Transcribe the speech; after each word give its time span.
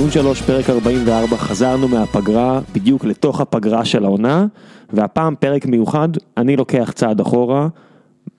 ציון 0.00 0.10
שלוש, 0.10 0.42
פרק 0.42 0.70
44, 0.70 1.36
חזרנו 1.36 1.88
מהפגרה 1.88 2.60
בדיוק 2.72 3.04
לתוך 3.04 3.40
הפגרה 3.40 3.84
של 3.84 4.04
העונה, 4.04 4.46
והפעם 4.92 5.34
פרק 5.40 5.66
מיוחד, 5.66 6.08
אני 6.36 6.56
לוקח 6.56 6.92
צעד 6.94 7.20
אחורה, 7.20 7.68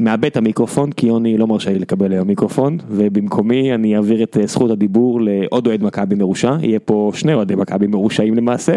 מאבד 0.02 0.25
את 0.25 0.38
המיקרופון, 0.38 0.91
כי 0.91 1.07
יוני 1.07 1.38
לא 1.38 1.48
מרשה 1.48 1.73
לי 1.73 1.79
לקבל 1.79 2.11
היום 2.11 2.27
מיקרופון, 2.27 2.77
ובמקומי 2.89 3.73
אני 3.73 3.95
אעביר 3.95 4.23
את 4.23 4.38
אה, 4.38 4.48
זכות 4.48 4.71
הדיבור 4.71 5.21
לעוד 5.21 5.68
אוהד 5.68 5.84
מכבי 5.84 6.16
מרושע, 6.16 6.55
יהיה 6.61 6.80
פה 6.80 7.11
שני 7.13 7.34
אוהדי 7.34 7.55
מכבי 7.55 7.88
מרושעים 7.88 8.36
למעשה, 8.36 8.73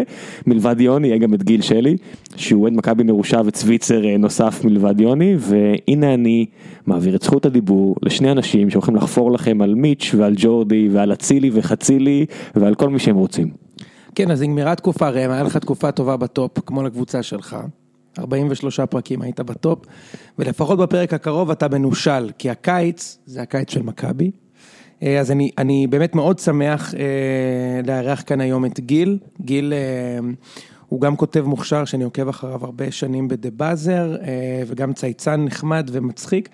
מלבד 0.47 0.81
יוני, 0.81 1.07
יהיה 1.07 1.17
גם 1.17 1.33
את 1.33 1.43
גיל 1.43 1.61
שלי, 1.61 1.97
שהוא 2.35 2.61
אוהד 2.61 2.73
מכבי 2.73 3.03
מרושע 3.03 3.41
וצוויצר 3.45 4.05
אה, 4.05 4.17
נוסף 4.17 4.65
מלבד 4.65 5.01
יוני, 5.01 5.35
והנה 5.39 6.13
אני 6.13 6.45
מעביר 6.85 7.15
את 7.15 7.21
זכות 7.21 7.45
הדיבור 7.45 7.95
לשני 8.01 8.31
אנשים 8.31 8.69
שהולכים 8.69 8.95
לחפור 8.95 9.31
לכם 9.31 9.61
על 9.61 9.75
מיץ' 9.75 10.15
ועל 10.17 10.33
ג'ורדי 10.37 10.89
ועל 10.91 11.13
אצילי 11.13 11.49
וחצילי 11.53 12.25
ועל 12.55 12.75
כל 12.75 12.89
מי 12.89 12.99
שהם 12.99 13.15
רוצים. 13.15 13.49
כן, 14.15 14.31
אז 14.31 14.41
נגמרה 14.41 14.75
תקופה, 14.75 15.09
ראם, 15.09 15.31
היה 15.31 15.43
לך 15.43 15.57
תקופה 15.57 15.91
טובה 15.91 16.17
ב 16.17 16.25
top, 16.25 16.59
כמו 16.65 16.83
לקבוצה 16.83 17.23
שלך. 17.23 17.57
43 18.19 18.79
פרקים 18.79 19.21
היית 19.21 19.39
ב 19.39 19.48
top, 19.48 19.85
ולפחות 20.39 20.79
בפרק 20.79 21.13
הקרוב 21.13 21.51
אתה 21.51 21.67
מנושל, 21.67 22.31
כי 22.37 22.49
הקיץ 22.49 23.17
זה 23.25 23.41
הקיץ 23.41 23.71
של 23.71 23.81
מכבי. 23.81 24.31
אה, 25.03 25.19
אז 25.19 25.31
אני, 25.31 25.51
אני 25.57 25.87
באמת 25.87 26.15
מאוד 26.15 26.39
שמח 26.39 26.93
אה, 26.93 26.99
לארח 27.87 28.23
כאן 28.25 28.41
היום 28.41 28.65
את 28.65 28.79
גיל. 28.79 29.17
גיל 29.41 29.73
אה, 29.73 30.19
הוא 30.89 31.01
גם 31.01 31.15
כותב 31.15 31.41
מוכשר 31.41 31.85
שאני 31.85 32.03
עוקב 32.03 32.27
אחריו 32.27 32.65
הרבה 32.65 32.91
שנים 32.91 33.27
בדה 33.27 33.49
באזר, 33.51 34.15
אה, 34.21 34.63
וגם 34.67 34.93
צייצן 34.93 35.43
נחמד 35.43 35.89
ומצחיק, 35.93 36.49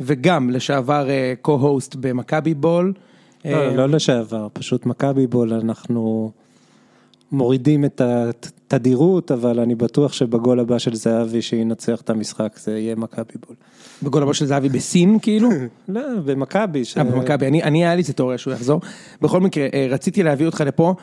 וגם 0.00 0.50
לשעבר 0.50 1.10
אה, 1.10 1.34
co-host 1.46 1.96
במכבי 2.00 2.54
בול. 2.54 2.92
לא, 3.44 3.50
אה, 3.50 3.76
לא 3.76 3.88
לשעבר, 3.88 4.48
פשוט 4.52 4.86
מכבי 4.86 5.26
בול, 5.26 5.52
אנחנו 5.52 6.30
מורידים 7.32 7.84
את 7.84 8.00
התדירות, 8.74 9.30
אבל 9.32 9.60
אני 9.60 9.74
בטוח 9.74 10.12
שבגול 10.12 10.60
הבא 10.60 10.78
של 10.78 10.94
זהבי 10.94 11.42
שינצח 11.42 12.00
את 12.00 12.10
המשחק 12.10 12.58
זה 12.58 12.78
יהיה 12.78 12.94
מכבי 12.96 13.32
בול. 13.46 13.56
בגול 14.02 14.22
הבא 14.22 14.32
של 14.32 14.46
זהבי 14.46 14.68
בסין 14.68 15.18
כאילו. 15.22 15.48
לא, 15.88 16.00
במכבי. 16.24 16.84
ש- 16.84 16.96
אה, 16.98 17.04
במכבי, 17.04 17.46
אני, 17.46 17.62
אני 17.62 17.84
היה 17.84 17.94
לי 17.94 18.00
איזה 18.00 18.12
תיאוריה 18.12 18.38
שהוא 18.38 18.54
יחזור. 18.54 18.80
בכל 19.22 19.40
מקרה, 19.40 19.66
אה, 19.74 19.86
רציתי 19.90 20.22
להביא 20.22 20.46
אותך 20.46 20.62
לפה, 20.66 20.94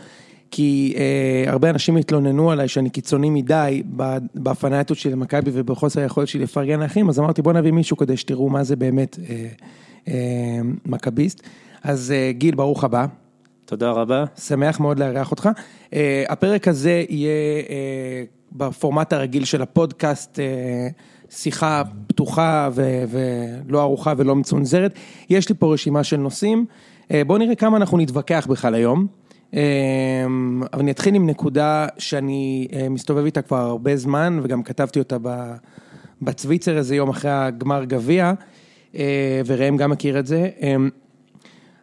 כי 0.51 0.93
אה, 0.97 1.51
הרבה 1.51 1.69
אנשים 1.69 1.97
התלוננו 1.97 2.51
עליי 2.51 2.67
שאני 2.67 2.89
קיצוני 2.89 3.29
מדי 3.29 3.83
ב- 3.95 4.17
בהפנאטות 4.35 4.97
שלי 4.97 5.11
למכבי 5.11 5.51
ובחוסר 5.53 6.01
היכולת 6.01 6.27
שלי 6.27 6.43
לפרגן 6.43 6.79
לאחים, 6.79 7.09
אז 7.09 7.19
אמרתי 7.19 7.41
בוא 7.41 7.53
נביא 7.53 7.71
מישהו 7.71 7.97
כדי 7.97 8.17
שתראו 8.17 8.49
מה 8.49 8.63
זה 8.63 8.75
באמת 8.75 9.19
אה, 9.29 9.47
אה, 10.07 10.13
מכביסט. 10.85 11.41
אז 11.83 12.11
אה, 12.15 12.31
גיל, 12.31 12.55
ברוך 12.55 12.83
הבא. 12.83 13.05
תודה 13.69 13.91
רבה. 13.91 14.25
שמח 14.37 14.79
מאוד 14.79 14.99
לארח 14.99 15.31
אותך. 15.31 15.49
Uh, 15.85 15.95
הפרק 16.29 16.67
הזה 16.67 17.03
יהיה 17.09 17.61
uh, 17.61 17.67
בפורמט 18.51 19.13
הרגיל 19.13 19.45
של 19.45 19.61
הפודקאסט, 19.61 20.39
uh, 20.39 21.33
שיחה 21.35 21.83
פתוחה 22.07 22.69
ולא 22.75 23.81
ארוחה 23.81 24.13
ולא 24.17 24.35
מצונזרת. 24.35 24.93
יש 25.29 25.49
לי 25.49 25.55
פה 25.59 25.73
רשימה 25.73 26.03
של 26.03 26.17
נושאים, 26.17 26.65
בואו 27.27 27.37
נראה 27.37 27.55
כמה 27.55 27.77
אנחנו 27.77 27.97
נתווכח 27.97 28.47
בכלל 28.49 28.75
היום. 28.75 29.07
אבל 30.73 30.79
אני 30.79 30.91
אתחיל 30.91 31.15
עם 31.15 31.29
נקודה 31.29 31.87
שאני 31.97 32.67
מסתובב 32.89 33.25
איתה 33.25 33.41
כבר 33.41 33.57
הרבה 33.57 33.95
זמן, 33.95 34.39
וגם 34.43 34.63
כתבתי 34.63 34.99
אותה 34.99 35.17
בצוויצר 36.21 36.77
איזה 36.77 36.95
יום 36.95 37.09
אחרי 37.09 37.31
הגמר 37.31 37.83
גביע, 37.83 38.33
וראם 39.45 39.77
גם 39.77 39.89
מכיר 39.89 40.19
את 40.19 40.25
זה. 40.25 40.49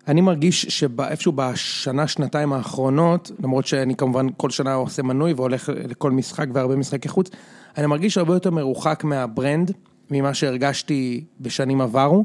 Uh, 0.06 0.10
אני 0.10 0.20
מרגיש 0.20 0.62
שאיפשהו 0.62 1.32
בשנה, 1.32 2.08
שנתיים 2.08 2.52
האחרונות, 2.52 3.30
למרות 3.42 3.66
שאני 3.66 3.94
כמובן 3.94 4.26
כל 4.36 4.50
שנה 4.50 4.74
עושה 4.74 5.02
מנוי 5.02 5.32
והולך 5.32 5.70
לכל 5.88 6.10
משחק 6.10 6.46
והרבה 6.52 6.76
משחקי 6.76 7.08
חוץ, 7.08 7.30
אני 7.78 7.86
מרגיש 7.86 8.18
הרבה 8.18 8.34
יותר 8.34 8.50
מרוחק 8.50 9.04
מהברנד, 9.04 9.70
ממה 10.10 10.34
שהרגשתי 10.34 11.24
בשנים 11.40 11.80
עברו, 11.80 12.24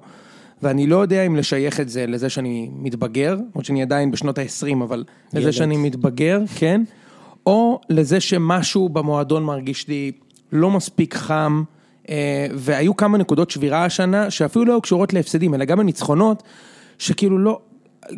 ואני 0.61 0.87
לא 0.87 0.97
יודע 0.97 1.25
אם 1.25 1.35
לשייך 1.35 1.79
את 1.79 1.89
זה 1.89 2.07
לזה 2.07 2.29
שאני 2.29 2.69
מתבגר, 2.73 3.33
למרות 3.33 3.65
שאני 3.65 3.81
עדיין 3.81 4.11
בשנות 4.11 4.37
ה-20, 4.37 4.83
אבל 4.83 5.03
לזה 5.33 5.41
ילד. 5.41 5.51
שאני 5.51 5.77
מתבגר, 5.77 6.41
כן, 6.55 6.83
או 7.45 7.79
לזה 7.89 8.19
שמשהו 8.19 8.89
במועדון 8.89 9.43
מרגיש 9.43 9.87
לי 9.87 10.11
לא 10.51 10.69
מספיק 10.69 11.15
חם, 11.15 11.63
אה, 12.09 12.47
והיו 12.53 12.95
כמה 12.95 13.17
נקודות 13.17 13.51
שבירה 13.51 13.85
השנה, 13.85 14.31
שאפילו 14.31 14.65
לא 14.65 14.73
היו 14.73 14.81
קשורות 14.81 15.13
להפסדים, 15.13 15.53
אלא 15.53 15.65
גם 15.65 15.79
לניצחונות, 15.79 16.43
שכאילו 16.97 17.37
לא, 17.37 17.59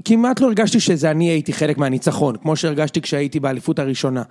כמעט 0.05 0.41
לא 0.41 0.47
הרגשתי 0.47 0.79
שזה 0.79 1.11
אני 1.11 1.29
הייתי 1.29 1.53
חלק 1.53 1.77
מהניצחון, 1.77 2.35
כמו 2.41 2.55
שהרגשתי 2.55 3.01
כשהייתי 3.01 3.39
באליפות 3.39 3.79
הראשונה. 3.79 4.23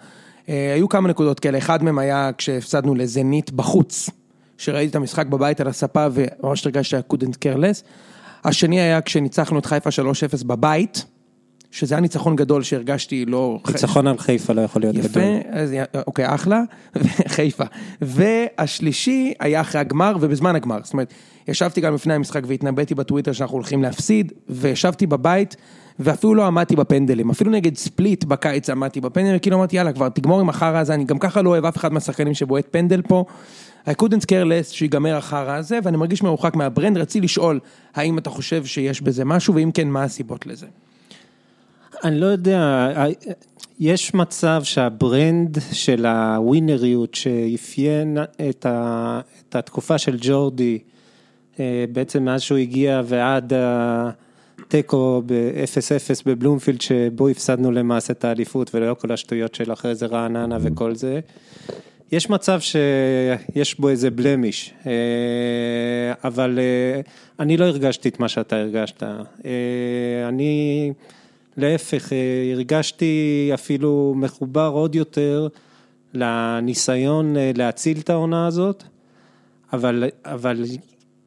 אה, 0.48 0.74
היו 0.74 0.88
כמה 0.88 1.08
נקודות 1.08 1.40
כאלה, 1.40 1.58
אחד 1.58 1.82
מהם 1.82 1.98
היה 1.98 2.30
כשהפסדנו 2.38 2.94
לזנית 2.94 3.50
בחוץ, 3.50 4.10
שראיתי 4.58 4.90
את 4.90 4.94
המשחק 4.94 5.26
בבית 5.26 5.60
על 5.60 5.68
הספה 5.68 6.06
וממש 6.12 6.66
הרגשתי 6.66 6.90
שהיה 6.90 7.02
care 7.44 7.58
less. 7.58 7.84
השני 8.44 8.80
היה 8.80 9.00
כשניצחנו 9.00 9.58
את 9.58 9.66
חיפה 9.66 9.90
3-0 9.90 10.44
בבית, 10.46 11.04
שזה 11.72 11.94
היה 11.94 12.00
ניצחון 12.00 12.36
גדול 12.36 12.62
שהרגשתי 12.62 13.24
לא... 13.24 13.58
ניצחון 13.68 14.06
על 14.06 14.18
חיפה 14.18 14.52
לא 14.52 14.60
יכול 14.60 14.82
להיות 14.82 14.96
יפה, 14.96 15.08
גדול. 15.08 15.40
אז 15.50 15.72
י- 15.72 15.78
אוקיי, 16.06 16.34
אחלה, 16.34 16.62
חיפה. 17.36 17.64
והשלישי 18.00 19.32
היה 19.40 19.60
אחרי 19.60 19.80
הגמר 19.80 20.16
ובזמן 20.20 20.56
הגמר, 20.56 20.78
זאת 20.82 20.92
אומרת, 20.92 21.14
ישבתי 21.48 21.80
גם 21.80 21.94
לפני 21.94 22.14
המשחק 22.14 22.42
והתנבאתי 22.46 22.94
בטוויטר 22.94 23.32
שאנחנו 23.32 23.56
הולכים 23.56 23.82
להפסיד, 23.82 24.32
וישבתי 24.48 25.06
בבית, 25.06 25.56
ואפילו 25.98 26.34
לא 26.34 26.46
עמדתי 26.46 26.76
בפנדלים, 26.76 27.30
אפילו 27.30 27.50
נגד 27.50 27.76
ספליט 27.76 28.24
בקיץ 28.24 28.70
עמדתי 28.70 29.00
בפנדלים, 29.00 29.36
וכאילו 29.36 29.56
אמרתי 29.56 29.76
יאללה 29.76 29.92
כבר 29.92 30.08
תגמור 30.08 30.40
עם 30.40 30.48
החרא 30.48 30.78
הזה, 30.78 30.94
אני 30.94 31.04
גם 31.04 31.18
ככה 31.18 31.42
לא 31.42 31.50
אוהב 31.50 31.64
אף 31.64 31.76
אחד 31.76 31.92
מהשחקנים 31.92 32.34
שבועט 32.34 32.66
פנדל 32.70 33.02
פה. 33.02 33.24
I 33.86 33.92
couldn't 34.02 34.22
care 34.24 34.44
less 34.46 34.72
שיגמר 34.72 35.16
החרא 35.16 35.56
הזה, 35.56 35.78
ואני 35.82 35.96
מרגיש 35.96 36.22
מרוחק 36.22 36.56
מהברנד, 36.56 36.98
רציתי 36.98 37.24
לשאול, 37.24 37.60
האם 37.94 38.18
אתה 38.18 38.30
חושב 38.30 38.64
שיש 38.64 39.00
בזה 39.00 39.24
משהו, 39.24 39.54
ואם 39.54 39.70
כן, 39.74 39.88
מה 39.88 40.02
הסיבות 40.02 40.46
לזה? 40.46 40.66
אני 42.04 42.20
לא 42.20 42.26
יודע, 42.26 42.88
יש 43.80 44.14
מצב 44.14 44.60
שהברנד 44.64 45.58
של 45.72 46.06
הווינריות 46.06 47.14
שאפיין 47.14 48.18
את, 48.48 48.66
ה, 48.66 49.20
את 49.48 49.56
התקופה 49.56 49.98
של 49.98 50.16
ג'ורדי, 50.20 50.78
אה, 51.60 51.84
בעצם 51.92 52.24
מאז 52.24 52.40
שהוא 52.40 52.58
הגיע 52.58 53.02
ועד 53.04 53.52
התיקו 53.56 55.22
ב-0-0 55.26 56.22
בבלומפילד, 56.26 56.80
שבו 56.80 57.28
הפסדנו 57.28 57.72
למעשה 57.72 58.12
את 58.12 58.24
האליפות 58.24 58.74
ולא 58.74 58.94
כל 58.94 59.12
השטויות 59.12 59.54
של 59.54 59.72
אחרי 59.72 59.94
זה 59.94 60.06
רעננה 60.06 60.58
וכל 60.60 60.94
זה. 60.94 61.20
יש 62.12 62.30
מצב 62.30 62.60
שיש 62.60 63.80
בו 63.80 63.88
איזה 63.88 64.10
בלמיש, 64.10 64.74
אה, 64.86 64.92
אבל 66.24 66.58
אה, 66.58 67.00
אני 67.40 67.56
לא 67.56 67.64
הרגשתי 67.64 68.08
את 68.08 68.20
מה 68.20 68.28
שאתה 68.28 68.56
הרגשת. 68.56 69.02
אה, 69.02 70.28
אני 70.28 70.92
להפך, 71.56 72.12
אה, 72.12 72.52
הרגשתי 72.52 73.50
אפילו 73.54 74.14
מחובר 74.16 74.70
עוד 74.74 74.94
יותר 74.94 75.48
לניסיון 76.14 77.36
אה, 77.36 77.50
להציל 77.56 77.98
את 77.98 78.10
העונה 78.10 78.46
הזאת, 78.46 78.82
אבל, 79.72 80.04
אבל 80.24 80.64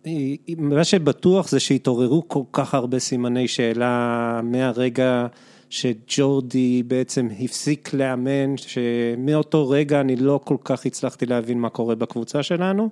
אה, 0.08 0.12
מה 0.58 0.84
שבטוח 0.84 1.50
זה 1.50 1.60
שהתעוררו 1.60 2.28
כל 2.28 2.44
כך 2.52 2.74
הרבה 2.74 3.00
סימני 3.00 3.48
שאלה 3.48 4.40
מהרגע 4.44 5.28
שג'ורדי 5.70 6.84
בעצם 6.84 7.28
הפסיק 7.40 7.94
לאמן, 7.94 8.58
שמאותו 8.58 9.70
רגע 9.70 10.02
אני 10.02 10.16
לא 10.16 10.40
כל 10.44 10.58
כך 10.64 10.86
הצלחתי 10.86 11.26
להבין 11.26 11.60
מה 11.60 11.70
קורה 11.70 11.96
בקבוצה 11.96 12.44
שלנו. 12.44 12.90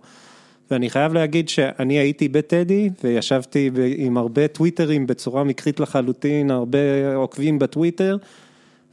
ואני 0.74 0.90
חייב 0.90 1.14
להגיד 1.14 1.50
שאני 1.50 1.94
הייתי 1.94 2.28
בטדי 2.28 2.90
וישבתי 3.04 3.72
עם 3.98 4.18
הרבה 4.18 4.48
טוויטרים 4.48 5.08
בצורה 5.08 5.44
מקרית 5.44 5.80
לחלוטין, 5.80 6.52
הרבה 6.52 7.16
עוקבים 7.16 7.60
בטוויטר, 7.60 8.18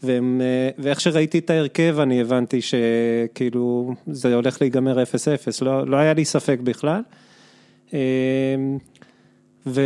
והם, 0.03 0.41
אה, 0.45 0.71
ואיך 0.79 1.01
שראיתי 1.01 1.39
את 1.39 1.51
ההרכב 1.51 1.97
אני 2.01 2.21
הבנתי 2.21 2.61
שכאילו 2.63 3.95
זה 4.07 4.35
הולך 4.35 4.61
להיגמר 4.61 5.03
0-0, 5.03 5.07
לא, 5.63 5.87
לא 5.87 5.97
היה 5.97 6.15
לי 6.15 6.25
ספק 6.25 6.59
בכלל. 6.63 7.03
אה, 7.95 7.99
ו... 9.67 9.81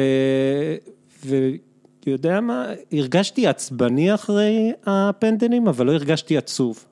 ויודע 2.06 2.40
מה, 2.40 2.66
הרגשתי 2.92 3.46
עצבני 3.46 4.14
אחרי 4.14 4.72
הפנדלים, 4.86 5.68
אבל 5.68 5.86
לא 5.86 5.92
הרגשתי 5.92 6.36
עצוב. 6.36 6.84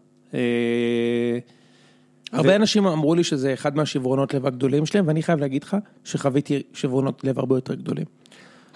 הרבה 2.33 2.57
אנשים 2.57 2.87
אמרו 2.87 3.15
לי 3.15 3.25
שזה 3.25 3.53
אחד 3.53 3.77
מהשברונות 3.77 4.35
לב 4.35 4.47
הגדולים 4.47 4.87
שלהם, 4.87 5.09
ואני 5.09 5.23
חייב 5.23 5.41
להגיד 5.41 5.63
לך 5.63 5.77
שחוויתי 6.05 6.63
שברונות 6.73 7.25
לב 7.25 7.39
הרבה 7.39 7.57
יותר 7.57 7.75
גדולים. 7.75 8.07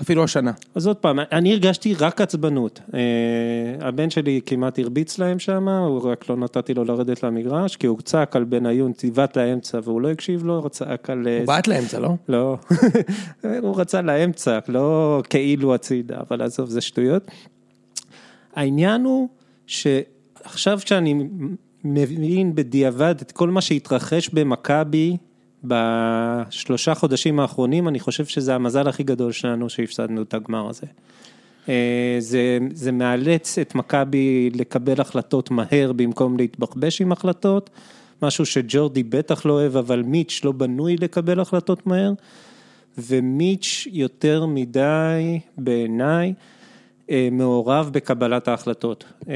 אפילו 0.02 0.24
השנה. 0.24 0.52
אז 0.74 0.86
עוד 0.86 0.96
פעם, 0.96 1.18
אני 1.32 1.52
הרגשתי 1.52 1.94
רק 1.94 2.20
עצבנות. 2.20 2.80
אה, 2.94 3.88
הבן 3.88 4.10
שלי 4.10 4.40
כמעט 4.46 4.78
הרביץ 4.78 5.18
להם 5.18 5.38
שם, 5.38 5.68
הוא 5.68 6.10
רק 6.10 6.28
לא 6.30 6.36
נתתי 6.36 6.74
לו 6.74 6.84
לרדת 6.84 7.22
למגרש, 7.22 7.76
כי 7.76 7.86
הוא 7.86 8.00
צעק 8.00 8.36
על 8.36 8.44
בניון, 8.44 8.92
ציוות 8.92 9.36
לאמצע, 9.36 9.78
והוא 9.84 10.00
לא 10.00 10.10
הקשיב 10.10 10.44
לו, 10.44 10.58
הוא 10.58 10.68
צעק 10.68 11.10
על... 11.10 11.28
אה, 11.28 11.38
הוא 11.38 11.46
בעט 11.46 11.66
לאמצע, 11.68 11.98
לא? 11.98 12.10
לא, 12.28 12.56
הוא 13.62 13.80
רצה 13.80 14.02
לאמצע, 14.02 14.58
לא 14.68 15.22
כאילו 15.30 15.74
הצידה, 15.74 16.20
אבל 16.20 16.42
עזוב, 16.42 16.68
זה 16.68 16.80
שטויות. 16.80 17.30
העניין 18.54 19.04
הוא 19.04 19.28
שעכשיו 19.66 20.78
כשאני 20.84 21.14
מבין 21.94 22.54
בדיעבד 22.54 23.14
את 23.22 23.32
כל 23.32 23.50
מה 23.50 23.60
שהתרחש 23.60 24.28
במכבי 24.28 25.16
בשלושה 25.64 26.94
חודשים 26.94 27.40
האחרונים, 27.40 27.88
אני 27.88 28.00
חושב 28.00 28.24
שזה 28.24 28.54
המזל 28.54 28.88
הכי 28.88 29.02
גדול 29.02 29.32
שלנו 29.32 29.70
שהפסדנו 29.70 30.22
את 30.22 30.34
הגמר 30.34 30.68
הזה. 30.68 30.86
אה, 31.68 32.16
זה, 32.18 32.58
זה 32.72 32.92
מאלץ 32.92 33.58
את 33.58 33.74
מכבי 33.74 34.50
לקבל 34.54 35.00
החלטות 35.00 35.50
מהר 35.50 35.92
במקום 35.96 36.36
להתבחבש 36.36 37.00
עם 37.00 37.12
החלטות, 37.12 37.70
משהו 38.22 38.46
שג'ורדי 38.46 39.02
בטח 39.02 39.46
לא 39.46 39.52
אוהב, 39.52 39.76
אבל 39.76 40.02
מיץ' 40.02 40.40
לא 40.44 40.52
בנוי 40.52 40.96
לקבל 40.96 41.40
החלטות 41.40 41.86
מהר, 41.86 42.12
ומיץ' 42.98 43.86
יותר 43.90 44.46
מדי 44.46 45.40
בעיניי 45.58 46.34
מעורב 47.32 47.90
בקבלת 47.92 48.48
ההחלטות. 48.48 49.04
אה, 49.28 49.34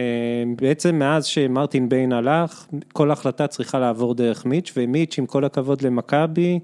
בעצם 0.57 0.95
מאז 0.99 1.27
שמרטין 1.27 1.89
ביין 1.89 2.13
הלך, 2.13 2.67
כל 2.93 3.11
החלטה 3.11 3.47
צריכה 3.47 3.79
לעבור 3.79 4.15
דרך 4.15 4.47
מיץ', 4.47 4.73
ומיץ' 4.77 5.19
עם 5.19 5.27
כל 5.27 5.45
הכבוד 5.45 5.83
למכבי, 5.83 6.59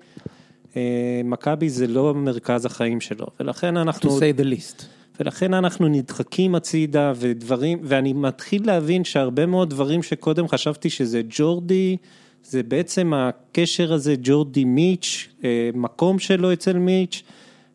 מכבי 1.24 1.68
זה 1.68 1.86
לא 1.86 2.14
מרכז 2.14 2.64
החיים 2.64 3.00
שלו, 3.00 3.26
ולכן 3.40 3.76
אנחנו... 3.76 4.18
To 4.18 4.20
say 4.20 4.40
the 4.40 4.44
least. 4.44 4.84
ולכן 5.20 5.54
אנחנו 5.54 5.88
נדחקים 5.88 6.54
הצידה 6.54 7.12
ודברים, 7.16 7.78
ואני 7.82 8.12
מתחיל 8.12 8.66
להבין 8.66 9.04
שהרבה 9.04 9.46
מאוד 9.46 9.70
דברים 9.70 10.02
שקודם 10.02 10.48
חשבתי 10.48 10.90
שזה 10.90 11.22
ג'ורדי, 11.28 11.96
זה 12.42 12.62
בעצם 12.62 13.12
הקשר 13.14 13.92
הזה 13.92 14.14
ג'ורדי 14.22 14.64
מיץ', 14.64 15.28
אה, 15.44 15.70
מקום 15.74 16.18
שלו 16.18 16.52
אצל 16.52 16.78
מיץ', 16.78 17.22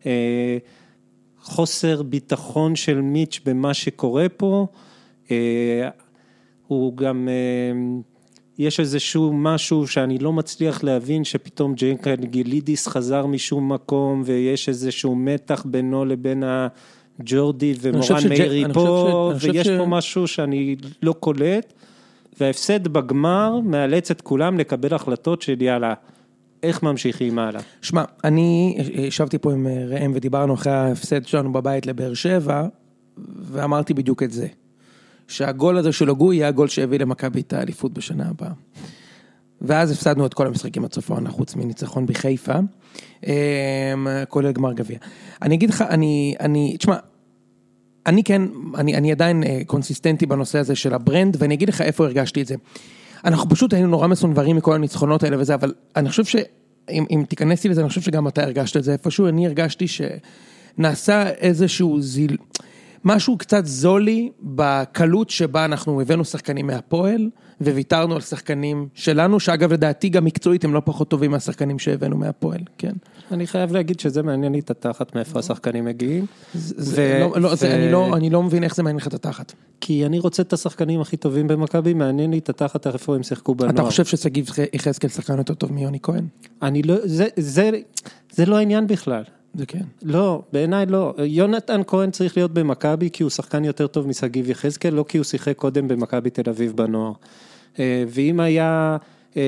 אה, 0.06 0.58
חוסר 1.42 2.04
ביטחון 2.04 2.76
של 2.76 3.02
מיץ' 3.02 3.40
במה 3.46 3.74
שקורה 3.74 4.30
פה, 4.30 4.68
אה, 5.32 5.90
הוא 6.68 6.98
גם, 6.98 7.28
יש 8.58 8.80
איזשהו 8.80 9.34
משהו 9.34 9.88
שאני 9.88 10.18
לא 10.18 10.34
מצליח 10.34 10.84
להבין 10.84 11.24
שפתאום 11.24 11.74
ג'יינקל 11.74 12.16
גילידיס 12.16 12.88
חזר 12.88 13.26
משום 13.26 13.74
מקום 13.74 14.22
ויש 14.26 14.70
איזשהו 14.70 15.16
מתח 15.16 15.66
בינו 15.66 16.06
לבין 16.06 16.44
ה... 16.44 16.68
ג'ורדי 17.26 17.74
ומורן 17.82 18.28
מאירי 18.30 18.64
פה, 18.74 19.32
ויש 19.40 19.68
פה 19.68 19.86
משהו 19.86 20.28
שאני 20.28 20.76
לא 21.02 21.14
קולט, 21.14 21.74
וההפסד 22.40 22.88
בגמר 22.88 23.60
מאלץ 23.64 24.12
את 24.12 24.22
כולם 24.22 24.58
לקבל 24.58 24.94
החלטות 24.94 25.42
של 25.42 25.62
יאללה, 25.62 25.94
איך 26.64 26.84
ממשיכים 26.84 27.40
הלאה. 27.40 27.62
שמע, 27.82 28.04
אני 28.24 28.78
ישבתי 28.94 29.38
פה 29.38 29.54
עם 29.54 29.68
ראם 29.68 30.12
ודיברנו 30.16 30.54
אחרי 30.54 30.74
ההפסד 30.74 31.26
שלנו 31.26 31.54
בבית 31.54 31.86
לבאר 31.86 32.14
שבע, 32.14 32.68
ואמרתי 33.52 33.94
בדיוק 33.94 34.24
את 34.24 34.32
זה. 34.32 34.48
שהגול 35.28 35.78
הזה 35.78 35.92
של 35.92 36.08
הוגו 36.08 36.34
יהיה 36.34 36.48
הגול 36.48 36.68
שהביא 36.68 37.00
למכבי 37.00 37.42
את 37.42 37.54
האליפות 37.54 37.94
בשנה 37.94 38.30
הבאה. 38.30 38.52
ואז 39.62 39.92
הפסדנו 39.92 40.26
את 40.26 40.34
כל 40.34 40.48
המשחקים 40.48 40.86
הצפון, 40.86 41.30
חוץ 41.30 41.56
מניצחון 41.56 42.06
בחיפה, 42.06 42.54
כולל 44.30 44.52
גמר 44.52 44.74
גביע. 44.74 44.98
אני 45.42 45.56
אגיד 45.56 45.70
לך, 45.70 45.82
אני, 45.82 46.36
אני, 46.40 46.78
תשמע, 46.78 46.96
אני 48.06 48.24
כן, 48.24 48.42
אני, 48.76 48.96
אני 48.96 49.12
עדיין 49.12 49.44
אה, 49.44 49.62
קונסיסטנטי 49.66 50.26
בנושא 50.26 50.60
הזה 50.60 50.76
של 50.76 50.94
ה 50.94 51.00
brand, 51.00 51.38
ואני 51.40 51.54
אגיד 51.54 51.70
לך 51.70 51.82
איפה 51.82 52.06
הרגשתי 52.06 52.42
את 52.42 52.48
זה. 52.48 52.56
אנחנו 53.26 53.50
פשוט 53.50 53.74
היינו 53.74 53.88
נורא 53.88 54.08
מסונברים 54.08 54.56
מכל 54.56 54.76
הניצחונות 54.76 55.24
האלה 55.24 55.40
וזה, 55.40 55.54
אבל 55.54 55.74
אני 55.96 56.10
חושב 56.10 56.26
שאם 56.26 57.06
אם 57.10 57.24
תיכנסי 57.30 57.70
לזה, 57.70 57.82
אני 57.82 57.90
חושב 57.90 58.02
שגם 58.02 58.28
אתה 58.28 58.44
הרגשת 58.44 58.78
את 58.78 58.84
זה 58.84 58.94
איפשהו, 58.94 59.28
אני 59.28 59.48
הרגשתי 59.48 59.86
שנעשה 59.88 61.30
איזשהו 61.30 62.02
זיל... 62.02 62.38
משהו 63.06 63.38
קצת 63.38 63.66
זולי 63.66 64.30
בקלות 64.42 65.30
שבה 65.30 65.66
אנחנו 65.66 66.02
הבאנו 66.02 66.26
שחקנים 66.26 66.68
מהפועל 66.68 67.30
וויתרנו 67.62 68.16
על 68.16 68.22
שחקנים 68.22 68.88
שלנו, 68.94 69.40
שאגב 69.40 69.74
לדעתי 69.74 70.10
גם 70.10 70.26
מקצועית 70.26 70.64
הם 70.64 70.74
לא 70.74 70.82
פחות 70.86 71.10
טובים 71.10 71.32
מהשחקנים 71.32 71.80
שהבאנו 71.80 72.18
מהפועל, 72.18 72.60
כן. 72.78 72.94
אני 73.32 73.48
חייב 73.48 73.72
להגיד 73.72 74.00
שזה 74.00 74.24
מעניין 74.24 74.54
לי 74.54 74.60
את 74.60 74.72
התחת 74.72 75.16
מאיפה 75.16 75.40
השחקנים 75.40 75.86
מגיעים. 75.86 76.26
לא, 76.98 77.42
לא, 77.42 77.52
לא, 77.92 78.18
אני 78.18 78.30
לא 78.30 78.44
מבין 78.44 78.64
איך 78.64 78.76
זה 78.76 78.84
מעניין 78.84 78.98
לך 78.98 79.08
את 79.08 79.14
התחת. 79.14 79.54
כי 79.82 80.06
אני 80.06 80.20
רוצה 80.20 80.44
את 80.44 80.54
השחקנים 80.54 81.02
הכי 81.02 81.18
טובים 81.18 81.48
במכבי, 81.48 81.94
מעניין 81.94 82.32
לי 82.32 82.38
את 82.38 82.50
התחת 82.50 82.88
איפה 82.88 83.16
הם 83.16 83.24
שיחקו 83.24 83.56
בנוער. 83.56 83.74
אתה 83.74 83.84
חושב 83.84 84.06
ששגיב 84.06 84.50
יחזקאל 84.74 85.10
שחקן 85.10 85.38
יותר 85.38 85.54
טוב 85.54 85.74
מיוני 85.74 86.00
כהן? 86.04 86.26
אני 86.62 86.82
לא, 86.82 86.96
זה 88.30 88.46
לא 88.46 88.58
העניין 88.58 88.88
בכלל. 88.88 89.24
זה 89.56 89.66
כן. 89.66 89.84
לא, 90.04 90.42
בעיניי 90.54 90.86
לא. 90.86 91.14
יונתן 91.18 91.82
כהן 91.88 92.12
צריך 92.12 92.38
להיות 92.38 92.54
במכבי 92.54 93.10
כי 93.14 93.24
הוא 93.24 93.30
שחקן 93.30 93.64
יותר 93.66 93.88
טוב 93.88 94.08
משגיב 94.08 94.50
יחזקאל, 94.50 94.94
לא 94.94 95.06
כי 95.08 95.18
הוא 95.18 95.24
שיחק 95.24 95.56
קודם 95.56 95.88
במכבי 95.88 96.30
תל 96.30 96.50
אביב 96.50 96.74
בנוער. 96.76 97.14
אה, 97.80 98.04
ואם 98.08 98.40
היה, 98.40 98.98
אה, 99.38 99.42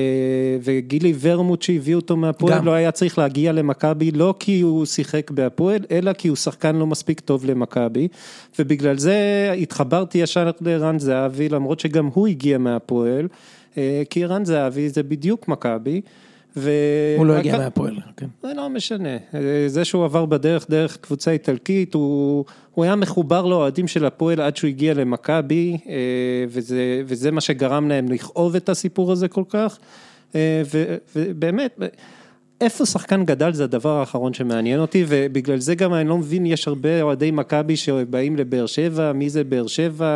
וגילי 0.62 1.12
ורמוט 1.20 1.62
שהביא 1.62 1.94
אותו 1.94 2.16
מהפועל, 2.16 2.64
לא 2.64 2.70
היה 2.70 2.90
צריך 2.90 3.18
להגיע 3.18 3.52
למכבי, 3.52 4.10
לא 4.10 4.34
כי 4.38 4.60
הוא 4.60 4.86
שיחק 4.86 5.30
בהפועל, 5.30 5.80
אלא 5.90 6.12
כי 6.12 6.28
הוא 6.28 6.36
שחקן 6.36 6.76
לא 6.76 6.86
מספיק 6.86 7.20
טוב 7.20 7.44
למכבי. 7.44 8.08
ובגלל 8.58 8.98
זה 8.98 9.50
התחברתי 9.58 10.18
ישר 10.18 10.50
לרן 10.60 10.98
זהבי, 10.98 11.48
למרות 11.48 11.80
שגם 11.80 12.06
הוא 12.06 12.26
הגיע 12.26 12.58
מהפועל, 12.58 13.28
אה, 13.78 14.02
כי 14.10 14.24
רן 14.24 14.44
זהבי 14.44 14.88
זה 14.88 15.02
בדיוק 15.02 15.48
מכבי. 15.48 16.00
ו... 16.56 16.70
הוא 17.18 17.26
לא 17.26 17.32
הגיע 17.32 17.58
מהפועל, 17.58 17.96
כן. 18.16 18.26
זה 18.42 18.54
לא 18.54 18.70
משנה, 18.70 19.16
זה 19.66 19.84
שהוא 19.84 20.04
עבר 20.04 20.24
בדרך, 20.26 20.66
דרך 20.70 20.96
קבוצה 20.96 21.30
איטלקית, 21.30 21.94
הוא, 21.94 22.44
הוא 22.74 22.84
היה 22.84 22.96
מחובר 22.96 23.46
לאוהדים 23.46 23.88
של 23.88 24.04
הפועל 24.04 24.40
עד 24.40 24.56
שהוא 24.56 24.68
הגיע 24.68 24.94
למכבי, 24.94 25.78
אה, 25.88 25.94
וזה, 26.48 27.02
וזה 27.06 27.30
מה 27.30 27.40
שגרם 27.40 27.88
להם 27.88 28.08
לכאוב 28.08 28.56
את 28.56 28.68
הסיפור 28.68 29.12
הזה 29.12 29.28
כל 29.28 29.44
כך, 29.48 29.78
אה, 30.34 30.62
ובאמת, 31.16 31.78
איפה 32.60 32.86
שחקן 32.86 33.24
גדל 33.24 33.52
זה 33.52 33.64
הדבר 33.64 33.98
האחרון 33.98 34.34
שמעניין 34.34 34.80
אותי, 34.80 35.04
ובגלל 35.08 35.58
זה 35.58 35.74
גם 35.74 35.94
אני 35.94 36.08
לא 36.08 36.18
מבין, 36.18 36.46
יש 36.46 36.68
הרבה 36.68 37.02
אוהדי 37.02 37.30
מכבי 37.30 37.76
שבאים 37.76 38.36
לבאר 38.36 38.66
שבע, 38.66 39.12
מי 39.12 39.30
זה 39.30 39.44
באר 39.44 39.66
שבע, 39.66 40.06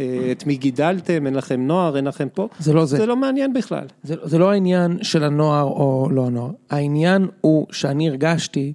אה, 0.00 0.28
את 0.32 0.46
מי 0.46 0.56
גידלתם, 0.56 1.26
אין 1.26 1.34
לכם 1.34 1.66
נוער, 1.66 1.96
אין 1.96 2.04
לכם 2.04 2.28
פה, 2.34 2.48
זה 2.58 2.72
לא 2.72 2.84
זה, 2.84 2.96
זה 2.96 3.06
לא 3.06 3.16
מעניין 3.16 3.52
בכלל. 3.52 3.86
זה, 4.02 4.14
זה 4.22 4.38
לא 4.38 4.50
העניין 4.50 4.98
של 5.02 5.24
הנוער 5.24 5.64
או 5.64 6.08
לא 6.10 6.26
הנוער, 6.26 6.50
העניין 6.70 7.28
הוא 7.40 7.66
שאני 7.70 8.08
הרגשתי 8.08 8.72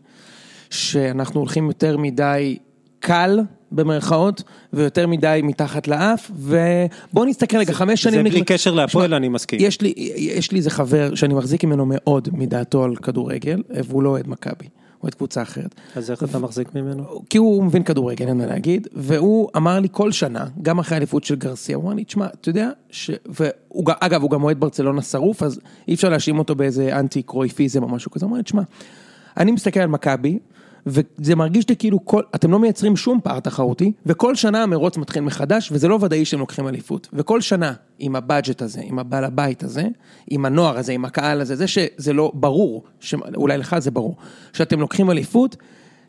שאנחנו 0.70 1.40
הולכים 1.40 1.68
יותר 1.68 1.98
מדי 1.98 2.58
קל. 3.00 3.40
במרכאות, 3.74 4.44
ויותר 4.74 5.08
מדי 5.08 5.40
מתחת 5.44 5.88
לאף, 5.88 6.32
ובואו 6.36 7.26
נסתכל 7.26 7.58
רגע, 7.58 7.74
חמש 7.74 8.04
שנים... 8.04 8.24
זה 8.24 8.30
בלי 8.30 8.44
קשר 8.46 8.74
להפועל, 8.74 9.14
אני 9.14 9.30
מסכים. 9.30 9.60
יש 9.62 9.82
לי, 9.82 9.94
יש 10.18 10.52
לי 10.52 10.58
איזה 10.58 10.70
חבר 10.70 11.16
שאני 11.16 11.34
מחזיק 11.34 11.64
ממנו 11.64 11.86
מאוד 11.88 12.30
מדעתו 12.32 12.84
על 12.84 12.96
כדורגל, 12.96 13.64
והוא 13.70 14.04
לא 14.04 14.10
אוהד 14.10 14.28
מכבי. 14.28 14.66
הוא 14.66 15.08
אוהד 15.08 15.14
קבוצה 15.14 15.42
אחרת. 15.42 15.76
אז 15.96 16.12
איך 16.12 16.24
אתה 16.24 16.40
מחזיק 16.40 16.76
ממנו? 16.76 17.04
כי 17.30 17.38
הוא 17.38 17.64
מבין 17.64 17.84
כדורגל, 17.84 18.28
אין 18.28 18.38
מה 18.38 18.46
להגיד, 18.46 18.88
והוא 18.94 19.50
אמר 19.58 19.80
לי 19.80 19.88
כל 19.92 20.12
שנה, 20.12 20.46
גם 20.62 20.80
אחרי 20.80 20.96
האליפות 20.96 21.24
של 21.24 21.36
גרסיה, 21.36 21.76
הוא 21.76 21.84
אמר 21.84 21.94
לי, 21.94 22.04
תשמע, 22.04 22.26
אתה 22.26 22.50
יודע, 22.50 22.70
ש... 22.90 23.12
והוא, 23.26 23.84
אגב, 24.00 24.22
הוא 24.22 24.32
גם 24.32 24.44
אוהד 24.44 24.60
ברצלונה 24.60 25.02
שרוף, 25.02 25.44
אז 25.44 25.60
אי 25.88 25.94
אפשר 25.94 26.10
להאשים 26.10 26.40
אותו 26.40 26.56
באיזה 26.56 27.00
אנטי 27.00 27.22
קרויפיזם 27.22 27.84
או 27.84 27.88
משהו 27.88 28.12
כזה, 28.12 28.26
הוא 28.26 28.30
אמר 28.30 28.38
לי, 28.38 28.44
תשמע, 28.44 28.62
אני 29.38 29.52
מסתכל 29.52 29.80
על 29.80 29.88
מכבי, 29.88 30.40
וזה 30.86 31.36
מרגיש 31.36 31.70
לי 31.70 31.76
כאילו 31.76 32.06
כל, 32.06 32.22
אתם 32.36 32.52
לא 32.52 32.60
מייצרים 32.60 32.96
שום 32.96 33.20
פער 33.24 33.40
תחרותי, 33.40 33.92
וכל 34.06 34.36
שנה 34.36 34.64
המרוץ 34.64 34.98
מתחיל 34.98 35.24
מחדש, 35.24 35.72
וזה 35.72 35.88
לא 35.88 35.98
ודאי 36.02 36.26
שהם 36.26 36.40
לוקחים 36.40 36.68
אליפות. 36.68 37.08
וכל 37.14 37.42
שנה, 37.42 37.74
עם 38.00 38.16
הבאג'ט 38.16 38.62
הזה, 38.62 38.82
עם 38.84 39.00
הבעל 39.00 39.24
הבית 39.24 39.64
הזה, 39.64 39.84
עם 40.30 40.46
הנוער 40.46 40.78
הזה, 40.78 40.94
עם 40.94 41.06
הקהל 41.06 41.42
הזה, 41.42 41.56
זה 41.56 41.68
שזה 41.68 42.14
לא 42.14 42.32
ברור, 42.34 42.84
אולי 43.36 43.58
לך 43.58 43.80
זה 43.80 43.92
ברור, 43.92 44.16
שאתם 44.54 44.80
לוקחים 44.80 45.12
אליפות, 45.12 45.56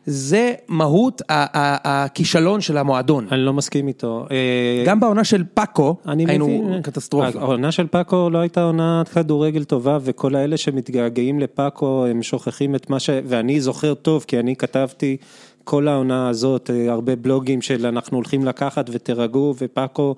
זה 0.05 0.53
מהות 0.67 1.21
הכישלון 1.29 2.61
של 2.61 2.77
המועדון. 2.77 3.27
אני 3.31 3.41
לא 3.41 3.53
מסכים 3.53 3.87
איתו. 3.87 4.25
אה, 4.31 4.83
גם 4.85 4.99
בעונה 4.99 5.23
של 5.23 5.43
פאקו 5.53 5.95
היינו 6.05 6.77
קטסטרופה. 6.83 7.39
העונה 7.39 7.71
של 7.71 7.87
פאקו 7.87 8.29
לא 8.29 8.37
הייתה 8.37 8.63
עונת 8.63 9.09
כדורגל 9.09 9.63
טובה, 9.63 9.97
וכל 10.01 10.35
האלה 10.35 10.57
שמתגעגעים 10.57 11.39
לפאקו 11.39 12.05
הם 12.05 12.23
שוכחים 12.23 12.75
את 12.75 12.89
מה 12.89 12.99
ש... 12.99 13.09
ואני 13.25 13.61
זוכר 13.61 13.93
טוב, 13.93 14.25
כי 14.27 14.39
אני 14.39 14.55
כתבתי 14.55 15.17
כל 15.63 15.87
העונה 15.87 16.29
הזאת, 16.29 16.69
אה, 16.73 16.91
הרבה 16.91 17.15
בלוגים 17.15 17.61
של 17.61 17.85
אנחנו 17.85 18.17
הולכים 18.17 18.45
לקחת 18.45 18.89
ותירגעו, 18.93 19.53
ופאקו... 19.57 20.15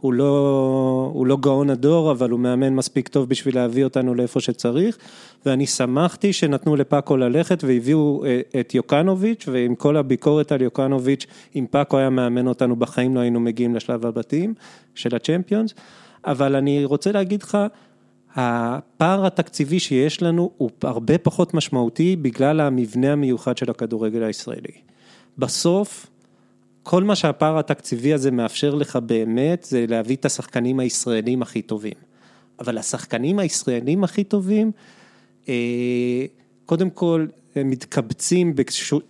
הוא 0.00 0.12
לא, 0.12 1.10
הוא 1.14 1.26
לא 1.26 1.36
גאון 1.36 1.70
הדור, 1.70 2.10
אבל 2.10 2.30
הוא 2.30 2.40
מאמן 2.40 2.74
מספיק 2.74 3.08
טוב 3.08 3.28
בשביל 3.28 3.54
להביא 3.54 3.84
אותנו 3.84 4.14
לאיפה 4.14 4.40
שצריך, 4.40 4.98
ואני 5.46 5.66
שמחתי 5.66 6.32
שנתנו 6.32 6.76
לפאקו 6.76 7.16
ללכת 7.16 7.64
והביאו 7.64 8.24
אה, 8.24 8.40
את 8.60 8.74
יוקנוביץ', 8.74 9.48
ועם 9.52 9.74
כל 9.74 9.96
הביקורת 9.96 10.52
על 10.52 10.62
יוקנוביץ', 10.62 11.26
אם 11.56 11.66
פאקו 11.70 11.98
היה 11.98 12.10
מאמן 12.10 12.46
אותנו 12.46 12.76
בחיים 12.76 13.14
לא 13.14 13.20
היינו 13.20 13.40
מגיעים 13.40 13.74
לשלב 13.74 14.06
הבתים 14.06 14.54
של 14.94 15.16
הצ'מפיונס, 15.16 15.74
אבל 16.24 16.56
אני 16.56 16.84
רוצה 16.84 17.12
להגיד 17.12 17.42
לך, 17.42 17.58
הפער 18.34 19.26
התקציבי 19.26 19.80
שיש 19.80 20.22
לנו 20.22 20.50
הוא 20.56 20.70
הרבה 20.82 21.18
פחות 21.18 21.54
משמעותי 21.54 22.16
בגלל 22.16 22.60
המבנה 22.60 23.12
המיוחד 23.12 23.58
של 23.58 23.70
הכדורגל 23.70 24.22
הישראלי. 24.22 24.72
בסוף, 25.38 26.06
כל 26.88 27.04
מה 27.04 27.16
שהפער 27.16 27.58
התקציבי 27.58 28.14
הזה 28.14 28.30
מאפשר 28.30 28.74
לך 28.74 28.96
באמת, 28.96 29.66
זה 29.70 29.84
להביא 29.88 30.16
את 30.16 30.24
השחקנים 30.24 30.80
הישראלים 30.80 31.42
הכי 31.42 31.62
טובים. 31.62 31.92
אבל 32.58 32.78
השחקנים 32.78 33.38
הישראלים 33.38 34.04
הכי 34.04 34.24
טובים, 34.24 34.72
אה, 35.48 35.54
קודם 36.66 36.90
כל, 36.90 37.26
מתקבצים 37.64 38.54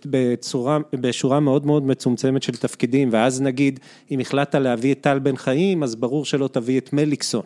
בצורה, 0.05 0.77
בשורה 0.93 1.39
מאוד 1.39 1.65
מאוד 1.65 1.83
מצומצמת 1.83 2.43
של 2.43 2.53
תפקידים, 2.53 3.09
ואז 3.11 3.41
נגיד, 3.41 3.79
אם 4.11 4.19
החלטת 4.19 4.55
להביא 4.55 4.93
את 4.93 5.01
טל 5.01 5.19
בן 5.19 5.35
חיים, 5.35 5.83
אז 5.83 5.95
ברור 5.95 6.25
שלא 6.25 6.47
תביא 6.47 6.79
את 6.79 6.93
מליקסון. 6.93 7.41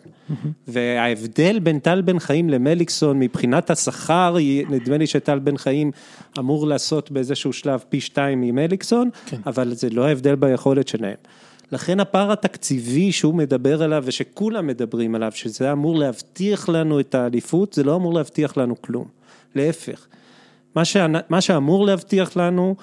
וההבדל 0.68 1.58
בין 1.58 1.78
טל 1.78 2.00
בן 2.00 2.18
חיים 2.18 2.50
למליקסון, 2.50 3.18
מבחינת 3.18 3.70
השכר, 3.70 4.36
נדמה 4.70 4.96
לי 4.96 5.06
שטל 5.06 5.38
בן 5.38 5.56
חיים 5.56 5.90
אמור 6.38 6.66
לעשות 6.66 7.10
באיזשהו 7.10 7.52
שלב 7.52 7.84
פי 7.88 8.00
שתיים 8.00 8.40
ממליקסון, 8.40 9.10
כן. 9.26 9.36
אבל 9.46 9.74
זה 9.74 9.90
לא 9.90 10.06
ההבדל 10.06 10.34
ביכולת 10.34 10.88
שלהם. 10.88 11.16
לכן 11.72 12.00
הפער 12.00 12.32
התקציבי 12.32 13.12
שהוא 13.12 13.34
מדבר 13.34 13.82
עליו 13.82 14.02
ושכולם 14.06 14.66
מדברים 14.66 15.14
עליו, 15.14 15.32
שזה 15.34 15.72
אמור 15.72 15.98
להבטיח 15.98 16.68
לנו 16.68 17.00
את 17.00 17.14
האליפות, 17.14 17.72
זה 17.72 17.84
לא 17.84 17.96
אמור 17.96 18.14
להבטיח 18.14 18.56
לנו 18.56 18.82
כלום. 18.82 19.04
להפך. 19.54 20.06
מה, 20.74 20.84
ש... 20.84 20.96
מה 21.28 21.40
שאמור 21.40 21.86
להבטיח 21.86 22.36
לנו, 22.36 22.76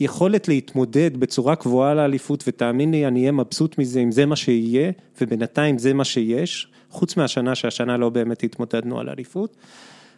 יכולת 0.00 0.48
להתמודד 0.48 1.16
בצורה 1.16 1.56
קבועה 1.56 1.94
לאליפות, 1.94 2.44
ותאמין 2.46 2.90
לי, 2.90 3.06
אני 3.06 3.20
אהיה 3.20 3.32
מבסוט 3.32 3.78
מזה 3.78 4.00
אם 4.00 4.12
זה 4.12 4.26
מה 4.26 4.36
שיהיה, 4.36 4.90
ובינתיים 5.20 5.78
זה 5.78 5.94
מה 5.94 6.04
שיש, 6.04 6.68
חוץ 6.90 7.16
מהשנה 7.16 7.54
שהשנה 7.54 7.96
לא 7.96 8.08
באמת 8.08 8.42
התמודדנו 8.42 9.00
על 9.00 9.08
אליפות, 9.08 9.56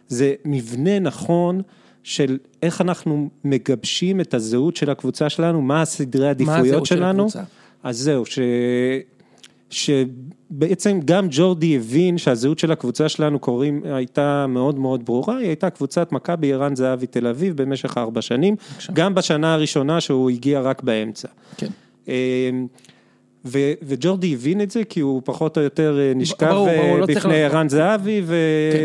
זה 0.08 0.34
מבנה 0.44 0.98
נכון 0.98 1.62
של 2.02 2.38
איך 2.62 2.80
אנחנו 2.80 3.30
מגבשים 3.44 4.20
את 4.20 4.34
הזהות 4.34 4.76
של 4.76 4.90
הקבוצה 4.90 5.28
שלנו, 5.28 5.62
מה 5.62 5.82
הסדרי 5.82 6.28
העדיפויות 6.28 6.86
שלנו. 6.86 7.30
של 7.30 7.38
אז 7.82 7.98
זהו, 7.98 8.26
ש... 8.26 8.38
שבעצם 9.70 11.00
גם 11.04 11.26
ג'ורדי 11.30 11.76
הבין 11.76 12.18
שהזהות 12.18 12.58
של 12.58 12.72
הקבוצה 12.72 13.08
שלנו 13.08 13.38
קוראים, 13.38 13.82
הייתה 13.84 14.46
מאוד 14.48 14.78
מאוד 14.78 15.04
ברורה, 15.04 15.36
היא 15.36 15.46
הייתה 15.46 15.70
קבוצת 15.70 16.12
מכבי 16.12 16.52
ערן 16.52 16.76
זהבי 16.76 17.06
תל 17.06 17.26
אביב 17.26 17.62
במשך 17.62 17.98
ארבע 17.98 18.22
שנים, 18.22 18.56
עכשיו. 18.76 18.94
גם 18.94 19.14
בשנה 19.14 19.54
הראשונה 19.54 20.00
שהוא 20.00 20.30
הגיע 20.30 20.60
רק 20.60 20.82
באמצע. 20.82 21.28
כן. 21.56 21.68
ו- 23.44 23.72
וג'ורדי 23.82 24.34
הבין 24.34 24.60
את 24.60 24.70
זה 24.70 24.84
כי 24.84 25.00
הוא 25.00 25.22
פחות 25.24 25.58
או 25.58 25.62
יותר 25.62 25.98
אה, 26.00 26.12
נשכב 26.16 26.46
ברור, 26.46 26.68
ברור, 26.76 26.98
לא 26.98 27.06
בפני 27.06 27.42
ערן 27.42 27.68
זהבי 27.68 28.22
ו- 28.24 28.34
כן, 28.72 28.78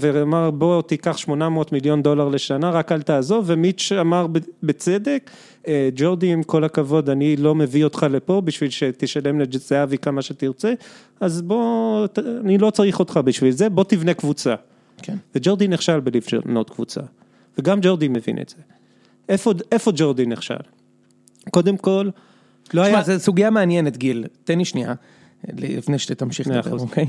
כן. 0.00 0.18
ואמר 0.18 0.50
בוא 0.50 0.82
תיקח 0.82 1.16
800 1.16 1.72
מיליון 1.72 2.02
דולר 2.02 2.28
לשנה 2.28 2.70
רק 2.70 2.92
אל 2.92 3.02
תעזוב 3.02 3.44
ומיץ' 3.46 3.92
אמר 4.00 4.26
בצדק 4.62 5.30
אה, 5.68 5.88
ג'ורדי 5.94 6.32
עם 6.32 6.42
כל 6.42 6.64
הכבוד 6.64 7.10
אני 7.10 7.36
לא 7.36 7.54
מביא 7.54 7.84
אותך 7.84 8.06
לפה 8.10 8.40
בשביל 8.40 8.70
שתשלם 8.70 9.40
לזהבי 9.40 9.98
כמה 9.98 10.22
שתרצה 10.22 10.72
אז 11.20 11.42
בוא 11.42 12.06
אני 12.40 12.58
לא 12.58 12.70
צריך 12.70 12.98
אותך 12.98 13.20
בשביל 13.24 13.50
זה 13.50 13.68
בוא 13.68 13.84
תבנה 13.84 14.14
קבוצה. 14.14 14.54
כן. 15.02 15.16
וג'ורדי 15.34 15.68
נכשל 15.68 16.00
בלבנות 16.00 16.70
קבוצה 16.70 17.00
וגם 17.58 17.78
ג'ורדי 17.82 18.08
מבין 18.08 18.38
את 18.38 18.48
זה. 18.48 18.56
איפה, 19.28 19.52
איפה 19.72 19.92
ג'ורדי 19.94 20.26
נכשל? 20.26 20.54
קודם 21.50 21.76
כל 21.76 22.08
לא 22.74 22.82
היה... 22.82 23.02
זו 23.02 23.12
סוגיה 23.18 23.50
מעניינת, 23.50 23.96
גיל, 23.96 24.24
תן 24.44 24.58
לי 24.58 24.64
שנייה, 24.64 24.94
לפני 25.48 25.98
שתמשיך 25.98 26.48
לדבר, 26.48 26.78
אוקיי? 26.78 27.06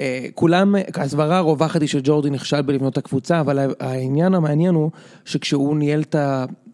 אה, 0.00 0.26
כולם, 0.34 0.74
הסברה 0.94 1.40
רווחת 1.40 1.80
היא 1.80 1.88
שג'ורדי 1.88 2.30
נכשל 2.30 2.62
בלבנות 2.62 2.92
את 2.92 2.98
הקבוצה, 2.98 3.40
אבל 3.40 3.72
העניין 3.80 4.34
המעניין 4.34 4.74
הוא 4.74 4.90
שכשהוא 5.24 5.76
ניהל 5.76 6.00
את 6.00 6.16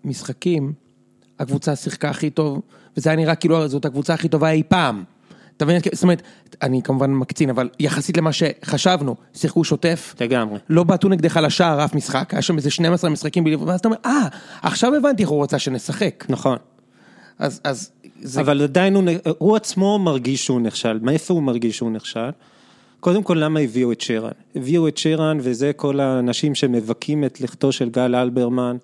המשחקים, 0.05 0.73
הקבוצה 1.39 1.77
שיחקה 1.77 2.11
הכי 2.11 2.31
טוב, 2.31 2.63
וזה 2.97 3.11
היה 3.11 3.17
נראה 3.17 3.35
כאילו 3.35 3.69
זאת 3.69 3.85
הקבוצה 3.85 4.15
הכי 4.15 4.29
טובה 4.29 4.51
אי 4.51 4.63
פעם. 4.69 5.05
אתה 5.57 5.65
מבין? 5.65 5.81
זאת 5.93 6.03
אומרת, 6.03 6.23
אני 6.63 6.83
כמובן 6.83 7.11
מקצין, 7.11 7.51
אבל 7.51 7.69
יחסית 7.81 8.17
למה 8.17 8.31
שחשבנו, 8.33 9.17
שיחקו 9.35 9.65
שוטף. 9.65 10.15
לגמרי. 10.21 10.59
לא 10.69 10.85
בעטו 10.85 11.09
נגדך 11.09 11.37
לשער 11.43 11.85
אף 11.85 11.95
משחק, 11.95 12.35
היה 12.35 12.43
שם 12.43 12.57
איזה 12.57 12.71
12 12.71 13.11
משחקים 13.11 13.45
בלבד, 13.45 13.69
ואז 13.69 13.81
אתה 13.81 13.89
אומר, 13.89 13.99
אה, 14.07 14.29
עכשיו 14.63 14.95
הבנתי 14.95 15.23
איך 15.23 15.31
הוא 15.31 15.39
רוצה 15.39 15.59
שנשחק. 15.59 16.25
נכון. 16.29 16.59
אז, 17.39 17.61
אז 17.65 17.91
זה... 18.23 18.41
אבל 18.41 18.63
עדיין 18.63 18.95
הוא, 18.95 19.05
הוא 19.39 19.57
עצמו 19.57 19.99
מרגיש 19.99 20.45
שהוא 20.45 20.61
נכשל, 20.61 20.99
מאיפה 21.03 21.35
הוא 21.35 21.43
מרגיש 21.43 21.77
שהוא 21.77 21.91
נכשל? 21.91 22.31
קודם 23.01 23.23
כל 23.23 23.39
למה 23.41 23.61
הביאו 23.61 23.93
את 23.93 24.01
שרן? 24.01 24.31
הביאו 24.57 24.89
את 24.89 24.99
שרן 24.99 25.39
וזה 25.41 25.73
כל 25.73 26.01
האנשים 26.01 26.55
שמבכים 26.55 27.25
את 27.25 27.41
לכתו 27.41 27.73
של 27.73 27.91
גל 27.91 28.15
אלברמן 28.15 28.77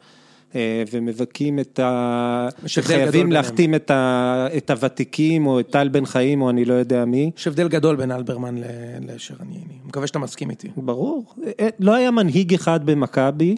אה, 0.55 0.83
ומבכים 0.93 1.59
את 1.59 1.79
ה... 1.79 2.49
שחייבים 2.67 3.33
להחתים 3.33 3.75
את, 3.75 3.91
ה... 3.91 4.47
את 4.57 4.71
הוותיקים 4.71 5.47
או 5.47 5.61
את 5.61 5.71
טל 5.71 5.89
בן 5.89 6.07
חיים 6.07 6.43
או 6.43 6.51
אני 6.51 6.65
לא 6.65 6.75
יודע 6.75 7.05
מי. 7.05 7.31
יש 7.37 7.47
הבדל 7.47 7.69
גדול 7.69 7.97
בין 7.97 8.13
אלברמן 8.13 8.55
לשרן 9.01 9.53
ייני, 9.53 9.75
מקווה 9.85 10.07
שאתה 10.07 10.19
מסכים 10.19 10.51
איתי. 10.51 10.69
ברור, 10.77 11.35
אה, 11.61 11.69
לא 11.81 11.95
היה 11.95 12.11
מנהיג 12.11 12.55
אחד 12.55 12.87
במכבי 12.87 13.57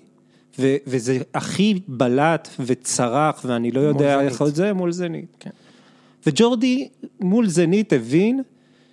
ו- 0.59 0.76
וזה 0.87 1.19
הכי 1.35 1.81
בלט 1.88 2.49
וצרח 2.61 3.45
ואני 3.45 3.71
לא 3.71 3.81
יודע 3.81 4.21
איך 4.21 4.40
עוד 4.40 4.54
זה 4.54 4.73
מול 4.73 4.93
זנית. 4.93 5.37
כן. 5.40 5.50
וג'ורדי 6.26 6.88
מול 7.21 7.49
זנית 7.49 7.93
הבין 7.93 8.43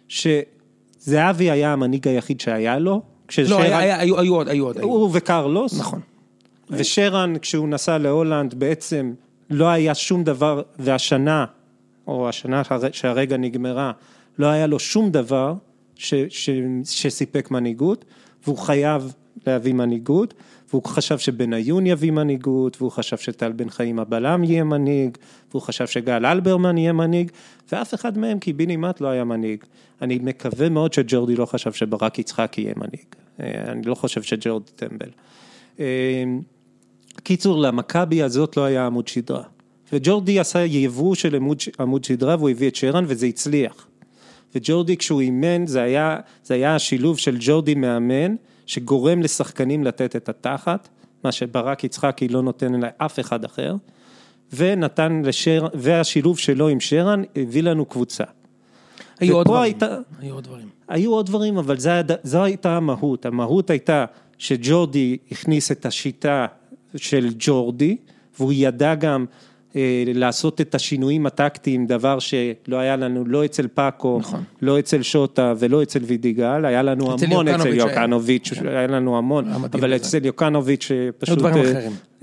שזהבי 0.08 1.52
היה 1.52 1.74
המנהיג 1.74 2.08
היחיד 2.08 2.40
שהיה 2.40 2.80
לו. 2.80 3.02
לא, 3.48 3.62
היה, 3.62 3.78
היה, 3.78 4.00
היו, 4.00 4.20
היו 4.20 4.36
עוד, 4.36 4.48
היו 4.48 4.66
עוד. 4.66 4.78
הוא 4.78 5.10
וקרלוס. 5.14 5.80
נכון. 5.80 6.00
ושרן 6.70 7.34
כשהוא 7.42 7.68
נסע 7.68 7.98
להולנד 7.98 8.54
בעצם 8.54 9.14
לא 9.50 9.66
היה 9.66 9.96
שום 9.96 10.24
דבר, 10.24 10.62
והשנה, 10.80 11.46
או 12.08 12.30
השנה 12.30 12.62
שהרגע 12.92 13.38
נגמרה, 13.38 13.92
לא 14.40 14.48
היה 14.48 14.68
לו 14.68 14.80
שום 14.80 15.12
דבר 15.12 15.54
ש, 15.96 16.14
ש, 16.30 16.50
שסיפק 16.84 17.52
מנהיגות, 17.52 18.06
והוא 18.44 18.58
חייב 18.58 19.14
להביא 19.48 19.74
מנהיגות. 19.74 20.34
והוא 20.72 20.84
חשב 20.84 21.18
שבניון 21.18 21.88
יביא 21.88 22.12
מנהיגות, 22.12 22.78
והוא 22.82 22.92
חשב 22.92 23.18
שטל 23.18 23.52
בן 23.52 23.70
חיים 23.70 24.00
הבלם 24.00 24.44
יהיה 24.44 24.64
מנהיג, 24.64 25.18
והוא 25.52 25.62
חשב 25.62 25.88
שגל 25.88 26.26
אלברמן 26.26 26.78
יהיה 26.78 26.94
מנהיג, 26.94 27.32
ואף 27.72 27.94
אחד 27.94 28.18
מהם 28.18 28.40
קיבינימט 28.40 29.02
לא 29.02 29.08
היה 29.08 29.24
מנהיג. 29.24 29.64
אני 30.02 30.20
מקווה 30.24 30.70
מאוד 30.70 30.94
שג'ורדי 30.94 31.36
לא 31.36 31.46
חשב 31.46 31.72
שברק 31.74 32.20
יצחק 32.20 32.58
יהיה 32.58 32.74
מנהיג. 32.78 33.06
אה, 33.40 33.72
אני 33.72 33.82
לא 33.82 33.96
חושב 33.96 34.22
שג'ורדי 34.22 34.72
טמבל. 34.76 35.10
אה, 35.80 36.24
קיצור, 37.24 37.62
למכבי 37.62 38.24
הזאת 38.24 38.58
לא 38.58 38.64
היה 38.64 38.86
עמוד 38.86 39.08
שדרה. 39.08 39.44
וג'ורדי 39.94 40.40
עשה 40.40 40.66
יבוא 40.66 41.16
של 41.16 41.36
עמוד, 41.36 41.58
עמוד 41.80 42.04
שדרה 42.04 42.36
והוא 42.36 42.50
הביא 42.50 42.68
את 42.68 42.76
שרן 42.76 43.06
וזה 43.08 43.26
הצליח. 43.26 43.88
וג'ורדי 44.56 44.98
כשהוא 44.98 45.22
אימן 45.22 45.68
זה 45.68 45.82
היה, 45.82 46.18
זה 46.44 46.54
היה 46.54 46.76
השילוב 46.76 47.18
של 47.18 47.38
ג'ורדי 47.40 47.76
מאמן 47.76 48.36
שגורם 48.72 49.22
לשחקנים 49.22 49.84
לתת 49.84 50.16
את 50.16 50.30
התחת, 50.30 50.90
מה 51.24 51.32
שברק 51.32 51.84
יצחקי 51.84 52.28
לא 52.28 52.42
נותן 52.42 52.74
לאף 52.74 53.20
אחד 53.20 53.46
אחר, 53.46 53.76
ונתן 54.54 55.22
לשרן, 55.26 55.70
והשילוב 55.74 56.38
שלו 56.38 56.68
עם 56.68 56.80
שרן 56.80 57.24
הביא 57.36 57.64
לנו 57.64 57.86
קבוצה. 57.86 58.24
היו 59.20 59.36
עוד 59.36 59.46
דברים, 59.48 59.64
הייתה, 59.64 59.98
היו 60.20 60.34
עוד 60.34 60.44
דברים. 60.44 60.70
היו 60.88 61.14
עוד 61.14 61.26
דברים, 61.26 61.58
אבל 61.58 61.80
זו, 61.80 61.90
זו 62.24 62.44
הייתה 62.44 62.78
המהות, 62.78 63.26
המהות 63.26 63.70
הייתה 63.70 64.06
שג'ורדי 64.38 65.18
הכניס 65.32 65.72
את 65.72 65.86
השיטה 65.86 66.46
של 66.96 67.30
ג'ורדי, 67.40 67.98
והוא 68.40 68.54
ידע 68.56 68.96
גם 68.96 69.26
לעשות 70.14 70.62
את 70.62 70.76
השינויים 70.76 71.26
הטקטיים, 71.26 71.88
דבר 71.88 72.20
שלא 72.20 72.76
היה 72.76 72.96
לנו 72.96 73.26
לא 73.26 73.46
אצל 73.46 73.68
פאקו, 73.68 74.18
נכון. 74.20 74.44
לא 74.62 74.80
אצל 74.80 75.02
שוטה 75.02 75.54
ולא 75.60 75.84
אצל 75.84 76.00
וידיגל, 76.04 76.66
היה 76.66 76.82
לנו 76.84 77.16
אצל 77.16 77.26
המון 77.26 77.48
אצל 77.48 77.74
יוקנוביץ', 77.74 78.54
כן. 78.54 78.68
היה 78.68 78.88
לנו 78.88 79.18
המון, 79.18 79.48
אבל 79.74 79.96
אצל 79.96 80.26
יוקנוביץ' 80.26 80.92
פשוט 81.18 81.40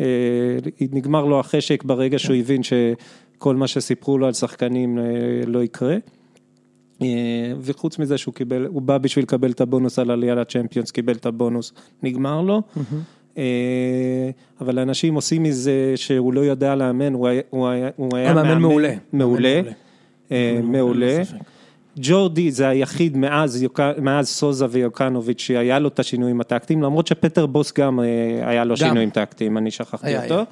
אה, 0.00 0.06
נגמר 0.92 1.24
לו 1.24 1.40
החשק 1.40 1.84
ברגע 1.84 2.18
כן. 2.18 2.24
שהוא 2.24 2.36
הבין 2.36 2.60
שכל 2.62 3.56
מה 3.56 3.66
שסיפרו 3.66 4.18
לו 4.18 4.26
על 4.26 4.32
שחקנים 4.32 4.98
לא 5.46 5.62
יקרה. 5.62 5.96
וחוץ 7.60 7.98
מזה 7.98 8.18
שהוא 8.18 8.34
קיבל, 8.34 8.66
הוא 8.66 8.82
בא 8.82 8.98
בשביל 8.98 9.22
לקבל 9.22 9.50
את 9.50 9.60
הבונוס 9.60 9.98
על 9.98 10.10
עלייה 10.10 10.34
לצ'מפיונס, 10.34 10.90
קיבל 10.90 11.12
את 11.12 11.26
הבונוס, 11.26 11.72
נגמר 12.02 12.40
לו. 12.42 12.62
אה, 12.76 12.82
אבל 14.60 14.78
אנשים 14.78 15.14
עושים 15.14 15.42
מזה 15.42 15.92
שהוא 15.96 16.32
לא 16.32 16.40
יודע 16.40 16.74
לאמן, 16.74 17.12
הוא 17.12 17.28
היה 17.68 18.34
מאמן 18.34 18.58
מעולה. 18.58 18.94
מעולה, 19.12 19.60
מעולה. 20.62 21.22
ג'ורדי 22.00 22.50
זה 22.50 22.68
היחיד 22.68 23.16
מאז, 23.16 23.66
מאז 23.98 24.28
סוזה 24.28 24.66
ויוקנוביץ' 24.70 25.40
שהיה 25.40 25.78
לו 25.78 25.88
את 25.88 25.98
השינויים 25.98 26.40
הטקטיים, 26.40 26.82
למרות 26.82 27.06
שפטר 27.06 27.46
בוס 27.46 27.72
גם 27.78 28.00
אה, 28.00 28.04
היה 28.48 28.64
לו 28.64 28.76
שינויים 28.76 29.10
טקטיים, 29.10 29.58
אני 29.58 29.70
שכחתי 29.70 30.18
אותו. 30.18 30.42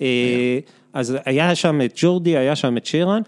אה, 0.00 0.58
אז 0.92 1.16
היה 1.24 1.54
שם 1.54 1.80
את 1.84 1.92
ג'ורדי, 1.96 2.36
היה 2.36 2.56
שם 2.56 2.76
את 2.76 2.86
שרן, 2.86 3.22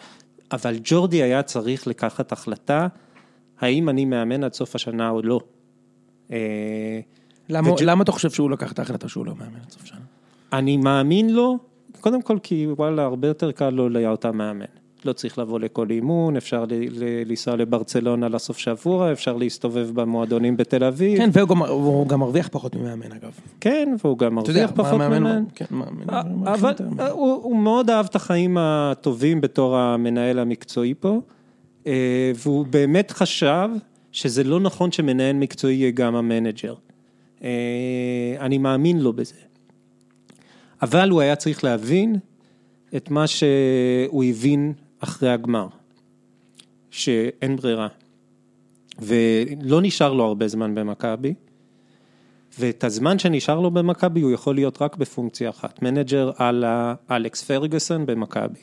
אבל 0.53 0.77
ג'ורדי 0.85 1.23
היה 1.23 1.43
צריך 1.43 1.87
לקחת 1.87 2.33
החלטה, 2.33 2.87
האם 3.61 3.89
אני 3.89 4.05
מאמן 4.05 4.45
עד 4.45 4.53
סוף 4.53 4.75
השנה 4.75 5.11
או 5.11 5.23
לא. 5.23 5.41
למה, 7.49 7.71
וג'... 7.73 7.83
למה 7.83 8.03
אתה 8.03 8.13
חושב 8.13 8.31
שהוא 8.31 8.51
לקח 8.51 8.73
את 8.73 8.79
ההחלטה 8.79 9.09
שהוא 9.09 9.27
לא 9.27 9.33
מאמן 9.39 9.57
עד 9.65 9.71
סוף 9.71 9.85
שנה? 9.85 9.99
אני 10.53 10.77
מאמין 10.77 11.31
לו, 11.35 11.59
קודם 12.01 12.23
כל 12.23 12.39
כי 12.43 12.67
וואלה, 12.77 13.03
הרבה 13.05 13.29
יותר 13.29 13.53
קל 13.53 13.71
לו 13.71 13.89
להיות 13.89 14.25
המאמן. 14.25 14.65
לא 15.05 15.13
צריך 15.13 15.39
לבוא 15.39 15.61
לכל 15.61 15.91
אימון, 15.91 16.37
אפשר 16.37 16.65
לנסוע 17.27 17.57
לברצלונה 17.57 18.29
לסוף 18.29 18.59
שבוע, 18.59 19.13
אפשר 19.13 19.37
להסתובב 19.37 19.91
במועדונים 19.95 20.57
בתל 20.57 20.85
אביב. 20.85 21.19
כן, 21.19 21.31
והוא 21.33 21.49
גם- 21.49 21.63
הוא 21.63 22.07
גם 22.09 22.21
מרוויח 22.21 22.49
פחות 22.53 22.77
ממאמן 22.77 23.13
אגב. 23.13 23.31
כן, 23.61 23.95
והוא 24.05 24.19
גם 24.19 24.39
אתה 24.39 24.51
יודע, 24.51 24.61
מרוויח 24.67 24.87
פחות 24.87 24.99
מאמן- 24.99 25.19
ממנו. 25.23 25.47
כן, 25.55 25.65
מאמן- 25.71 26.11
אה, 26.47 26.55
אבל. 26.55 26.73
אה, 27.01 27.11
הוא 27.11 27.33
הוא 27.43 27.57
מאוד 27.57 27.91
אהב 27.91 28.07
את 28.07 28.17
החיים 28.17 28.57
הטובים 28.61 29.41
בתור 29.41 29.77
המנהל 29.77 30.39
המקצועי 30.39 30.95
פה, 31.01 31.21
אה, 31.87 31.93
והוא 32.37 32.67
באמת 32.67 33.11
חשב 33.11 33.69
שזה 34.13 34.45
לא 34.45 34.61
נכון 34.61 34.93
שמנהל 34.93 35.37
מקצועי 35.37 35.75
יהיה 35.75 35.91
גם 35.91 36.15
המנג'ר. 36.15 36.75
אה, 37.45 38.37
אני 38.41 38.59
מאמין 38.59 39.01
לו 39.01 39.13
בזה. 39.13 39.35
אבל 40.83 41.11
הוא 41.11 41.21
היה 41.21 41.37
צריך 41.37 41.65
להבין 41.65 42.17
את 42.97 43.11
מה 43.11 43.27
שהוא 43.27 44.25
הבין 44.25 44.73
אחרי 44.99 45.31
הגמר, 45.31 45.67
שאין 46.91 47.57
ברירה. 47.57 47.89
ולא 48.99 49.83
נשאר 49.83 50.13
לו 50.13 50.25
הרבה 50.25 50.49
זמן 50.49 50.75
במכבי, 50.75 51.35
ואת 52.59 52.85
הזמן 52.85 53.19
שנשאר 53.19 53.61
לו 53.61 53.71
במכבי 53.71 54.21
הוא 54.21 54.33
יכול 54.33 54.55
להיות 54.55 54.83
רק 54.83 54.97
בפונקציה 54.97 55.51
אחת, 55.51 55.83
מנג'ר 55.83 56.31
על 56.39 56.65
אלכס 57.11 57.43
פרגוסון 57.43 58.07
במכבי. 58.07 58.61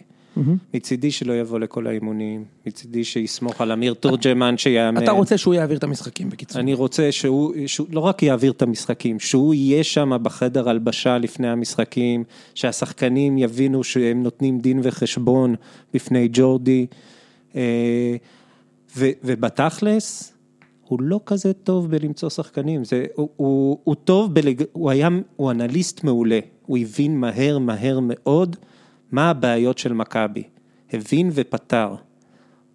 מצידי 0.74 1.12
שלא 1.12 1.34
יבוא 1.34 1.60
לכל 1.60 1.88
האימונים, 1.88 2.46
מצידי 2.66 3.04
שיסמוך 3.04 3.62
על 3.62 3.72
אמיר 3.72 3.94
תורג'מן 3.94 4.58
שיאמן. 4.58 5.04
אתה 5.04 5.12
רוצה 5.12 5.38
שהוא 5.38 5.54
יעביר 5.54 5.78
את 5.78 5.84
המשחקים 5.84 6.30
בקיצור. 6.30 6.62
אני 6.62 6.74
רוצה 6.74 7.12
שהוא, 7.12 7.54
שהוא 7.68 7.88
לא 7.92 8.00
רק 8.00 8.24
יעביר 8.24 8.52
את 8.52 8.62
המשחקים, 8.62 9.20
שהוא 9.20 9.54
יהיה 9.54 9.84
שם 9.84 10.12
בחדר 10.22 10.70
הלבשה 10.70 11.18
לפני 11.18 11.50
המשחקים, 11.50 12.24
שהשחקנים 12.56 13.38
יבינו 13.38 13.84
שהם 13.84 14.24
נותנים 14.24 14.60
דין 14.60 14.80
וחשבון 14.84 15.56
בפני 15.94 16.30
ג'ורדי, 16.32 16.86
אה, 17.56 18.16
ו, 18.98 19.10
ובתכלס, 19.24 20.34
הוא 20.88 21.02
לא 21.02 21.20
כזה 21.26 21.54
טוב 21.54 21.92
בלמצוא 21.92 22.30
שחקנים, 22.30 22.84
זה, 22.84 23.06
הוא, 23.16 23.30
הוא, 23.36 23.78
הוא 23.84 23.96
טוב, 23.96 24.34
בלג, 24.34 24.64
הוא 24.72 24.90
היה, 24.90 25.10
הוא 25.36 25.52
אנליסט 25.52 26.04
מעולה, 26.04 26.40
הוא 26.66 26.78
הבין 26.78 27.20
מהר 27.20 27.60
מהר 27.60 28.00
מאוד 28.02 28.56
מה 29.12 29.30
הבעיות 29.30 29.78
של 29.78 29.94
מכבי, 29.94 30.44
הבין 30.94 31.30
ופתר. 31.34 31.96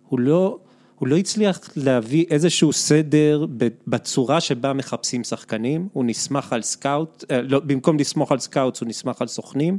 הוא 0.09 0.21
לא, 0.21 0.59
הוא 0.99 1.09
לא 1.09 1.17
הצליח 1.17 1.61
להביא 1.77 2.25
איזשהו 2.31 2.73
סדר 2.73 3.47
בצורה 3.87 4.41
שבה 4.41 4.73
מחפשים 4.73 5.25
שחקנים, 5.25 5.89
הוא 5.93 6.05
נסמך 6.05 6.53
על 6.53 6.63
scout, 6.63 7.25
אה, 7.31 7.43
לא, 7.43 7.61
במקום 7.61 7.99
לסמוך 7.99 8.33
על 8.33 8.39
scouts 8.39 8.81
הוא 8.81 8.89
נסמך 8.89 9.23
על 9.23 9.29
סוכנים, 9.29 9.79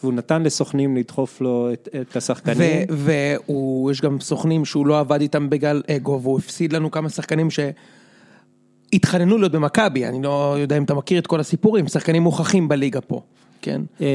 והוא 0.00 0.12
נתן 0.12 0.42
לסוכנים 0.42 0.96
לדחוף 0.96 1.40
לו 1.40 1.72
את, 1.72 1.88
את 2.00 2.16
השחקנים. 2.16 2.86
ויש 2.90 4.00
גם 4.00 4.20
סוכנים 4.20 4.64
שהוא 4.64 4.86
לא 4.86 5.00
עבד 5.00 5.20
איתם 5.20 5.50
בגלל 5.50 5.82
אגו, 5.90 6.20
והוא 6.22 6.38
הפסיד 6.38 6.72
לנו 6.72 6.90
כמה 6.90 7.08
שחקנים 7.08 7.48
שהתחננו 8.92 9.38
להיות 9.38 9.52
במכבי, 9.52 10.06
אני 10.06 10.22
לא 10.22 10.56
יודע 10.58 10.76
אם 10.76 10.82
אתה 10.82 10.94
מכיר 10.94 11.18
את 11.18 11.26
כל 11.26 11.40
הסיפורים, 11.40 11.88
שחקנים 11.88 12.22
מוכחים 12.22 12.68
בליגה 12.68 13.00
פה, 13.00 13.22
כן? 13.62 13.80
אה, 14.00 14.06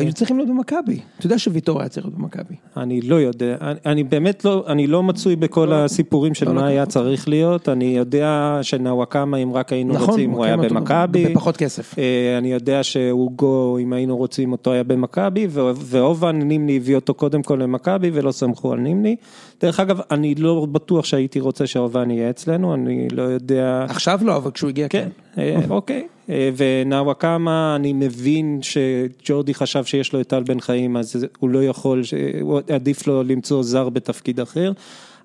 היו 0.00 0.12
צריכים 0.12 0.36
להיות 0.36 0.48
במכבי, 0.50 1.00
אתה 1.18 1.26
יודע 1.26 1.38
שוויטור 1.38 1.80
היה 1.80 1.88
צריך 1.88 2.06
להיות 2.06 2.18
במכבי. 2.18 2.54
אני 2.76 3.00
לא 3.00 3.20
יודע, 3.20 3.56
אני, 3.86 4.04
באמת 4.04 4.44
לא, 4.44 4.64
אני 4.68 4.86
לא 4.86 5.02
מצוי 5.02 5.36
בכל 5.36 5.72
הסיפורים 5.72 6.34
של 6.34 6.46
לא 6.46 6.52
מה 6.54 6.60
לקח 6.60 6.68
היה. 6.68 6.86
צריך 6.86 7.28
להיות, 7.28 7.68
אני 7.68 7.84
יודע 7.96 8.58
שנוואקמה, 8.62 9.36
אם 9.36 9.52
רק 9.52 9.72
היינו 9.72 9.94
רוצים, 10.06 10.30
הוא 10.30 10.44
היה 10.44 10.56
כן, 10.56 10.64
אותו- 10.64 10.74
במכבי. 10.74 11.26
בפחות 11.26 11.56
כסף. 11.56 11.98
אה, 11.98 12.38
אני 12.38 12.52
יודע 12.52 12.82
שאוגו, 12.82 13.78
אם 13.78 13.92
היינו 13.92 14.16
רוצים 14.16 14.52
אותו, 14.52 14.72
היה 14.72 14.82
במכבי, 14.84 15.46
ואובן 15.50 16.36
נימני 16.38 16.76
הביא 16.76 16.94
אותו 16.96 17.14
קודם 17.14 17.42
כל 17.42 17.58
למכבי, 17.62 18.10
ולא 18.14 18.32
סמכו 18.32 18.72
על 18.72 18.78
נימני. 18.78 19.16
דרך 19.60 19.80
אגב, 19.80 20.00
אני 20.10 20.34
לא 20.34 20.66
בטוח 20.72 21.04
שהייתי 21.04 21.40
רוצה 21.40 21.66
שאובן 21.66 22.10
יהיה 22.10 22.30
אצלנו, 22.30 22.74
אני 22.74 23.08
לא 23.12 23.22
יודע... 23.22 23.86
עכשיו 23.88 24.20
לא, 24.22 24.36
אבל 24.36 24.50
כשהוא 24.50 24.68
הגיע 24.68 24.88
כן, 24.88 25.08
כן. 25.34 25.40
אה, 25.42 25.60
אוקיי. 25.70 26.06
אה, 26.30 26.50
ונאוואקמה, 26.56 27.76
אני 27.76 27.92
מבין 27.92 28.58
שג'ורדי 28.62 29.54
חשב 29.54 29.84
שיש 29.84 30.12
לו 30.12 30.20
את 30.20 30.26
טל 30.28 30.42
בן 30.42 30.60
חיים, 30.60 30.96
אז 30.96 31.26
הוא 31.38 31.50
לא 31.50 31.64
יכול, 31.64 32.02
הוא- 32.40 32.60
עדיף 32.72 33.06
לו 33.06 33.22
למצוא 33.22 33.62
זר 33.62 33.88
בתפקיד 33.88 34.40
אחר. 34.40 34.72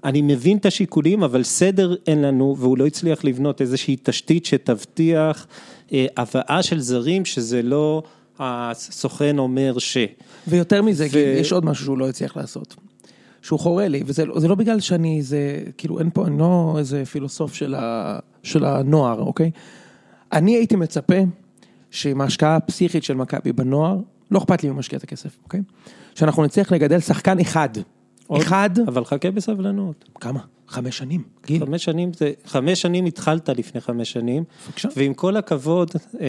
אני 0.03 0.21
מבין 0.21 0.57
את 0.57 0.65
השיקולים, 0.65 1.23
אבל 1.23 1.43
סדר 1.43 1.95
אין 2.07 2.21
לנו, 2.21 2.55
והוא 2.59 2.77
לא 2.77 2.85
הצליח 2.87 3.23
לבנות 3.23 3.61
איזושהי 3.61 3.95
תשתית 4.03 4.45
שתבטיח 4.45 5.47
אה, 5.93 6.05
הבאה 6.17 6.63
של 6.63 6.79
זרים, 6.79 7.25
שזה 7.25 7.61
לא 7.61 8.03
הסוכן 8.39 9.37
אומר 9.37 9.77
ש... 9.77 9.97
ויותר 10.47 10.81
מזה, 10.81 11.07
ו- 11.11 11.17
יש 11.39 11.51
עוד 11.51 11.65
משהו 11.65 11.85
שהוא 11.85 11.97
לא 11.97 12.09
הצליח 12.09 12.37
לעשות. 12.37 12.75
שהוא 13.41 13.59
חורה 13.59 13.87
לי, 13.87 14.03
וזה 14.05 14.25
לא- 14.25 14.39
זה 14.39 14.47
לא 14.47 14.55
בגלל 14.55 14.79
שאני 14.79 15.17
איזה, 15.17 15.39
כאילו 15.77 15.99
אין 15.99 16.09
פה, 16.13 16.27
אני 16.27 16.39
לא 16.39 16.75
איזה 16.79 17.05
פילוסוף 17.05 17.53
של, 17.53 17.75
ה, 17.77 18.19
של 18.43 18.65
הנוער, 18.65 19.19
אוקיי? 19.19 19.51
אני 20.35 20.55
הייתי 20.55 20.75
מצפה 20.75 21.15
שעם 21.91 22.21
ההשקעה 22.21 22.55
הפסיכית 22.55 23.03
של 23.03 23.13
מכבי 23.13 23.53
בנוער, 23.53 23.97
לא 24.31 24.39
אכפת 24.39 24.63
לי 24.63 24.69
מי 24.69 24.75
משקיע 24.75 24.97
את 24.97 25.03
הכסף, 25.03 25.37
אוקיי? 25.43 25.61
שאנחנו 26.15 26.43
נצליח 26.45 26.71
לגדל 26.71 26.99
שחקן 26.99 27.39
אחד. 27.39 27.69
עוד- 28.27 28.41
אחד, 28.41 28.69
אבל 28.87 29.05
חכה 29.05 29.31
בסבלנות. 29.31 30.09
כמה? 30.19 30.39
חמש 30.67 30.97
שנים, 30.97 31.23
גיל. 31.45 31.65
חמש 31.65 31.83
שנים, 31.83 32.13
זה, 32.13 32.31
חמש 32.45 32.81
שנים 32.81 33.05
התחלת 33.05 33.49
לפני 33.49 33.81
חמש 33.81 34.11
שנים, 34.11 34.43
בבקשה. 34.67 34.89
ועם 34.95 35.13
כל 35.13 35.37
הכבוד, 35.37 35.91
אה, 36.21 36.27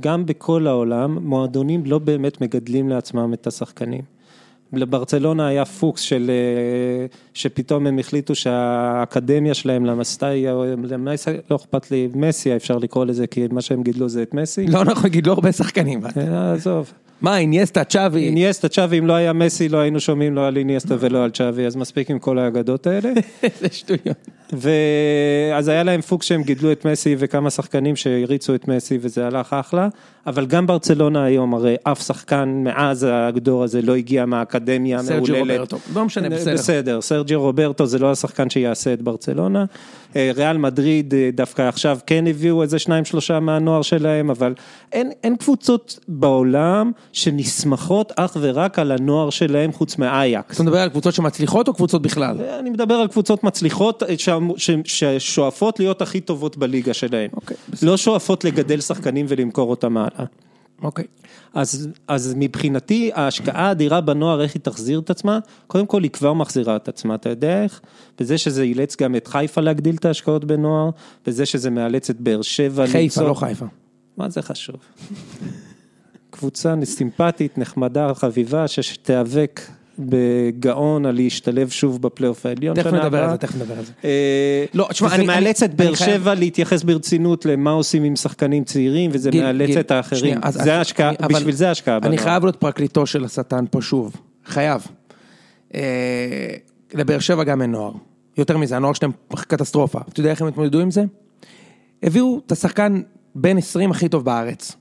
גם 0.00 0.26
בכל 0.26 0.66
העולם, 0.66 1.18
מועדונים 1.28 1.82
לא 1.86 1.98
באמת 1.98 2.40
מגדלים 2.40 2.88
לעצמם 2.88 3.34
את 3.34 3.46
השחקנים. 3.46 4.02
לברצלונה 4.76 5.46
היה 5.46 5.64
פוקס 5.64 6.00
של, 6.00 6.30
אה, 6.30 7.06
שפתאום 7.34 7.86
הם 7.86 7.98
החליטו 7.98 8.34
שהאקדמיה 8.34 9.54
שלהם 9.54 9.84
למסטאי, 9.84 10.46
למסי, 10.84 11.30
לא 11.50 11.56
אכפת 11.56 11.90
לי, 11.90 12.08
מסי 12.14 12.56
אפשר 12.56 12.78
לקרוא 12.78 13.04
לזה, 13.04 13.26
כי 13.26 13.46
מה 13.50 13.60
שהם 13.60 13.82
גידלו 13.82 14.08
זה 14.08 14.22
את 14.22 14.34
מסי. 14.34 14.66
לא 14.66 14.84
נכון, 14.84 15.10
גידלו 15.10 15.32
הרבה 15.32 15.52
שחקנים. 15.52 16.00
אה, 16.16 16.52
עזוב. 16.52 16.92
מה, 17.24 17.38
אינייסטה, 17.38 17.84
צ'אבי? 17.84 18.26
אינייסטה, 18.26 18.68
צ'אבי, 18.68 18.98
אם 18.98 19.06
לא 19.06 19.12
היה 19.12 19.32
מסי, 19.32 19.68
לא 19.68 19.78
היינו 19.78 20.00
שומעים 20.00 20.34
לא 20.34 20.46
על 20.46 20.56
אינייסטה 20.56 20.94
ולא 21.00 21.24
על 21.24 21.30
צ'אבי, 21.30 21.66
אז 21.66 21.76
מספיק 21.76 22.10
עם 22.10 22.18
כל 22.18 22.38
האגדות 22.38 22.86
האלה. 22.86 23.12
איזה 23.42 23.66
שטויות. 23.72 24.28
ואז 24.52 25.68
היה 25.68 25.82
להם 25.82 26.00
פוקס 26.00 26.26
שהם 26.26 26.42
גידלו 26.42 26.72
את 26.72 26.84
מסי 26.84 27.16
וכמה 27.18 27.50
שחקנים 27.50 27.96
שהריצו 27.96 28.54
את 28.54 28.68
מסי 28.68 28.98
וזה 29.00 29.26
הלך 29.26 29.52
אחלה, 29.52 29.88
אבל 30.26 30.46
גם 30.46 30.66
ברצלונה 30.66 31.24
היום, 31.24 31.54
הרי 31.54 31.76
אף 31.82 32.06
שחקן 32.06 32.48
מאז 32.64 33.06
הגדור 33.10 33.64
הזה 33.64 33.82
לא 33.82 33.96
הגיע 33.96 34.26
מהאקדמיה 34.26 35.02
סרג'י 35.02 35.32
המהוללת. 35.32 35.60
רוברטו. 35.60 35.78
לא 35.94 36.04
משנה, 36.04 36.30
בסדר. 36.30 36.54
בסדר, 36.54 37.00
סרג'י 37.00 37.34
רוברטו 37.34 37.86
זה 37.86 37.98
לא 37.98 38.10
השחקן 38.10 38.50
שיעשה 38.50 38.92
את 38.92 39.02
ברצלונה. 39.02 39.64
אה, 40.16 40.30
ריאל 40.34 40.56
מדריד 40.56 41.14
אה, 41.14 41.30
דווקא 41.32 41.62
עכשיו 41.62 41.98
כן 42.06 42.26
הביאו 42.26 42.62
איזה 42.62 42.78
שניים 42.78 43.04
שלושה 43.04 43.40
מהנוער 43.40 43.82
שלהם, 43.82 44.30
אבל 44.30 44.54
אין, 44.92 45.10
אין 45.24 45.36
קבוצות 45.36 45.98
בעולם 46.08 46.92
שנסמכות 47.14 48.12
אך 48.16 48.36
ורק 48.40 48.78
על 48.78 48.92
הנוער 48.92 49.30
שלהם 49.30 49.72
חוץ 49.72 49.98
מאייקס. 49.98 50.54
אתה 50.54 50.62
מדבר 50.62 50.78
על 50.78 50.88
קבוצות 50.88 51.14
שמצליחות 51.14 51.68
או 51.68 51.74
קבוצות 51.74 52.02
בכלל? 52.02 52.36
אני 52.60 52.70
מדבר 52.70 52.94
על 52.94 53.08
קבוצות 53.08 53.44
מצליחות 53.44 54.02
אה, 54.02 54.14
ששואפות 54.84 55.78
להיות 55.80 56.02
הכי 56.02 56.20
טובות 56.20 56.56
בליגה 56.56 56.94
שלהן. 56.94 57.28
אוקיי, 57.32 57.56
לא 57.82 57.96
שואפות 57.96 58.44
לגדל 58.44 58.80
שחקנים 58.80 59.26
ולמכור 59.28 59.70
אותם 59.70 59.96
הלאה. 59.96 60.24
אוקיי. 60.82 61.04
אז, 61.54 61.88
אז 62.08 62.34
מבחינתי 62.38 63.10
ההשקעה 63.14 63.68
האדירה 63.68 64.00
בנוער, 64.00 64.42
איך 64.42 64.54
היא 64.54 64.62
תחזיר 64.62 64.98
את 64.98 65.10
עצמה? 65.10 65.38
קודם 65.66 65.86
כל 65.86 66.02
היא 66.02 66.10
כבר 66.10 66.32
מחזירה 66.32 66.76
את 66.76 66.88
עצמה, 66.88 67.14
אתה 67.14 67.28
יודע 67.28 67.62
איך? 67.62 67.80
בזה 68.20 68.38
שזה 68.38 68.62
אילץ 68.62 68.96
גם 68.96 69.16
את 69.16 69.26
חיפה 69.26 69.60
להגדיל 69.60 69.94
את 69.94 70.04
ההשקעות 70.04 70.44
בנוער, 70.44 70.90
בזה 71.26 71.46
שזה 71.46 71.70
מאלץ 71.70 72.10
את 72.10 72.20
באר 72.20 72.42
שבע 72.42 72.86
חיפה, 72.86 72.98
למצוא- 72.98 73.28
לא 73.28 73.34
חיפה. 73.34 73.66
מה 74.16 74.28
זה 74.28 74.42
חשוב? 74.42 74.76
קבוצה 76.38 76.74
סימפטית, 76.84 77.58
נחמדה, 77.58 78.14
חביבה, 78.14 78.68
שתיאבק 78.68 79.60
בגאון 79.98 81.06
על 81.06 81.14
להשתלב 81.14 81.68
שוב 81.70 82.02
בפלייאוף 82.02 82.46
העליון. 82.46 82.76
תכף 82.76 82.92
נדבר 82.92 83.24
על. 83.24 83.30
זה, 83.30 83.36
תכף 83.36 83.56
נדבר 83.56 83.78
על 83.78 83.84
זה. 83.84 83.92
אה, 84.04 84.64
לא, 84.74 84.86
תשמע, 84.90 85.14
אני- 85.14 85.26
מאלץ 85.26 85.62
אני- 85.62 85.72
את 85.72 85.76
באר 85.76 85.94
שבע 85.94 86.34
להתייחס 86.34 86.82
ברצינות 86.82 87.46
למה 87.46 87.70
עושים 87.70 88.04
עם 88.04 88.16
שחקנים 88.16 88.64
צעירים, 88.64 89.10
וזה 89.14 89.30
מאלץ 89.34 89.76
את 89.76 89.90
האחרים. 89.90 90.38
זה 90.50 90.74
ההשקעה, 90.74 91.12
בשביל 91.28 91.54
זה 91.54 91.68
ההשקעה 91.68 91.98
אני. 92.02 92.18
חייב 92.18 92.44
להיות 92.44 92.56
פרקליטו 92.56 93.06
של 93.06 93.24
השטן 93.24 93.64
פה 93.70 93.82
שוב, 93.82 94.16
חייב. 94.46 94.86
אה, 95.74 95.80
לבאר 96.94 97.18
שבע 97.18 97.44
גם 97.44 97.62
אין 97.62 97.70
נוער. 97.70 97.92
יותר 98.38 98.56
מזה, 98.58 98.76
הנוער 98.76 98.92
שלהם 98.92 99.12
קטסטרופה. 99.34 99.98
אתה 100.08 100.20
יודע 100.20 100.30
איך 100.30 100.42
הם 100.42 100.48
התמודדו 100.48 100.80
עם 100.80 100.90
זה? 100.90 101.04
הביאו 102.02 102.40
את 102.46 102.52
השחקן 102.52 103.00
בין 103.34 103.58
20 103.58 103.90
הכי 103.90 104.08
טוב 104.08 104.24
בארץ. 104.24 104.72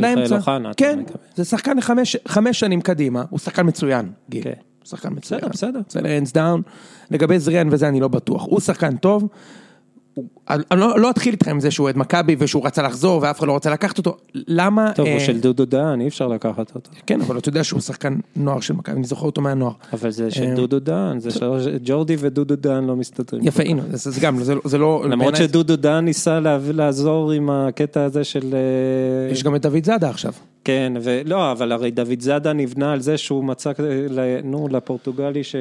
מיכאל. 0.00 0.36
אוחנה, 0.36 0.74
כן. 0.76 1.00
זה 1.34 1.44
שחקן 1.44 1.76
לחמש 1.76 2.16
חמש 2.28 2.60
שנים 2.60 2.80
קדימה, 2.80 3.24
הוא 3.30 3.38
שחקן 3.38 3.66
מצוין, 3.66 4.08
גיל. 4.30 4.44
כן. 4.44 4.52
שחקן 4.84 5.08
מצוין. 5.12 5.40
בסדר, 5.40 5.48
בסדר. 5.48 5.80
בסדר, 5.88 6.08
hands 6.18 6.32
down. 6.32 6.70
לגבי 7.10 7.38
זריאן 7.38 7.68
וזה 7.70 7.88
אני 7.88 8.00
לא 8.00 8.08
בטוח. 8.08 8.44
הוא 8.44 8.60
שחקן 8.60 8.96
טוב, 8.96 9.28
אני 10.50 10.80
לא 10.80 11.00
לא 11.00 11.10
אתחיל 11.10 11.32
איתכם 11.32 11.50
עם 11.50 11.60
זה 11.60 11.70
שהוא 11.70 11.84
אוהד 11.84 11.98
מכבי 11.98 12.36
ושהוא 12.38 12.66
רצה 12.66 12.82
לחזור 12.82 13.20
ואף 13.22 13.38
אחד 13.38 13.46
לא 13.46 13.56
רצה 13.56 13.70
לקחת 13.70 13.98
אותו, 13.98 14.16
למה... 14.34 14.92
טוב, 14.94 15.06
הוא 15.06 15.14
אה, 15.14 15.20
של 15.20 15.40
דודו 15.40 15.64
דהן, 15.64 16.00
אי 16.00 16.08
אפשר 16.08 16.28
לקחת 16.28 16.74
אותו. 16.74 16.90
כן, 17.06 17.20
אבל 17.20 17.38
אתה 17.38 17.48
יודע 17.48 17.64
שהוא 17.64 17.80
שחקן 17.80 18.16
נוער 18.36 18.60
של 18.60 18.74
מכבי, 18.74 18.96
אני 18.96 19.04
זוכר 19.04 19.26
אותו 19.26 19.40
מהנוער. 19.40 19.72
אבל 19.92 20.10
זה 20.10 20.24
אה, 20.24 20.30
של 20.30 20.54
דודו 20.54 20.78
דהן, 20.78 21.20
זה 21.20 21.30
שלוש, 21.30 21.62
ג'ורדי 21.84 22.16
ודודו 22.18 22.56
דהן 22.56 22.84
לא 22.84 22.96
מסתדרים. 22.96 23.46
יפה, 23.46 23.62
הנה, 23.62 23.82
זה 23.92 24.10
זה 24.10 24.20
גם, 24.20 24.42
זה 24.42 24.54
לא- 24.54 24.60
זה 24.64 24.78
לא... 24.78 25.04
למרות 25.10 25.36
שדודו 25.36 25.76
דהן 25.76 26.04
ניסה 26.04 26.40
לעזור 26.74 27.32
עם 27.32 27.50
הקטע 27.50 28.04
הזה 28.04 28.24
של... 28.24 28.54
אה, 28.54 29.32
יש 29.32 29.42
גם 29.42 29.56
את 29.56 29.62
דוד 29.62 29.84
זאדה 29.84 30.10
עכשיו. 30.10 30.32
כן, 30.64 30.92
ולא, 31.02 31.52
אבל 31.52 31.72
הרי 31.72 31.90
דוד 31.90 32.20
זאדה 32.20 32.52
נבנה 32.52 32.92
על 32.92 33.00
זה 33.00 33.18
שהוא 33.18 33.44
מצא, 33.44 33.72
נו, 34.44 34.68
לפורטוגלי 34.70 35.44
ש... 35.44 35.56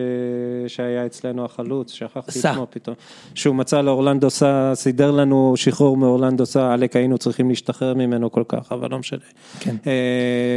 שהיה 0.67 1.05
אצלנו 1.05 1.45
החלוץ, 1.45 1.91
שכחתי 1.91 2.31
סע. 2.31 2.49
את 2.49 2.55
שמו 2.55 2.67
פתאום, 2.69 2.95
שהוא 3.33 3.55
מצא 3.55 3.81
לאורלנדו 3.81 4.29
סע, 4.29 4.71
סידר 4.75 5.11
לנו 5.11 5.53
שחרור 5.55 5.97
מאורלנדו 5.97 6.45
סע, 6.45 6.73
עלק 6.73 6.95
היינו 6.95 7.17
צריכים 7.17 7.49
להשתחרר 7.49 7.93
ממנו 7.93 8.31
כל 8.31 8.43
כך, 8.47 8.71
אבל 8.71 8.91
לא 8.91 8.99
משנה. 8.99 9.19
כן. 9.59 9.75
אה, 9.87 9.91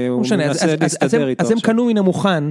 לא 0.08 0.12
הוא 0.14 0.20
משנה, 0.20 0.44
אז- 0.44 0.48
מנסה 0.50 0.64
אז- 0.64 0.70
אז- 0.72 0.76
אז 0.76 0.82
להסתדר 0.82 1.22
הם- 1.22 1.28
איתו 1.28 1.44
אז 1.44 1.50
הם. 1.50 1.60
קנו 1.60 1.84
מן 1.84 1.98
המוכן, 1.98 2.44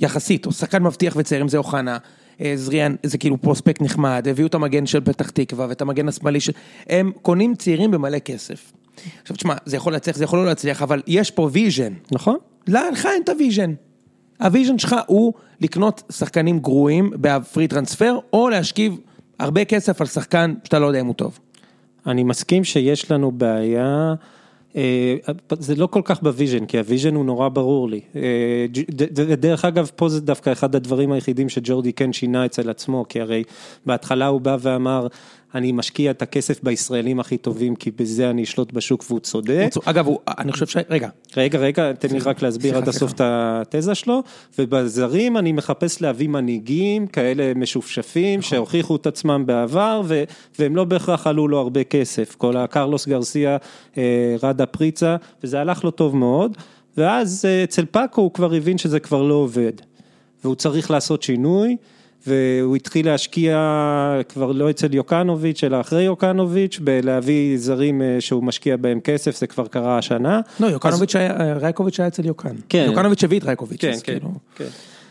יחסית, 0.00 0.46
או 0.46 0.52
שחקן 0.52 0.82
מבטיח 0.82 1.14
וצעיר, 1.16 1.42
אם 1.42 1.48
זה 1.48 1.58
אוחנה, 1.58 1.98
אה, 2.40 2.52
זריאן, 2.56 2.94
זה 3.02 3.18
כאילו 3.18 3.36
prospect 3.42 3.82
נחמד, 3.82 4.26
הביאו 4.30 4.46
את 4.46 4.54
המגן 4.54 4.86
של 4.86 5.00
פתח 5.00 5.30
תקווה 5.30 5.66
ואת 5.68 5.80
המגן 5.82 6.08
השמאלי 6.08 6.40
של... 6.40 6.52
הם 6.88 7.12
קונים 7.22 7.54
צעירים 7.54 7.90
במלא 7.90 8.18
כסף. 8.18 8.72
עכשיו 9.22 9.36
תשמע, 9.36 9.54
זה 9.64 9.76
יכול 9.76 9.92
להצליח, 9.92 10.16
זה 10.16 10.24
יכול 10.24 10.38
לא 10.38 10.46
להצליח, 10.46 10.82
אבל 10.82 11.02
יש 11.06 11.30
פה 11.30 11.48
vision. 11.52 11.92
נכון? 12.12 12.36
לך 12.68 13.06
אין 13.06 13.22
את 13.22 13.28
ה 13.28 13.34
vision. 13.34 13.74
ה 14.40 14.45
vision 14.45 14.78
שלך 14.78 14.96
הוא 15.06 15.32
לקנות 15.60 16.02
שחקנים 16.12 16.58
גרועים 16.58 17.10
ב 17.14 17.25
free 17.25 17.68
transfer, 17.68 18.18
או 18.32 18.48
להשקיע 18.48 18.96
הרבה 19.38 19.64
כסף 19.64 20.00
על 20.00 20.06
שחקן 20.06 20.54
שאתה 20.64 20.78
לא 20.78 20.86
יודע 20.86 21.00
אם 21.00 21.06
הוא 21.06 21.14
טוב. 21.14 21.38
אני 22.06 22.24
מסכים 22.24 22.64
שיש 22.64 23.10
לנו 23.10 23.32
בעיה, 23.32 24.14
אה, 24.76 25.16
זה 25.58 25.74
לא 25.74 25.86
כל 25.86 26.00
כך 26.04 26.22
ב 26.22 26.27
vision, 26.27 26.66
כי 26.66 26.78
ה 26.78 26.83
vision 26.83 27.14
הוא 27.14 27.24
נורא 27.24 27.48
ברור 27.48 27.88
לי. 27.88 28.00
אה, 28.16 28.66
דרך 29.36 29.64
אגב, 29.64 29.90
פה 29.96 30.08
זה 30.08 30.20
דווקא 30.20 30.52
אחד 30.52 30.74
הדברים 30.74 31.12
היחידים 31.12 31.48
שג'ורדי 31.48 31.92
כן 31.92 32.12
שינה 32.12 32.46
אצל 32.46 32.70
עצמו, 32.70 33.04
כי 33.08 33.20
הרי 33.20 33.42
בהתחלה 33.86 34.26
הוא 34.26 34.40
בא 34.40 34.56
ואמר, 34.60 35.06
אני 35.54 35.72
משקיע 35.72 36.10
את 36.10 36.22
הכסף 36.22 36.62
בישראלים 36.62 37.20
הכי 37.20 37.36
טובים, 37.38 37.76
כי 37.76 37.90
בזה 37.90 38.30
אני 38.30 38.42
אשלוט 38.42 38.72
בשוק 38.72 39.04
והוא 39.08 39.20
צודק. 39.20 39.68
אגב, 39.84 40.06
הוא- 40.06 40.18
אני 40.38 40.52
חושב 40.52 40.66
ש... 40.66 40.76
רגע, 40.90 41.08
רגע, 41.36 41.58
רגע, 41.58 41.92
תן 41.92 42.08
לי 42.12 42.18
רק 42.18 42.42
להסביר 42.42 42.76
עד 42.76 42.88
הסוף 42.88 43.12
את 43.12 43.20
התזה 43.24 43.94
שלו, 43.94 44.22
ובזרים 44.58 45.36
אני 45.36 45.52
מחפש 45.52 46.02
להביא 46.02 46.28
מנהיגים 46.28 47.06
כאלה 47.06 47.52
משופשפים, 47.54 48.38
נכון. 48.38 48.50
שהוכיחו 48.50 48.96
את 48.96 49.06
עצמם 49.06 49.42
בעבר, 49.46 50.02
ו- 50.04 50.24
והם 50.58 50.76
לא 50.76 50.84
בהכרח 50.84 51.26
עלו 51.26 51.48
לו 51.48 51.58
הרבה 51.58 51.84
כסף, 51.84 52.34
כל 52.38 52.56
הקרלוס 52.56 53.08
גרסיה, 53.08 53.56
אה, 53.98 54.36
רדה 54.42 54.66
פריצה, 54.66 55.16
וזה 55.44 55.60
הלך 55.60 55.84
לו 55.84 55.90
טוב 55.90 56.16
מאוד, 56.16 56.56
ואז 56.96 57.44
אה, 57.48 57.64
אצל 57.64 57.84
פאקו 57.84 58.20
הוא 58.20 58.32
כבר 58.32 58.54
הבין 58.54 58.78
שזה 58.78 59.00
כבר 59.00 59.22
לא 59.22 59.34
עובד, 59.34 59.72
והוא 60.44 60.54
צריך 60.54 60.90
לעשות 60.90 61.22
שינוי. 61.22 61.76
והוא 62.26 62.76
התחיל 62.76 63.06
להשקיע 63.06 63.56
כבר 64.28 64.52
לא 64.52 64.70
אצל 64.70 64.94
יוקנוביץ', 64.94 65.64
אלא 65.64 65.80
אחרי 65.80 66.02
יוקנוביץ', 66.02 66.78
בלהביא 66.84 67.58
זרים 67.58 68.02
אה, 68.02 68.16
שהוא 68.20 68.44
משקיע 68.44 68.76
בהם 68.76 69.00
כסף, 69.00 69.38
זה 69.38 69.46
כבר 69.46 69.66
קרה 69.66 69.98
השנה. 69.98 70.40
לא, 70.60 70.66
יוקנוביץ' 70.66 71.16
היה, 71.16 71.52
רייקוביץ' 71.60 72.00
היה 72.00 72.06
אצל 72.06 72.26
יוקן. 72.26 72.56
כן. 72.68 72.84
יוקנוביץ' 72.86 73.24
הביא 73.24 73.38
את 73.38 73.44
רייקוביץ', 73.44 73.80
כן, 73.80 73.90
אז 73.90 74.02
כן, 74.02 74.12
כאילו... 74.12 74.32
כן. 74.56 74.64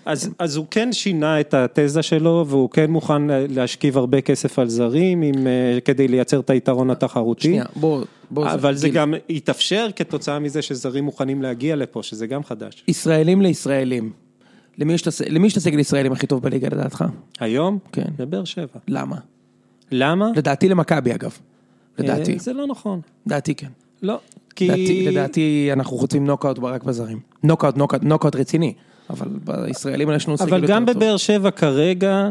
אז, 0.05 0.29
אז 0.39 0.55
הוא 0.55 0.65
כן 0.71 0.93
שינה 0.93 1.39
את 1.39 1.53
התזה 1.53 2.01
שלו 2.01 2.45
והוא 2.47 2.69
כן 2.69 2.91
מוכן 2.91 3.21
להשכיב 3.49 3.97
הרבה 3.97 4.21
כסף 4.21 4.59
על 4.59 4.69
זרים 4.69 5.21
עם, 5.21 5.47
אה, 5.47 5.77
כדי 5.85 6.07
לייצר 6.07 6.39
את 6.39 6.49
היתרון 6.49 6.89
התחרותי. 6.89 7.41
שנייה, 7.41 7.65
בוא... 7.75 8.03
בוא 8.31 8.47
אבל 8.47 8.75
זה 8.75 8.87
גיל. 8.87 8.95
גם 8.95 9.13
התאפשר 9.29 9.87
כתוצאה 9.95 10.39
מזה 10.39 10.61
שזרים 10.61 11.03
מוכנים 11.03 11.41
להגיע 11.41 11.75
לפה, 11.75 12.03
שזה 12.03 12.27
גם 12.27 12.43
חדש. 12.43 12.83
ישראלים 12.87 13.41
לישראלים. 13.41 14.26
למי 14.77 14.93
יש 14.93 15.01
את 15.51 15.57
הסגל 15.57 15.77
הישראלים 15.77 16.11
הכי 16.11 16.27
טוב 16.27 16.41
בליגה 16.43 16.67
לדעתך? 16.67 17.05
היום? 17.39 17.79
כן. 17.91 18.05
בבאר 18.17 18.43
שבע. 18.43 18.79
למה? 18.87 19.15
למה? 19.91 20.31
לדעתי 20.35 20.69
למכבי 20.69 21.13
אגב. 21.13 21.37
לדעתי. 21.97 22.33
אה, 22.33 22.39
זה 22.39 22.53
לא 22.53 22.67
נכון. 22.67 23.01
לדעתי 23.25 23.55
כן. 23.55 23.67
לא. 24.01 24.19
כי... 24.55 24.67
לדעתי- 24.67 25.05
לדעתי 25.11 25.69
אנחנו 25.73 25.97
חוטפים 25.97 26.25
נוקאוט 26.27 26.59
רק 26.61 26.83
בזרים. 26.83 27.19
נוקאוט, 27.43 27.77
נוקאוט, 27.77 28.03
נוקאוט 28.03 28.35
רציני. 28.35 28.73
אבל 29.09 29.27
בישראלים 29.45 30.11
יש 30.11 30.27
לנו 30.27 30.37
סגל 30.37 30.47
אבל 30.47 30.61
יותר 30.61 30.73
גם 30.73 30.85
טוב. 30.85 30.95
בבאר 30.95 31.17
שבע 31.17 31.51
כרגע, 31.51 32.29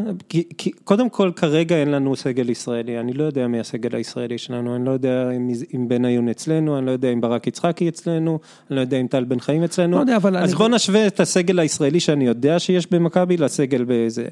קודם 0.83 1.09
כל 1.09 1.31
כרגע 1.35 1.75
אין 1.75 1.91
לנו 1.91 2.15
סגל 2.15 2.49
ישראלי, 2.49 2.99
אני 2.99 3.13
לא 3.13 3.23
יודע 3.23 3.47
מי 3.47 3.59
הסגל 3.59 3.95
הישראלי 3.95 4.37
שלנו, 4.37 4.75
אני 4.75 4.85
לא 4.85 4.91
יודע 4.91 5.31
אם, 5.31 5.49
אם 5.75 5.87
בניון 5.87 6.29
אצלנו, 6.29 6.77
אני 6.77 6.85
לא 6.85 6.91
יודע 6.91 7.09
אם 7.09 7.21
ברק 7.21 7.47
יצחקי 7.47 7.89
אצלנו, 7.89 8.39
אני 8.69 8.75
לא 8.75 8.81
יודע 8.81 8.97
אם 8.97 9.07
טל 9.07 9.23
בן 9.23 9.39
חיים 9.39 9.63
אצלנו, 9.63 9.95
לא 9.95 10.01
יודע, 10.01 10.15
אבל 10.15 10.37
אז 10.37 10.49
אני- 10.49 10.57
בוא 10.57 10.67
נשווה 10.67 11.07
את 11.07 11.19
הסגל 11.19 11.59
הישראלי 11.59 11.99
שאני 11.99 12.27
יודע 12.27 12.59
שיש 12.59 12.91
במכבי 12.91 13.37
לסגל 13.37 13.85
בזה. 13.87 14.25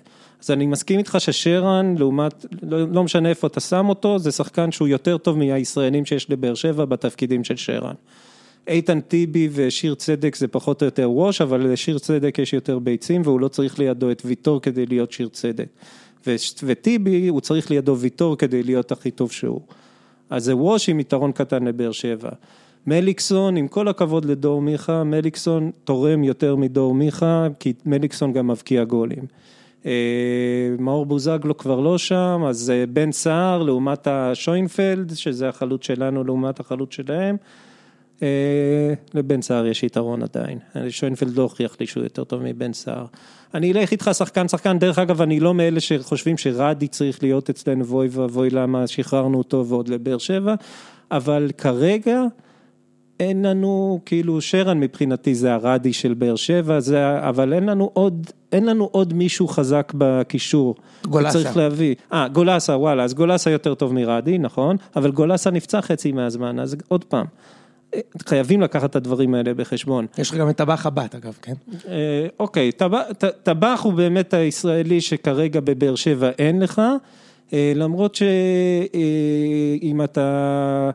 אז 0.44 0.52
אני 0.52 0.66
מסכים 0.66 1.00
איתך 1.00 1.16
ששרן, 1.20 1.96
לעומת, 1.98 2.46
לא, 2.64 2.88
לא 2.92 3.04
משנה 3.04 3.30
איפה 3.30 3.48
אתה 3.48 3.60
שם 3.60 3.90
אותו, 3.90 4.20
זה 4.20 4.32
שחקן 4.32 4.72
שהוא 4.72 4.88
יותר 4.88 5.18
טוב 5.18 5.38
מהישראלים 5.38 6.06
שיש 6.06 6.30
לבאר 6.30 6.54
שבע 6.54 6.86
בתפקידים 6.86 7.44
של 7.44 7.56
שרן. 7.56 7.94
איתן 8.68 9.00
טיבי 9.00 9.50
ושיר 9.52 9.96
צדק 9.96 10.36
זה 10.36 10.48
פחות 10.48 10.82
או 10.82 10.86
יותר 10.86 11.12
ווש, 11.12 11.42
אבל 11.42 11.74
לשיר 11.74 12.00
צדק 12.00 12.40
יש 12.40 12.54
יותר 12.54 12.80
ביצים 12.80 13.22
והוא 13.26 13.40
לא 13.40 13.48
צריך 13.48 13.80
לידו 13.80 14.12
את 14.12 14.22
ויטור 14.26 14.62
כדי 14.62 14.86
להיות 14.86 15.12
שיר 15.12 15.30
צדק. 15.32 15.68
ו- 16.28 16.36
וטיבי 16.64 17.28
הוא 17.28 17.42
צריך 17.42 17.72
לידו 17.72 17.98
ויטור 17.98 18.38
כדי 18.38 18.64
להיות 18.64 18.92
הכי 18.92 19.12
טוב 19.12 19.32
שהוא. 19.32 19.62
אז 20.30 20.44
זה 20.44 20.56
ווש 20.56 20.90
עם 20.90 21.00
יתרון 21.00 21.32
קטן 21.32 21.64
לבאר 21.64 21.92
שבע. 21.92 22.30
מליקסון, 22.88 23.58
עם 23.58 23.68
כל 23.68 23.88
הכבוד 23.88 24.26
לדור 24.26 24.62
מיכה, 24.62 25.04
מליקסון 25.04 25.72
תורם 25.84 26.24
יותר 26.24 26.56
מדור 26.56 26.96
מיכה, 26.96 27.48
כי 27.60 27.74
מליקסון 27.86 28.34
גם 28.34 28.48
מבקיע 28.48 28.84
גולים. 28.84 29.26
אה, 29.86 29.92
מאור 30.80 31.06
בוזגלו 31.06 31.58
כבר 31.58 31.80
לא 31.80 31.98
שם, 31.98 32.42
אז 32.48 32.70
אה, 32.70 32.86
בן 32.86 33.12
סער 33.12 33.64
לעומת 33.64 34.08
השוינפלד, 34.08 35.16
שזה 35.16 35.50
החלוץ 35.50 35.86
שלנו 35.86 36.24
לעומת 36.24 36.60
החלוץ 36.60 36.94
שלהם. 36.94 37.38
אה, 38.24 38.94
לבן 39.14 39.42
סער 39.42 39.66
יש 39.66 39.84
יתרון 39.84 40.24
עדיין, 40.24 40.60
שוינפלד 40.90 41.38
לא 41.38 41.44
הוכיח 41.44 41.76
לי 41.80 41.86
שהוא 41.86 42.04
יותר 42.04 42.24
טוב 42.24 42.42
מבן 42.44 42.74
סער. 42.74 43.06
אני 43.54 43.72
אלך 43.72 43.92
איתך 43.92 44.10
שחקן 44.14 44.48
שחקן, 44.48 44.80
דרך 44.80 45.00
אגב 45.00 45.22
אני 45.22 45.40
לא 45.40 45.54
מאלה 45.54 45.80
שחושבים 45.80 46.38
שרדי 46.38 46.88
צריך 46.88 47.24
להיות 47.24 47.50
אצלנו 47.50 47.88
ואוי 47.88 48.08
ואבוי 48.12 48.50
למה 48.50 48.88
שחררנו 48.88 49.38
אותו 49.38 49.66
ועוד 49.68 49.88
לבאר 49.88 50.18
שבע, 50.18 50.56
אבל 51.12 51.50
כרגע 51.58 52.24
אין 53.20 53.46
לנו, 53.46 54.00
כאילו 54.06 54.42
שרן 54.42 54.80
מבחינתי 54.80 55.36
זה 55.36 55.54
הרדי 55.54 55.94
של 55.94 56.14
באר 56.14 56.36
שבע, 56.36 56.80
זה, 56.80 57.20
אבל 57.30 57.54
אין 57.54 57.66
לנו 57.66 57.90
עוד, 57.94 58.32
אין 58.52 58.66
לנו 58.66 58.90
עוד 58.92 59.14
מישהו 59.14 59.48
חזק 59.48 59.94
בקישור. 59.98 60.76
גולסה. 61.08 61.32
צריך 61.32 61.58
להביא. 61.58 61.96
אה, 62.14 62.28
גולסה, 62.28 62.74
וואלה, 62.74 63.04
אז 63.04 63.14
גולסה 63.14 63.50
יותר 63.50 63.76
טוב 63.76 63.94
מרדי, 63.94 64.38
נכון, 64.38 64.78
אבל 64.96 65.12
גולסה 65.12 65.52
נפצע 65.52 65.82
חצי 65.82 66.12
מהזמן, 66.12 66.60
אז 66.60 66.76
עוד 66.88 67.04
פעם. 67.04 67.26
אה, 67.96 68.00
חייבים 68.28 68.62
לקחת 68.62 68.90
את 68.90 68.96
הדברים 68.96 69.36
האלה 69.36 69.54
בחשבון. 69.54 70.06
יש 70.18 70.32
לך 70.32 70.38
גם 70.38 70.50
את 70.50 70.58
טבח 70.58 70.86
הבת 70.86 71.16
אגב, 71.16 71.38
כן? 71.42 71.54
אה, 71.88 72.28
אוקיי, 72.40 72.72
טבח- 73.44 73.82
הוא 73.84 73.94
באמת 73.94 74.34
הישראלי 74.34 75.02
שכרגע 75.02 75.60
בבאר 75.60 75.96
שבע 75.96 76.30
אין 76.40 76.60
לך, 76.62 76.82
אה, 77.54 77.72
למרות 77.76 78.16
שאם 78.16 80.02
אתה 80.04 80.90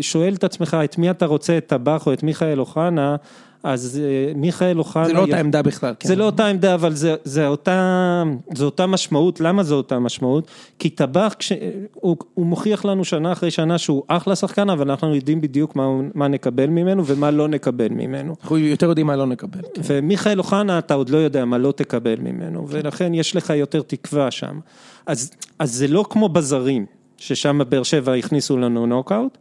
שואל 0.00 0.34
את 0.34 0.44
עצמך 0.44 0.76
את 0.84 0.98
מי 0.98 1.10
אתה 1.10 1.26
רוצה, 1.26 1.58
את 1.58 1.66
טבח 1.66 2.06
או 2.06 2.12
את 2.12 2.22
מיכאל 2.22 2.60
אוחנה, 2.60 3.16
אז 3.62 4.00
אה, 4.02 4.32
מיכאל 4.34 4.78
אוחנה... 4.78 5.04
זה 5.04 5.12
לא 5.12 5.20
אותה 5.20 5.38
עמדה 5.38 5.62
בכלל. 5.62 5.94
כן. 6.00 6.08
זה 6.08 6.16
לא 6.16 6.24
אותה 6.24 6.46
עמדה, 6.46 6.74
אבל 6.74 6.94
זה, 6.94 7.14
זה 7.24 7.46
אותה, 7.46 8.22
זה 8.54 8.64
אותה 8.64 8.86
משמעות, 8.86 9.40
למה 9.40 9.62
זה 9.62 9.74
אותה 9.74 9.98
משמעות? 9.98 10.50
כי 10.78 10.90
טבח, 10.90 11.34
כש, 11.38 11.52
הוא, 11.94 12.16
הוא 12.34 12.46
מוכיח 12.46 12.84
לנו 12.84 13.04
שנה 13.04 13.32
אחרי 13.32 13.50
שנה 13.50 13.78
שהוא 13.78 14.02
אחלה 14.06 14.36
שחקן, 14.36 14.70
אבל 14.70 14.90
אנחנו 14.90 15.14
יודעים 15.14 15.40
בדיוק 15.40 15.76
מה, 15.76 15.86
מה 16.14 16.28
נקבל 16.28 16.66
ממנו 16.66 17.06
ומה 17.06 17.30
לא 17.30 17.48
נקבל 17.48 17.88
ממנו. 17.88 18.34
אנחנו 18.42 18.58
יותר 18.58 18.86
יודעים 18.86 19.06
מה 19.06 19.16
לא 19.16 19.26
נקבל. 19.26 19.60
כן. 19.74 19.82
ומיכאל 19.84 20.38
אוחנה, 20.38 20.78
אתה 20.78 20.94
עוד 20.94 21.08
לא 21.08 21.18
יודע 21.18 21.44
מה 21.44 21.58
לא 21.58 21.72
תקבל 21.72 22.16
ממנו, 22.16 22.68
ולכן 22.68 23.14
יש 23.14 23.36
לך 23.36 23.50
יותר 23.50 23.82
תקווה 23.82 24.30
שם. 24.30 24.60
אז, 25.06 25.30
אז 25.58 25.74
זה 25.74 25.88
לא 25.88 26.04
כמו 26.10 26.28
בזרים, 26.28 26.86
ששם 27.16 27.60
באר 27.68 27.82
שבע 27.82 28.14
הכניסו 28.14 28.56
לנו 28.56 28.86
נוקאוט, 28.86 29.38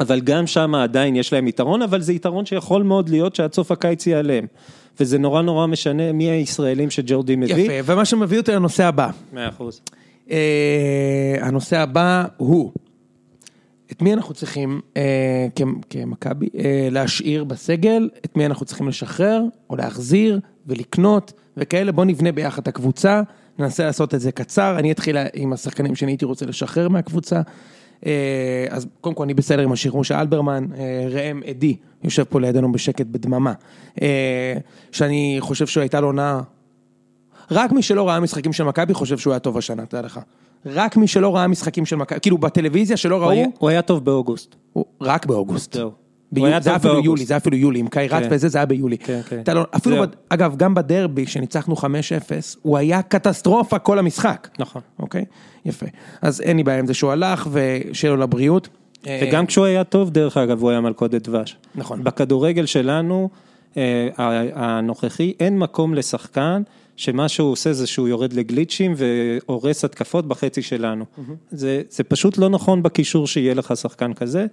אבל 0.00 0.20
גם 0.20 0.46
שם 0.46 0.74
עדיין 0.74 1.16
יש 1.16 1.32
להם 1.32 1.48
יתרון, 1.48 1.82
אבל 1.82 2.00
זה 2.00 2.12
יתרון 2.12 2.46
שיכול 2.46 2.82
מאוד 2.82 3.08
להיות 3.08 3.34
שעד 3.34 3.52
סוף 3.52 3.70
הקיץ 3.70 4.06
ייעלם. 4.06 4.44
וזה 5.00 5.18
נורא 5.18 5.42
נורא 5.42 5.66
משנה 5.66 6.12
מי 6.12 6.30
הישראלים 6.30 6.90
שג'ורדי 6.90 7.36
מביא. 7.36 7.70
יפה, 7.70 7.92
ומה 7.92 8.04
שמביא 8.04 8.38
אותי 8.38 8.52
לנושא 8.52 8.84
הבא. 8.86 9.10
מאה 9.32 9.48
אחוז. 9.48 9.80
אה, 10.30 11.36
הנושא 11.40 11.78
הבא 11.78 12.24
הוא, 12.36 12.72
את 13.92 14.02
מי 14.02 14.12
אנחנו 14.12 14.34
צריכים 14.34 14.80
אה, 14.96 15.46
כמכבי 15.90 16.48
אה, 16.58 16.88
להשאיר 16.90 17.44
בסגל, 17.44 18.08
את 18.24 18.36
מי 18.36 18.46
אנחנו 18.46 18.66
צריכים 18.66 18.88
לשחרר 18.88 19.42
או 19.70 19.76
להחזיר 19.76 20.40
ולקנות 20.66 21.32
וכאלה, 21.56 21.92
בוא 21.92 22.04
נבנה 22.04 22.32
ביחד 22.32 22.62
את 22.62 22.68
הקבוצה, 22.68 23.22
ננסה 23.58 23.84
לעשות 23.84 24.14
את 24.14 24.20
זה 24.20 24.32
קצר, 24.32 24.78
אני 24.78 24.92
אתחיל 24.92 25.16
עם 25.34 25.52
השחקנים 25.52 25.94
שאני 25.94 26.12
הייתי 26.12 26.24
רוצה 26.24 26.46
לשחרר 26.46 26.88
מהקבוצה. 26.88 27.40
אה, 28.06 28.12
אז 28.70 28.86
קודם 29.00 29.14
כל 29.14 29.22
אני 29.22 29.34
בסדר 29.34 29.62
עם 29.62 29.72
השחרור 29.72 30.04
של 30.04 30.14
אלברמן, 30.14 30.66
אה, 30.78 31.06
ראם 31.10 31.40
עדי 31.46 31.76
יושב 32.04 32.24
פה 32.24 32.40
לידינו 32.40 32.72
בשקט 32.72 33.06
בדממה, 33.06 33.52
אה, 34.02 34.54
שאני 34.92 35.36
חושב 35.40 35.66
שהייתה 35.66 36.00
לו 36.00 36.06
עונה, 36.06 36.40
רק 37.50 37.72
מי 37.72 37.82
שלא 37.82 38.08
ראה 38.08 38.20
משחקים 38.20 38.52
של 38.52 38.64
מכבי 38.64 38.94
חושב 38.94 39.18
שהוא 39.18 39.32
היה 39.32 39.38
טוב 39.40 39.58
השנה, 39.58 39.86
תדע 39.86 40.02
לך. 40.02 40.20
רק 40.66 40.96
מי 40.96 41.06
שלא 41.06 41.36
ראה 41.36 41.46
משחקים 41.46 41.86
של 41.86 41.96
מכבי, 41.96 42.20
כאילו 42.20 42.38
בטלוויזיה 42.38 42.96
שלא 42.96 43.14
הוא 43.16 43.22
ראו, 43.22 43.30
היה- 43.30 43.46
הוא 43.58 43.68
היה 43.68 43.82
טוב 43.82 44.04
באוגוסט. 44.04 44.54
הוא- 44.72 44.84
רק 45.00 45.26
באוגוסט. 45.26 45.72
זהו. 45.72 45.90
זה 46.34 46.46
היה 46.70 46.76
אפילו. 46.76 47.04
יולי, 47.04 47.24
זה 47.24 47.34
היה 47.34 47.38
אפילו 47.38 47.56
יולי, 47.56 47.78
עם 47.78 47.88
קיירת 47.88 48.22
כן. 48.22 48.28
וזה, 48.30 48.48
זה 48.48 48.58
היה 48.58 48.66
ביולי. 48.66 48.98
כן, 48.98 49.20
כן. 49.28 49.56
לא- 49.56 49.64
אפילו, 49.76 49.96
אגב, 50.28 50.56
גם 50.56 50.74
בדרבי, 50.74 51.26
שניצחנו 51.26 51.76
5-0, 51.76 51.82
הוא 52.62 52.78
היה 52.78 53.02
קטסטרופה 53.02 53.78
כל 53.78 53.98
המשחק. 53.98 54.48
נכון. 54.58 54.82
אוקיי? 54.98 55.24
יפה. 55.64 55.86
אז 56.22 56.40
אין 56.40 56.56
לי 56.56 56.62
בעיה 56.62 56.78
עם 56.78 56.86
זה 56.86 56.94
שהוא 56.94 57.10
הלך, 57.12 57.48
ושיהיה 57.52 58.14
לו 58.14 58.20
לבריאות. 58.20 58.68
אה, 59.06 59.20
וגם 59.22 59.46
כשהוא 59.46 59.64
היה 59.64 59.84
טוב, 59.84 60.10
דרך 60.10 60.36
אגב, 60.36 60.62
הוא 60.62 60.70
היה 60.70 60.80
מלכודת 60.80 61.28
דבש. 61.28 61.56
נכון. 61.74 62.04
בכדורגל 62.04 62.66
שלנו, 62.66 63.28
אה, 63.76 64.08
הנוכחי, 64.54 65.32
אין 65.40 65.58
מקום 65.58 65.94
לשחקן 65.94 66.62
שמה 67.00 67.28
שהוא 67.28 67.52
עושה 67.52 67.72
זה 67.72 67.86
שהוא 67.86 68.08
יורד 68.08 68.32
לגליצ'ים 68.32 68.94
והורס 68.96 69.84
התקפות 69.84 70.28
בחצי 70.28 70.62
שלנו. 70.62 71.04
זה, 71.50 71.82
זה 71.90 72.04
פשוט 72.04 72.38
לא 72.38 72.48
נכון 72.48 72.82
בקישור 72.82 73.26
שיהיה 73.26 73.54
לך 73.54 73.76
שחקן 73.76 74.12
כזה. 74.12 74.46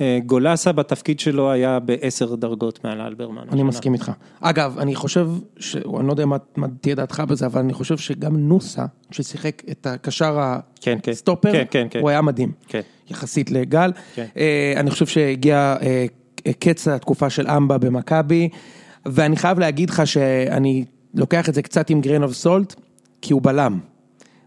אה, 0.00 0.18
גולסה 0.26 0.72
בתפקיד 0.72 1.20
שלו 1.20 1.50
היה 1.50 1.78
בעשר 1.78 2.34
דרגות 2.34 2.84
מעל 2.84 3.00
אלברמן. 3.00 3.42
אני 3.42 3.48
השנה. 3.48 3.64
מסכים 3.64 3.94
איתך. 3.94 4.12
אגב, 4.40 4.78
אני 4.78 4.94
חושב, 4.94 5.28
ש... 5.58 5.76
אני 5.76 6.06
לא 6.06 6.12
יודע 6.12 6.26
מה, 6.26 6.36
מה 6.56 6.66
תהיה 6.80 6.94
דעתך 6.94 7.22
בזה, 7.28 7.46
אבל 7.46 7.60
אני 7.60 7.72
חושב 7.72 7.98
שגם 7.98 8.36
נוסה, 8.36 8.84
ששיחק 9.10 9.62
את 9.70 9.86
הקשר 9.86 10.38
כן, 10.80 10.98
כן. 11.02 11.12
הסטופר, 11.12 11.52
כן, 11.52 11.64
כן, 11.70 11.86
כן. 11.90 12.00
הוא 12.00 12.10
היה 12.10 12.22
מדהים. 12.22 12.52
כן. 12.68 12.80
יחסית 13.10 13.50
לגל. 13.50 13.92
כן. 14.14 14.26
אה, 14.36 14.74
אני 14.76 14.90
חושב 14.90 15.06
שהגיע 15.06 15.76
אה, 15.82 16.06
קץ 16.58 16.88
התקופה 16.88 17.30
של 17.30 17.48
אמבה 17.48 17.78
במכבי, 17.78 18.48
ואני 19.06 19.36
חייב 19.36 19.58
להגיד 19.58 19.90
לך 19.90 20.06
שאני 20.06 20.84
לוקח 21.14 21.48
את 21.48 21.54
זה 21.54 21.62
קצת 21.62 21.90
עם 21.90 22.00
גרן 22.00 22.22
אוף 22.22 22.32
סולט, 22.32 22.74
כי 23.22 23.32
הוא 23.32 23.42
בלם. 23.42 23.78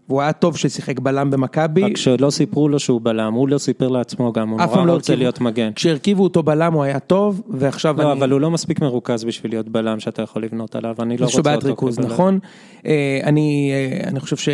והוא 0.08 0.22
היה 0.22 0.32
טוב 0.32 0.56
ששיחק 0.56 0.98
בלם 0.98 1.30
במכבי. 1.30 1.82
רק 1.82 1.96
שלא 1.96 2.30
סיפרו 2.30 2.68
לו 2.68 2.78
שהוא 2.78 3.00
בלם, 3.00 3.32
הוא 3.32 3.48
לא 3.48 3.58
סיפר 3.58 3.88
לעצמו 3.88 4.32
גם, 4.32 4.48
הוא 4.48 4.60
נורא 4.60 4.84
לא 4.84 4.92
רוצה 4.92 5.12
הרכיבו. 5.12 5.16
להיות 5.16 5.40
מגן. 5.40 5.72
כשהרכיבו 5.74 6.22
אותו 6.22 6.42
בלם 6.42 6.72
הוא 6.72 6.82
היה 6.82 6.98
טוב, 6.98 7.42
ועכשיו 7.48 7.96
לא, 7.98 8.02
אני... 8.02 8.20
אבל 8.20 8.30
הוא 8.30 8.40
לא 8.40 8.50
מספיק 8.50 8.80
מרוכז 8.80 9.24
בשביל 9.24 9.52
להיות 9.52 9.68
בלם 9.68 10.00
שאתה 10.00 10.22
יכול 10.22 10.44
לבנות 10.44 10.74
עליו, 10.74 10.94
אני 10.98 11.16
לא 11.16 11.26
רוצה 11.26 11.54
אותו 11.54 11.68
ריכוז, 11.68 11.96
כבלם. 11.96 12.10
נכון? 12.10 12.38
אה, 12.86 13.20
אני, 13.22 13.72
אה, 13.72 14.08
אני 14.08 14.20
חושב 14.20 14.36
ש... 14.36 14.48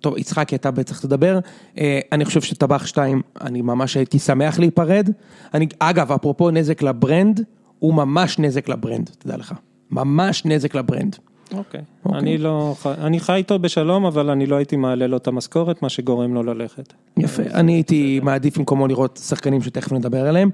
טוב, 0.00 0.18
יצחקי, 0.18 0.56
אתה 0.56 0.70
בטח 0.70 1.00
תדבר. 1.00 1.38
אה, 1.78 2.00
אני 2.12 2.24
חושב 2.24 2.40
שטבח 2.40 2.86
2, 2.86 3.22
אני 3.40 3.62
ממש 3.62 3.96
הייתי 3.96 4.18
שמח 4.18 4.58
להיפרד. 4.58 5.10
אני, 5.54 5.66
אגב, 5.78 6.12
אפרופו 6.12 6.50
נזק 6.50 6.82
לברנד, 6.82 7.44
הוא 7.78 7.94
ממש 7.94 8.38
נזק 8.38 8.68
לברנד, 8.68 9.10
תדע 9.18 9.36
לך. 9.36 9.54
ממש 9.90 10.44
נזק 10.44 10.74
לברנד. 10.74 11.16
אוקיי, 11.52 11.80
אוקיי. 12.04 12.20
אני 12.20 12.38
לא, 12.38 12.74
אני 12.86 13.20
חי 13.20 13.34
איתו 13.34 13.58
בשלום, 13.58 14.06
אבל 14.06 14.30
אני 14.30 14.46
לא 14.46 14.56
הייתי 14.56 14.76
מעלה 14.76 15.06
לו 15.06 15.16
את 15.16 15.26
המשכורת, 15.26 15.82
מה 15.82 15.88
שגורם 15.88 16.34
לו 16.34 16.42
ללכת. 16.42 16.92
יפה, 17.16 17.42
אני 17.42 17.72
הייתי 17.72 18.20
מעדיף 18.22 18.58
במקומו 18.58 18.86
לראות 18.86 19.20
שחקנים 19.22 19.62
שתכף 19.62 19.92
נדבר 19.92 20.28
עליהם. 20.28 20.50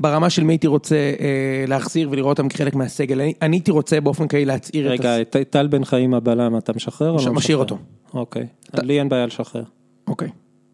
ברמה 0.00 0.30
של 0.30 0.44
מי 0.44 0.52
הייתי 0.52 0.66
רוצה 0.66 0.96
אה, 0.96 1.64
להחזיר 1.68 2.08
ולראות 2.10 2.38
אותם 2.38 2.48
כחלק 2.48 2.74
מהסגל, 2.74 3.20
אני, 3.20 3.34
אני 3.42 3.56
הייתי 3.56 3.70
רוצה 3.70 4.00
באופן 4.00 4.28
כללי 4.28 4.44
להצעיר 4.44 4.94
את... 4.94 5.00
רגע, 5.00 5.20
את 5.20 5.36
טל 5.50 5.66
בן 5.66 5.84
חיים 5.84 6.14
הבלם 6.14 6.58
אתה 6.58 6.72
משחרר 6.72 7.10
או 7.10 7.16
לא 7.16 7.18
משאיר 7.18 7.36
משחרר? 7.36 7.58
אותו. 7.58 7.78
אוקיי, 8.14 8.46
לי 8.82 8.98
אין 8.98 9.08
בעיה 9.08 9.26
לשחרר. 9.26 9.62
אוקיי. 10.06 10.28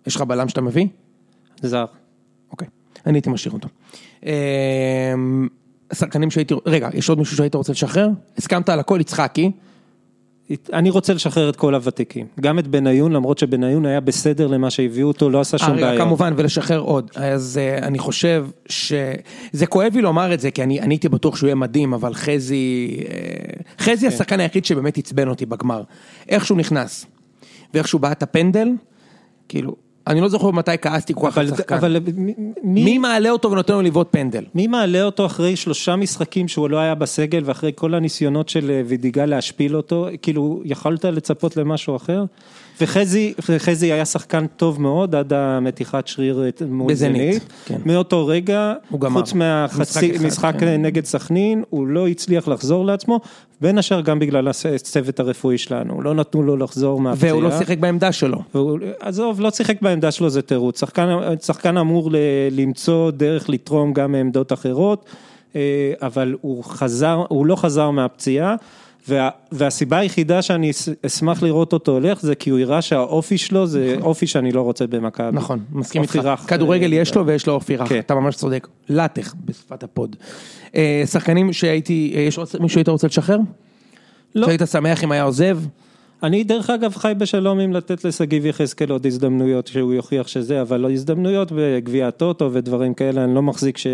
יש 0.06 0.16
לך 0.16 0.22
בלם 0.22 0.48
שאתה 0.48 0.60
מביא? 0.60 0.86
זר. 1.62 1.84
אוקיי, 2.50 2.68
אני 3.06 3.16
הייתי 3.16 3.30
משאיר 3.30 3.54
אותו. 3.54 3.68
אמ, 4.26 5.48
שחקנים 5.92 6.30
שהייתי, 6.30 6.54
רגע, 6.66 6.88
יש 6.94 7.08
עוד 7.08 7.18
מישהו 7.18 7.36
שהיית 7.36 7.54
רוצה 7.54 7.72
לשחרר? 7.72 8.08
הסכמת 8.38 8.68
על 8.68 8.80
הכל, 8.80 8.98
יצחקי. 9.00 9.52
אני 10.72 10.90
רוצה 10.90 11.14
לשחרר 11.14 11.48
את 11.48 11.56
כל 11.56 11.74
הוותיקים, 11.74 12.26
גם 12.40 12.58
את 12.58 12.66
בניון, 12.66 13.12
למרות 13.12 13.38
שבניון 13.38 13.86
היה 13.86 14.00
בסדר 14.00 14.46
למה 14.46 14.70
שהביאו 14.70 15.08
אותו, 15.08 15.30
לא 15.30 15.40
עשה 15.40 15.56
אה, 15.56 15.66
שום 15.66 15.76
רגע, 15.76 15.86
בעיה. 15.86 15.98
כמובן, 16.00 16.34
ולשחרר 16.36 16.78
עוד. 16.78 17.10
אז 17.14 17.58
אה, 17.58 17.78
אני 17.78 17.98
חושב 17.98 18.46
ש... 18.68 18.92
זה 19.52 19.66
כואב 19.66 19.92
לי 19.94 20.02
לומר 20.02 20.34
את 20.34 20.40
זה, 20.40 20.50
כי 20.50 20.62
אני 20.62 20.80
אני 20.80 20.94
הייתי 20.94 21.08
בטוח 21.08 21.36
שהוא 21.36 21.46
יהיה 21.46 21.54
מדהים, 21.54 21.94
אבל 21.94 22.14
חזי... 22.14 22.96
אה, 23.08 23.62
חזי 23.80 24.08
כן. 24.08 24.14
השחקן 24.14 24.40
היחיד 24.40 24.64
שבאמת 24.64 24.98
עצבן 24.98 25.28
אותי 25.28 25.46
בגמר. 25.46 25.82
איך 26.28 26.46
שהוא 26.46 26.58
נכנס, 26.58 27.06
ואיך 27.74 27.88
שהוא 27.88 28.00
בעט 28.00 28.22
הפנדל, 28.22 28.68
כאילו, 29.48 29.76
אני 30.08 30.20
לא 30.20 30.28
זוכר 30.28 30.50
מתי 30.50 30.70
כעסתי 30.82 31.12
כל 31.16 31.30
כך 31.30 31.38
על 31.38 31.48
שחקן. 31.48 31.74
אבל 31.74 31.96
מי, 32.62 32.84
מי 32.84 32.98
מעלה 32.98 33.30
אותו 33.30 33.50
ונותן 33.50 33.74
לו 33.74 33.82
לבעוט 33.82 34.08
פנדל? 34.10 34.44
מי 34.54 34.66
מעלה 34.66 35.02
אותו 35.02 35.26
אחרי 35.26 35.56
שלושה 35.56 35.96
משחקים 35.96 36.48
שהוא 36.48 36.70
לא 36.70 36.78
היה 36.78 36.94
בסגל 36.94 37.42
ואחרי 37.44 37.72
כל 37.74 37.94
הניסיונות 37.94 38.48
של 38.48 38.70
אה, 38.70 38.82
וידיגל 38.86 39.26
להשפיל 39.26 39.76
אותו, 39.76 40.08
כאילו 40.22 40.62
יכולת 40.64 41.04
לצפות 41.04 41.56
למשהו 41.56 41.96
אחר? 41.96 42.24
וחזי, 42.80 43.34
וחזי 43.48 43.92
היה 43.92 44.04
שחקן 44.04 44.46
טוב 44.46 44.80
מאוד 44.82 45.14
עד 45.14 45.32
המתיחת 45.32 46.06
שריר 46.06 46.42
מול 46.68 46.94
זנית. 46.94 47.42
כן. 47.64 47.78
מאותו 47.86 48.26
רגע. 48.26 48.72
חוץ 49.12 49.32
מהחצי, 49.32 50.10
משחק 50.12 50.26
משחק 50.26 50.54
כן. 50.60 50.82
נגד 50.82 51.04
סכנין, 51.04 51.62
הוא 51.70 51.86
לא 51.86 52.08
הצליח 52.08 52.48
לחזור 52.48 52.84
לעצמו, 52.86 53.20
בין 53.60 53.78
השאר 53.78 54.00
גם 54.00 54.18
בגלל 54.18 54.48
הצוות 54.48 55.20
הרפואי 55.20 55.58
שלנו, 55.58 56.02
לא 56.02 56.14
נתנו 56.14 56.42
לו 56.42 56.56
לחזור 56.56 57.00
מהפציעה. 57.00 57.34
והוא 57.34 57.42
לא 57.42 57.58
שיחק 57.58 57.78
בעמדה 57.78 58.12
שלו. 58.12 58.38
והוא- 58.54 58.78
עזוב, 59.00 59.40
לא 59.40 59.50
שיחק 59.50 59.82
בעמדה 59.82 60.10
שלו 60.10 60.30
זה 60.30 60.42
תירוץ, 60.42 60.80
שחקן, 60.80 61.08
שחקן 61.42 61.76
אמור 61.76 62.10
ל, 62.12 62.16
למצוא 62.50 63.10
דרך 63.10 63.48
לתרום 63.48 63.92
גם 63.92 64.12
מעמדות 64.12 64.52
אחרות, 64.52 65.04
אה, 65.56 65.60
אבל 66.02 66.36
הוא 66.40 66.64
חזר, 66.64 67.24
הוא 67.28 67.46
לא 67.46 67.56
חזר 67.56 67.90
מהפציעה, 67.90 68.54
וה, 69.08 69.30
והסיבה 69.52 69.98
היחידה 69.98 70.42
שאני 70.42 70.70
אשמח 71.06 71.42
לראות 71.42 71.72
אותו 71.72 71.92
הולך 71.92 72.20
זה 72.20 72.34
כי 72.34 72.50
הוא 72.50 72.58
יראה 72.58 72.82
שהאופי 72.82 73.38
שלו 73.38 73.66
זה 73.66 73.96
אופי 74.00 74.26
שאני 74.26 74.52
לא 74.52 74.62
רוצה 74.62 74.86
במכבי. 74.86 75.28
נכון, 75.32 75.64
מסכים 75.72 76.02
איתך. 76.02 76.16
רך. 76.16 76.44
כדורגל 76.48 76.92
אה, 76.92 76.98
יש 76.98 77.14
לו 77.14 77.26
ויש 77.26 77.46
לו 77.46 77.52
אופי 77.52 77.76
רך, 77.76 77.88
כן. 77.88 77.98
אתה 77.98 78.14
ממש 78.14 78.36
צודק. 78.36 78.68
לטח 78.88 79.34
בשפת 79.44 79.82
הפוד. 79.82 80.16
אה, 80.74 81.02
שחקנים 81.06 81.52
שהייתי, 81.52 82.12
אה, 82.16 82.20
יש 82.20 82.38
מישהו 82.38 82.68
שהיית 82.68 82.88
רוצה 82.88 83.06
לשחרר? 83.06 83.38
לא. 84.34 84.46
שהיית 84.46 84.62
שמח 84.70 85.04
אם 85.04 85.12
היה 85.12 85.22
עוזב? 85.22 85.58
אני 86.22 86.44
דרך 86.44 86.70
אגב 86.70 86.94
חי 86.94 87.12
בשלום 87.18 87.60
עם 87.60 87.72
לתת 87.72 88.04
לשגיב 88.04 88.46
יחזקאל 88.46 88.90
עוד 88.90 89.06
הזדמנויות 89.06 89.66
שהוא 89.66 89.94
יוכיח 89.94 90.28
שזה, 90.28 90.62
אבל 90.62 90.80
לא 90.80 90.90
הזדמנויות 90.90 91.52
בגביע 91.54 92.08
הטוטו 92.08 92.50
ודברים 92.52 92.94
כאלה, 92.94 93.24
אני 93.24 93.34
לא 93.34 93.42
מחזיק 93.42 93.78
ש... 93.78 93.86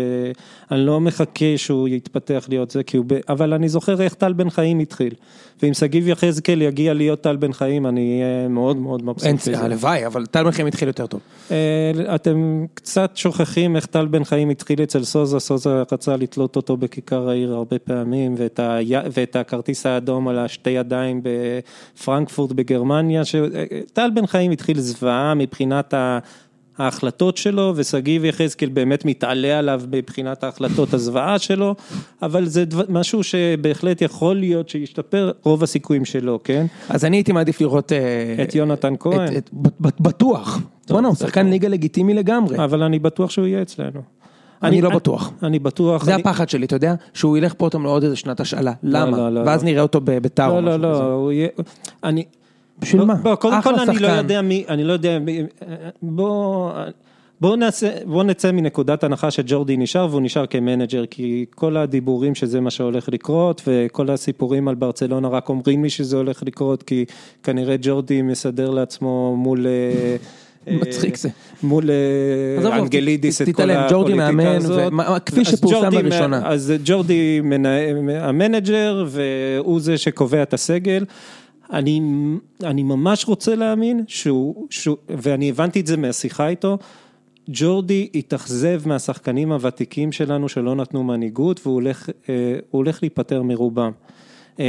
אני 0.71 0.85
לא 0.85 1.01
מחכה 1.01 1.57
שהוא 1.57 1.87
יתפתח 1.87 2.45
להיות 2.49 2.71
זה, 2.71 2.83
כי 2.83 2.97
הוא... 2.97 3.05
ב... 3.07 3.19
אבל 3.29 3.53
אני 3.53 3.69
זוכר 3.69 4.01
איך 4.01 4.13
טל 4.13 4.33
בן 4.33 4.49
חיים 4.49 4.79
התחיל. 4.79 5.13
ואם 5.61 5.73
שגיב 5.73 6.07
יחזקאל 6.07 6.61
יגיע 6.61 6.93
להיות 6.93 7.21
טל 7.21 7.35
בן 7.35 7.53
חיים, 7.53 7.87
אני 7.87 8.21
אהיה 8.21 8.47
מאוד 8.47 8.77
מאוד 8.77 9.03
מבסוט. 9.03 9.27
אין. 9.27 9.55
הלוואי, 9.55 10.05
אבל 10.05 10.25
טל 10.25 10.43
מלחם 10.43 10.65
התחיל 10.65 10.87
יותר 10.87 11.07
טוב. 11.07 11.19
אה, 11.51 12.15
אתם 12.15 12.65
קצת 12.73 13.11
שוכחים 13.15 13.75
איך 13.75 13.85
טל 13.85 14.05
בן 14.05 14.23
חיים 14.23 14.49
התחיל 14.49 14.83
אצל 14.83 15.03
סוזה, 15.03 15.39
סוזה 15.39 15.83
רצה 15.91 16.15
לתלות 16.17 16.55
אותו 16.55 16.77
בכיכר 16.77 17.29
העיר 17.29 17.53
הרבה 17.53 17.79
פעמים, 17.79 18.35
ואת, 18.37 18.59
ה... 18.59 18.77
ואת 19.13 19.35
הכרטיס 19.35 19.85
האדום 19.85 20.27
על 20.27 20.39
השתי 20.39 20.69
ידיים 20.69 21.21
בפרנקפורט 22.15 22.51
בגרמניה, 22.51 23.25
ש... 23.25 23.35
טל 23.93 24.09
בן 24.13 24.25
חיים 24.27 24.51
התחיל 24.51 24.79
זוועה 24.79 25.33
מבחינת 25.33 25.93
ה... 25.93 26.19
ההחלטות 26.77 27.37
שלו, 27.37 27.73
ושגיב 27.75 28.25
יחזקאל 28.25 28.69
באמת 28.69 29.05
מתעלה 29.05 29.59
עליו 29.59 29.81
מבחינת 29.91 30.43
ההחלטות 30.43 30.93
הזוועה 30.93 31.39
שלו, 31.39 31.75
אבל 32.21 32.45
זה 32.45 32.65
דבר, 32.65 32.83
משהו 32.89 33.23
שבהחלט 33.23 34.01
יכול 34.01 34.35
להיות 34.35 34.69
שישתפר, 34.69 35.31
רוב 35.43 35.63
הסיכויים 35.63 36.05
שלו, 36.05 36.39
כן? 36.43 36.65
אז 36.89 37.05
אני 37.05 37.17
הייתי 37.17 37.31
מעדיף 37.31 37.61
לראות... 37.61 37.91
אה, 37.91 38.43
את 38.43 38.55
יונתן 38.55 38.93
כהן. 38.99 39.37
את- 39.37 39.49
את- 39.49 39.49
בטוח. 39.99 40.59
בואנה, 40.89 41.07
הוא 41.07 41.15
שחקן 41.15 41.47
ליגה 41.49 41.67
לגיטימי 41.67 42.13
לגמרי. 42.13 42.63
אבל 42.63 42.83
אני 42.83 42.99
בטוח 42.99 43.29
שהוא 43.29 43.47
יהיה 43.47 43.61
אצלנו. 43.61 44.01
אני 44.67 44.81
לא 44.81 44.89
בטוח. 44.89 45.31
אני 45.43 45.59
בטוח. 45.59 46.05
זה 46.05 46.15
הפחד 46.15 46.49
שלי, 46.49 46.65
אתה 46.65 46.75
יודע? 46.75 46.95
שהוא 47.13 47.37
ילך 47.37 47.53
פה 47.57 47.65
אותם 47.65 47.83
לעוד 47.83 48.03
איזה 48.03 48.15
שנת 48.15 48.39
השאלה. 48.39 48.73
למה? 48.83 49.17
לא, 49.17 49.29
לא, 49.29 49.41
ואז 49.45 49.63
לא. 49.63 49.69
נראה 49.69 49.81
אותו 49.81 50.01
בביתר 50.03 50.49
או 50.49 50.61
לא, 50.61 50.77
לא, 50.77 50.77
משהו 50.77 50.91
כזה. 50.93 51.03
לא, 51.03 51.13
הוא 51.13 51.31
יהיה... 51.31 51.47
אני... 52.03 52.23
בשביל 52.79 53.03
מה? 53.03 53.15
בוא, 53.15 53.35
קודם 53.35 53.53
אחלה 53.53 53.73
כל 53.73 53.79
אני 53.79 53.87
לא 53.87 53.93
שחקן. 53.93 54.17
יודע 54.17 54.41
מי, 54.41 54.65
אני 54.69 54.83
לא 54.83 54.93
יודע 54.93 55.19
מי... 55.19 55.41
בוא... 56.01 56.71
בוא 57.41 57.57
נעשה, 57.57 57.89
בוא 58.05 58.23
נצא 58.23 58.51
מנקודת 58.51 59.03
הנחה 59.03 59.31
שג'ורדי 59.31 59.77
נשאר 59.77 60.07
והוא 60.09 60.21
נשאר 60.21 60.45
כמנג'ר 60.45 61.05
כי 61.05 61.45
כל 61.55 61.77
הדיבורים 61.77 62.35
שזה 62.35 62.61
מה 62.61 62.71
שהולך 62.71 63.09
לקרות 63.11 63.61
וכל 63.67 64.09
הסיפורים 64.09 64.67
על 64.67 64.75
ברצלונה 64.75 65.27
רק 65.27 65.49
אומרים 65.49 65.83
לי 65.83 65.89
שזה 65.89 66.17
הולך 66.17 66.43
לקרות 66.45 66.83
כי 66.83 67.05
כנראה 67.43 67.75
ג'ורדי 67.81 68.21
מסדר 68.21 68.69
לעצמו 68.69 69.35
מול 69.37 69.67
אה, 69.67 70.15
מצחיק 70.67 71.17
זה. 71.17 71.29
מול 71.63 71.89
אה, 71.89 72.77
אנגלידיס 72.77 73.41
את 73.41 73.55
כל 73.55 73.69
הפוליטיקה 73.69 74.51
הזאת. 74.51 74.93
כפי 75.25 75.45
שפורסם 75.45 75.91
לראשונה. 75.91 76.41
אז 76.45 76.73
ג'ורדי 76.85 77.41
המנג'ר 78.19 79.05
והוא 79.07 79.79
זה 79.79 79.97
שקובע 79.97 80.43
את 80.43 80.53
הסגל. 80.53 81.05
אני, 81.73 82.01
אני 82.63 82.83
ממש 82.83 83.25
רוצה 83.25 83.55
להאמין 83.55 84.03
שהוא, 84.07 84.67
שהוא, 84.69 84.97
ואני 85.09 85.49
הבנתי 85.49 85.79
את 85.79 85.87
זה 85.87 85.97
מהשיחה 85.97 86.47
איתו, 86.47 86.77
ג'ורדי 87.49 88.09
התאכזב 88.15 88.81
מהשחקנים 88.85 89.51
הוותיקים 89.51 90.11
שלנו 90.11 90.49
שלא 90.49 90.75
נתנו 90.75 91.03
מנהיגות 91.03 91.59
והוא 91.63 91.73
הולך, 91.73 92.09
אה, 92.29 92.55
הולך 92.71 92.99
להיפטר 93.01 93.43
מרובם. 93.43 93.91
אה, 94.59 94.65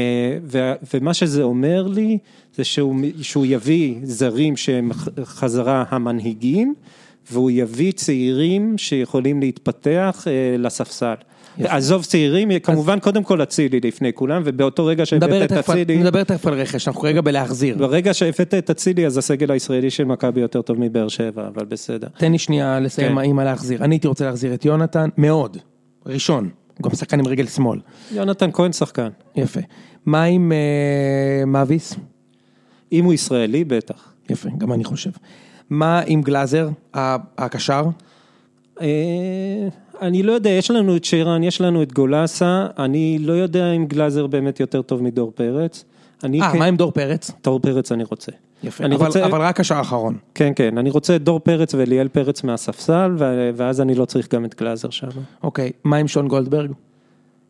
ומה 0.95 1.15
שזה 1.15 1.43
אומר 1.43 1.87
לי 1.87 2.19
זה 2.55 2.65
שהוא, 2.65 2.97
שהוא 3.23 3.47
יביא 3.47 3.95
זרים 4.03 4.57
שהם 4.57 4.91
חזרה 5.25 5.85
המנהיגים 5.89 6.75
והוא 7.31 7.51
יביא 7.51 7.93
צעירים 7.93 8.79
שיכולים 8.79 9.41
להתפתח 9.41 10.25
אה, 10.27 10.57
לספסל. 10.59 11.15
עזוב 11.59 12.05
צעירים, 12.05 12.59
כמובן 12.59 12.99
קודם 12.99 13.23
כל 13.23 13.43
אצילי 13.43 13.81
לפני 13.85 14.13
כולם 14.13 14.43
ובאותו 14.45 14.87
רגע 14.87 15.07
שהבאת 15.07 15.53
את 15.53 15.53
אצילי, 15.53 15.97
נדבר 15.97 16.25
תכף 16.25 16.47
על 16.47 16.55
רכש, 16.55 16.89
אנחנו 16.89 17.03
רגע 17.03 17.21
בלהחזיר. 17.21 17.79
ברגע 17.79 18.15
שהבאת 18.15 18.55
את 18.55 18.71
אצילי 18.71 19.07
אז 19.07 19.19
הסגל 19.19 19.53
הישראלי 19.53 19.91
של 19.91 20.05
מכבי 20.05 20.41
יותר 20.41 20.63
טוב 20.63 20.81
מבאר 20.81 21.09
שבע, 21.09 21.49
אבל 21.55 21.65
בסדר. 21.65 22.09
תן 22.19 22.33
לי 22.33 22.39
שנייה 22.39 22.81
לסיים 22.81 23.19
כן. 23.19 23.25
עם 23.25 23.39
הלהחזיר. 23.39 23.85
אני 23.85 23.95
הייתי 23.95 24.09
רוצה 24.09 24.25
להחזיר 24.25 24.55
את 24.55 24.65
יונתן, 24.65 25.09
מאוד. 25.19 25.57
ראשון. 26.07 26.49
הוא 26.79 26.91
גם 26.91 26.97
שחקן 26.97 27.19
עם 27.19 27.27
רגל 27.27 27.47
שמאל. 27.47 27.81
יונתן 28.13 28.51
כהן 28.53 28.73
שחקן, 28.73 29.09
יפה. 29.37 29.61
מה 30.07 30.25
עם 30.25 30.53
אה, 30.53 31.45
מאביס? 31.47 31.95
אם 32.93 33.05
הוא 33.05 33.15
ישראלי 33.15 33.65
בטח. 33.65 34.13
יפה, 34.31 34.49
גם 34.59 34.73
אני 34.73 34.85
חושב. 34.85 35.11
מה 35.71 36.01
עם 36.07 36.23
גלאזר, 36.23 36.69
הקשר? 36.95 37.85
אה, 38.81 38.87
אני 40.03 40.23
לא 40.23 40.33
יודע, 40.33 40.51
יש 40.51 40.71
לנו 40.71 40.97
את 40.97 41.05
שרן, 41.05 41.43
יש 41.43 41.61
לנו 41.61 41.83
את 41.83 41.93
גולסה, 41.93 42.67
אני 42.79 43.19
לא 43.21 43.33
יודע 43.33 43.73
אם 43.73 43.87
גלאזר 43.87 44.27
באמת 44.27 44.61
יותר 44.61 44.83
טוב 44.83 45.03
מדור 45.03 45.33
פרץ. 45.35 45.85
אה, 46.25 46.29
כן- 46.53 46.59
מה 46.59 46.65
עם 46.65 46.77
דור 46.77 46.93
פרץ? 46.93 47.31
דור 47.45 47.61
פרץ 47.61 47.93
אני 47.93 48.05
רוצה. 48.05 48.33
יפה, 48.65 48.85
אבל- 48.85 48.95
רוצה, 49.07 49.27
אבל 49.27 49.41
רק 49.41 49.57
קשר 49.57 49.81
אחרון. 49.81 50.17
כן 50.35 50.53
כן, 50.57 50.79
אני 50.79 50.91
רוצה 50.91 51.17
את 51.17 51.23
דור 51.23 51.39
פרץ 51.41 51.75
ואליאל 51.75 52.09
פרץ 52.09 52.45
מהספסל, 52.45 53.15
ואז 53.55 53.81
אני 53.81 53.95
לא 53.95 54.05
צריך 54.05 54.35
גם 54.35 54.45
את 54.45 54.55
גלאזר 54.61 54.91
שם. 54.91 55.09
אוקיי, 55.43 55.73
מה 55.85 55.97
עם 55.97 56.09
שון 56.09 56.29
גולדברג? 56.29 56.71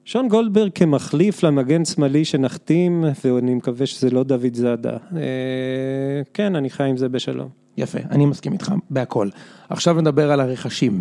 שון 0.05 0.29
גולדברג 0.29 0.71
כמחליף 0.75 1.43
למגן 1.43 1.85
שמאלי 1.85 2.25
שנחתים, 2.25 3.05
ואני 3.25 3.55
מקווה 3.55 3.87
שזה 3.87 4.11
לא 4.11 4.23
דוד 4.23 4.55
זאדה. 4.55 4.91
אה, 5.17 5.21
כן, 6.35 6.57
אני 6.57 6.71
חי 6.71 6.83
עם 6.85 6.97
זה 6.97 7.09
בשלום. 7.09 7.49
יפה, 7.77 7.99
אני 8.11 8.27
מסכים 8.27 8.53
איתך 8.53 8.73
בהכל. 8.91 9.29
עכשיו 9.69 10.01
נדבר 10.01 10.33
על 10.33 10.41
הרכשים. 10.41 11.01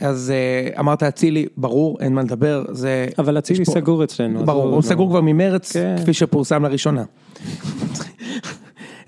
אז 0.00 0.30
אה, 0.34 0.80
אמרת 0.80 1.02
אצילי, 1.02 1.46
ברור, 1.56 1.98
אין 2.00 2.14
מה 2.14 2.22
לדבר, 2.22 2.64
זה... 2.70 3.06
אבל 3.18 3.38
אצילי 3.38 3.64
פה- 3.64 3.72
סגור 3.72 4.04
אצלנו. 4.04 4.44
ברור, 4.44 4.64
הוא 4.64 4.74
נו. 4.76 4.82
סגור 4.82 5.08
כבר 5.10 5.20
ממרץ, 5.20 5.72
כן. 5.72 5.96
כפי 6.02 6.12
שפורסם 6.12 6.64
לראשונה. 6.64 7.04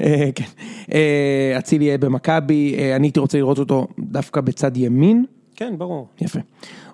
אה, 0.01 0.31
כן. 0.35 0.45
אה, 0.93 1.55
אצילי 1.59 1.85
יהיה 1.85 1.99
במכבי, 1.99 2.75
אה, 2.79 2.97
אני 2.97 3.07
הייתי 3.07 3.21
רוצה 3.21 3.39
לראות 3.39 3.59
אותו 3.59 3.87
דווקא 3.99 4.41
בצד 4.41 4.77
ימין. 4.77 5.25
כן, 5.57 5.75
ברור. 5.79 6.07
יפה. 6.21 6.39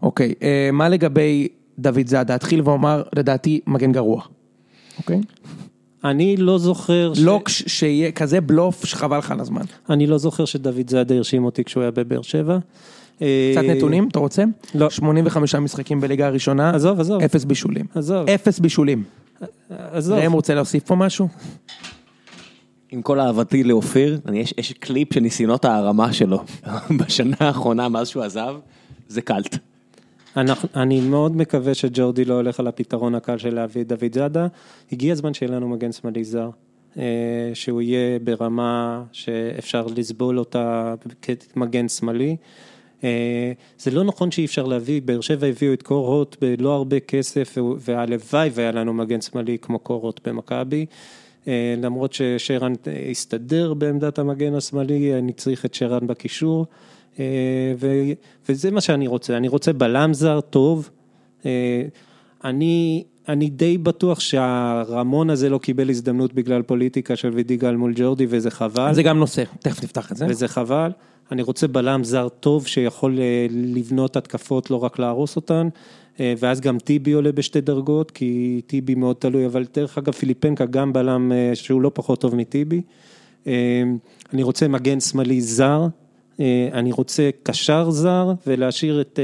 אוקיי, 0.03 0.35
מה 0.73 0.89
לגבי 0.89 1.49
דוד 1.79 2.07
זאדה? 2.07 2.35
אתחיל 2.35 2.61
ואומר, 2.65 3.03
לדעתי, 3.17 3.61
מגן 3.67 3.93
גרוע. 3.93 4.23
אוקיי? 4.99 5.21
אני 6.05 6.37
לא 6.37 6.59
זוכר... 6.59 7.15
ש- 7.15 7.19
לא 7.21 7.41
כש- 7.45 7.63
שיהיה 7.67 8.13
כזה 8.13 8.41
בלוף 8.41 8.85
שחבל 8.85 9.19
לך 9.19 9.31
על 9.31 9.41
הזמן. 9.41 9.63
אני 9.91 10.07
לא 10.07 10.19
זוכר 10.19 10.45
שדוד 10.45 10.91
זאדה 10.91 11.15
הרשים 11.15 11.45
אותי 11.45 11.65
כשהוא 11.65 11.83
היה 11.83 11.91
בבאר 11.91 12.23
שבע. 12.23 12.59
קצת 13.17 13.27
נתונים, 13.69 14.09
אתה 14.09 14.19
רוצה? 14.19 14.45
לא. 14.75 14.91
85 14.91 15.55
משחקים 15.55 16.01
בליגה 16.01 16.27
הראשונה, 16.27 16.71
עזוב, 16.71 17.01
עזוב. 17.01 17.23
אפס 17.23 17.45
בישולים. 17.45 17.87
עזוב, 17.95 18.29
אפס 18.29 18.59
בישולים. 18.59 19.03
עזוב. 19.71 20.19
ראם 20.19 20.33
רוצה 20.33 20.55
להוסיף 20.55 20.83
פה 20.85 20.95
משהו? 20.95 21.29
עם 22.93 23.03
כל 23.03 23.21
אהבתי 23.21 23.65
לאופיר, 23.65 24.21
יש, 24.35 24.55
יש 24.59 24.73
קליפ 24.73 25.15
של 25.15 25.21
ניסיונות 25.21 25.65
הערמה 25.65 26.13
שלו 26.13 26.39
בשנה 26.99 27.37
האחרונה 27.41 27.89
מאז 27.89 28.09
שהוא 28.09 28.23
עזב, 28.23 28.57
זה 29.09 29.23
קאלט. 29.23 29.57
אנחנו- 30.37 30.69
אני 30.77 31.01
מאוד 31.01 31.37
מקווה 31.37 31.75
שג'ורדי 31.75 32.25
לא 32.25 32.35
הולך 32.35 32.61
על 32.61 32.67
הפתרון 32.67 33.15
הקל 33.15 33.39
של 33.39 33.55
להביא 33.55 33.83
את 33.83 33.89
דוד 33.89 34.15
זאדה. 34.15 34.47
הגיע 34.93 35.13
הזמן 35.13 35.35
שיהיה 35.35 35.53
לנו 35.53 35.69
מגן 35.69 35.93
שמאלי 35.93 36.25
זר, 36.25 36.51
אה, 36.99 37.03
שהוא 37.55 37.83
יהיה 37.83 38.19
ברמה 38.19 39.03
שאפשר 39.13 39.87
לסבול 39.97 40.39
אותה 40.39 40.95
כמגן 41.53 41.89
שמאלי. 41.89 42.37
אה, 43.05 43.53
זה 43.79 43.91
לא 43.91 44.05
נכון 44.05 44.31
שאי 44.31 44.45
אפשר 44.45 44.65
להביא, 44.67 45.03
באר 45.05 45.21
שבע 45.21 45.47
הביאו 45.47 45.73
את 45.73 45.83
קור 45.83 46.07
הוט 46.07 46.37
בלא 46.41 46.75
הרבה 46.75 47.01
כסף, 47.01 47.59
והלוואי 47.79 48.51
והיה 48.55 48.73
לנו 48.73 48.95
מגן 48.95 49.21
שמאלי 49.21 49.59
כמו 49.63 49.79
קור 49.79 50.03
הוט 50.03 50.29
במכבי. 50.29 50.87
אה, 51.49 51.75
למרות 51.79 52.13
ששרן 52.13 52.73
אה, 52.87 53.07
הסתדר 53.11 53.75
בעמדת 53.75 54.19
המגן 54.19 54.55
השמאלי, 54.55 55.19
אני 55.19 55.33
צריך 55.33 55.65
את 55.65 55.75
שרן 55.75 56.07
בקישור. 56.07 56.67
אה, 57.19 57.25
ו- 57.79 58.13
וזה 58.49 58.71
מה 58.71 58.81
שאני 58.81 59.07
רוצה, 59.07 59.37
אני 59.37 59.49
רוצה 59.49 59.73
בלם 59.73 60.15
זר 60.15 60.41
טוב. 60.41 60.91
אני, 62.45 63.05
אני 63.29 63.51
די 63.51 63.79
בטוח 63.79 64.21
שהרמון 64.21 65.31
הזה 65.31 65.49
לא 65.49 65.59
קיבל 65.59 65.91
הזדמנות 65.91 66.35
בגלל 66.35 66.63
פוליטיקה 66.63 67.17
של 67.17 67.29
וידיגל 67.29 67.75
מול 67.75 67.93
ג'ורדי 67.97 68.27
וזה 68.29 68.51
חבל. 68.51 68.95
זה 68.95 69.03
גם 69.03 69.19
נושא, 69.19 69.43
תכף 69.61 69.85
נפתח 69.85 70.13
את 70.13 70.17
זה. 70.17 70.27
וזה 70.29 70.49
חבל. 70.49 70.91
אני 71.33 71.43
רוצה 71.43 71.69
בלם 71.69 72.05
זר 72.05 72.29
טוב 72.29 72.67
שיכול 72.67 73.19
לבנות 73.51 74.17
התקפות, 74.17 74.71
לא 74.71 74.77
רק 74.77 74.99
להרוס 74.99 75.37
אותן. 75.37 75.69
אה, 76.21 76.35
ואז 76.39 76.61
גם 76.61 76.79
טיבי 76.79 77.13
עולה 77.13 77.33
בשתי 77.33 77.61
דרגות, 77.61 78.11
כי 78.11 78.61
טיבי 78.67 78.95
מאוד 78.95 79.17
תלוי, 79.19 79.47
אבל 79.47 79.65
דרך 79.75 79.99
אגב 79.99 80.13
פיליפנקה 80.13 80.67
גם 80.67 80.93
בלם 80.93 81.33
אה, 81.33 81.51
שהוא 81.55 81.83
לא 81.83 81.91
פחות 81.95 82.21
טוב 82.21 82.35
מטיבי. 82.35 82.83
אה, 83.47 83.83
אני 84.33 84.43
רוצה 84.43 84.69
מגן 84.69 85.01
שמאלי 85.01 85.41
זר, 85.41 85.87
אני 86.73 86.93
רוצה 86.93 87.31
קשר 87.43 87.91
זר 87.91 88.33
ולהשאיר 88.47 89.01
את 89.01 89.19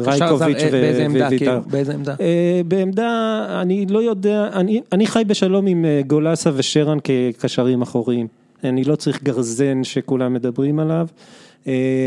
רייקוביץ' 0.00 0.62
ו- 0.66 0.70
באיזה 0.70 1.04
עמדה, 1.04 1.26
וויטר. 1.26 1.46
כאילו, 1.46 1.60
באיזה 1.70 1.94
עמדה? 1.94 2.14
אה, 2.20 2.60
בעמדה, 2.68 3.46
אני 3.62 3.86
לא 3.86 4.02
יודע, 4.02 4.48
אני, 4.52 4.80
אני 4.92 5.06
חי 5.06 5.22
בשלום 5.26 5.66
עם 5.66 5.84
גולסה 6.06 6.50
ושרן 6.54 6.98
כקשרים 7.04 7.82
אחוריים. 7.82 8.26
אני 8.64 8.84
לא 8.84 8.96
צריך 8.96 9.22
גרזן 9.22 9.84
שכולם 9.84 10.32
מדברים 10.34 10.78
עליו, 10.78 11.06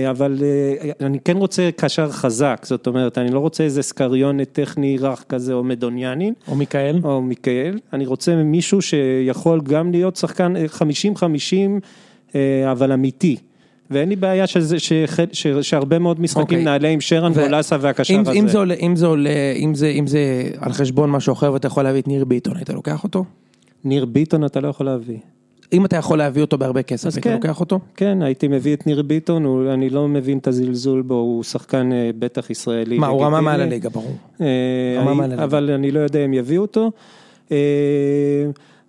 אבל 0.10 0.38
אה, 0.42 0.92
אני 1.06 1.20
כן 1.20 1.38
רוצה 1.38 1.70
קשר 1.76 2.12
חזק, 2.12 2.62
זאת 2.66 2.88
אומרת, 2.88 3.18
אני 3.18 3.32
לא 3.32 3.40
רוצה 3.40 3.64
איזה 3.64 3.82
סקריונת 3.82 4.50
טכני 4.52 4.98
רך 4.98 5.24
כזה 5.30 5.54
או 5.54 5.64
מדוניאני. 5.64 6.32
או 6.48 6.56
מיכאל? 6.56 7.00
או 7.04 7.22
מיכאל, 7.22 7.80
אני 7.94 8.06
רוצה 8.06 8.36
מישהו 8.36 8.82
שיכול 8.82 9.62
גם 9.62 9.92
להיות 9.92 10.16
שחקן 10.16 10.54
50-50, 10.78 10.82
אה, 12.36 12.72
אבל 12.72 12.92
אמיתי. 12.92 13.38
ואין 13.92 14.10
לי 14.10 14.16
בעיה 14.16 14.48
שזה, 14.48 14.80
שחל, 14.80 15.26
ש, 15.32 15.48
שהרבה 15.48 16.00
מאוד 16.00 16.22
משחקים 16.22 16.42
אוקיי. 16.42 16.64
נעלה 16.64 16.88
עם 16.88 17.02
שרן, 17.02 17.32
ו- 17.36 17.36
גולסה 17.36 17.78
והקשר 17.82 18.14
אם, 18.14 18.20
הזה. 18.20 18.32
אם 18.32 18.48
זה 18.48 18.58
עולה, 18.58 18.74
אם 18.74 18.96
זה 18.96 19.06
עולה, 19.06 19.54
אם 19.56 19.76
זה, 19.76 19.88
אם 19.88 20.08
זה 20.08 20.50
על 20.58 20.74
חשבון 20.74 21.10
משהו 21.10 21.34
אחר 21.34 21.54
ואתה 21.54 21.68
יכול 21.68 21.84
להביא 21.84 22.02
את 22.02 22.08
ניר 22.08 22.26
ביטון, 22.26 22.56
היית 22.56 22.70
לוקח 22.70 23.04
אותו? 23.04 23.26
ניר 23.84 24.06
ביטון 24.06 24.46
אתה 24.46 24.60
לא 24.60 24.68
יכול 24.68 24.86
להביא. 24.86 25.18
אם 25.74 25.86
אתה 25.86 25.96
יכול 25.96 26.18
להביא 26.18 26.42
אותו 26.42 26.58
בהרבה 26.58 26.84
כסף, 26.84 27.08
אז 27.08 27.16
היית 27.18 27.24
כן. 27.24 27.34
לוקח 27.34 27.60
אותו? 27.60 27.80
כן, 27.96 28.22
הייתי 28.22 28.48
מביא 28.48 28.74
את 28.76 28.88
ניר 28.88 29.02
ביטון, 29.02 29.44
הוא, 29.46 29.74
אני 29.74 29.90
לא 29.90 30.08
מבין 30.08 30.38
את 30.38 30.48
הזלזול 30.48 31.02
בו, 31.02 31.14
הוא 31.14 31.44
שחקן 31.44 31.92
אה, 31.94 32.10
בטח 32.20 32.50
ישראלי. 32.50 32.98
מה, 32.98 33.08
הוא 33.08 33.24
רמה. 33.26 33.42
מעל 33.42 33.62
הליגה, 33.62 33.90
ברור. 33.90 34.16
אה, 34.42 34.48
אני- 35.02 35.14
מעל. 35.16 35.40
אבל 35.40 35.70
אני 35.72 35.92
לא 35.92 36.00
יודע 36.00 36.26
אם 36.26 36.34
יביאו 36.34 36.62
אותו. 36.62 36.92
אה, 37.52 37.58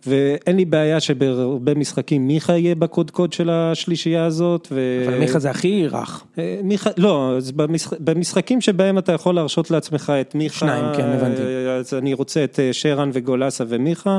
ואין 0.07 0.57
לי 0.57 0.65
בעיה 0.65 1.01
שבהרבה 1.01 1.75
משחקים 1.75 2.27
מיכה 2.27 2.57
יהיה 2.57 2.75
בקודקוד 2.75 3.33
של 3.33 3.51
השלישייה 3.51 4.25
הזאת. 4.25 4.69
ו... 4.71 5.05
אבל 5.09 5.19
מיכה 5.19 5.39
זה 5.39 5.51
הכי 5.51 5.87
רך. 5.89 6.25
אה, 6.39 6.61
מיכה, 6.65 6.91
לא, 6.97 7.39
במשח... 7.57 7.93
במשחקים 8.01 8.61
שבהם 8.61 8.99
אתה 8.99 9.13
יכול 9.13 9.35
להרשות 9.35 9.71
לעצמך 9.71 10.13
את 10.21 10.35
מיכה, 10.35 10.59
שניים, 10.59 10.85
כן, 10.97 11.07
הבנתי. 11.09 11.43
אה, 11.43 11.77
אז 11.77 11.95
אני 11.95 12.15
רוצה 12.15 12.45
את 12.45 12.59
שרן 12.73 13.11
וגולסה 13.13 13.65
ומיכה. 13.69 14.19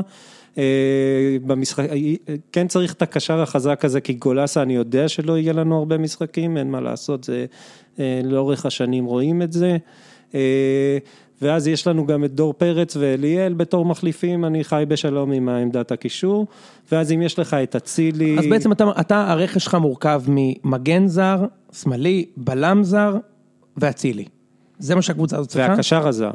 במשחק, 1.46 1.84
אה, 1.90 2.34
כן 2.52 2.68
צריך 2.68 2.92
את 2.92 3.02
הקשר 3.02 3.40
החזק 3.40 3.84
הזה, 3.84 4.00
כי 4.00 4.12
גולסה 4.12 4.62
אני 4.62 4.74
יודע 4.74 5.08
שלא 5.08 5.38
יהיה 5.38 5.52
לנו 5.52 5.78
הרבה 5.78 5.98
משחקים, 5.98 6.56
אין 6.56 6.70
מה 6.70 6.80
לעשות, 6.80 7.24
זה 7.24 7.46
אה, 7.98 8.20
לאורך 8.24 8.66
השנים 8.66 9.04
רואים 9.04 9.42
את 9.42 9.52
זה. 9.52 9.76
אה, 10.34 10.98
ואז 11.42 11.68
יש 11.68 11.86
לנו 11.86 12.06
גם 12.06 12.24
את 12.24 12.34
דור 12.34 12.52
פרץ 12.52 12.96
ואליאל 12.96 13.52
בתור 13.52 13.84
מחליפים, 13.84 14.44
אני 14.44 14.64
חי 14.64 14.84
בשלום 14.88 15.32
עם 15.32 15.48
עמדת 15.48 15.92
הקישור. 15.92 16.46
ואז 16.92 17.12
אם 17.12 17.22
יש 17.22 17.38
לך 17.38 17.54
את 17.54 17.76
אצילי... 17.76 18.38
אז 18.38 18.44
בעצם 18.46 18.72
אתה, 18.72 18.84
אתה, 19.00 19.30
הרכש 19.30 19.64
שלך 19.64 19.74
מורכב 19.74 20.22
ממגן 20.28 21.06
זר, 21.06 21.44
שמאלי, 21.72 22.26
בלם 22.36 22.84
זר 22.84 23.16
ואצילי. 23.76 24.24
זה 24.78 24.94
מה 24.94 25.02
שהקבוצה 25.02 25.36
הזאת 25.36 25.48
צריכה. 25.48 25.70
והקשר 25.70 26.08
הזר. 26.08 26.30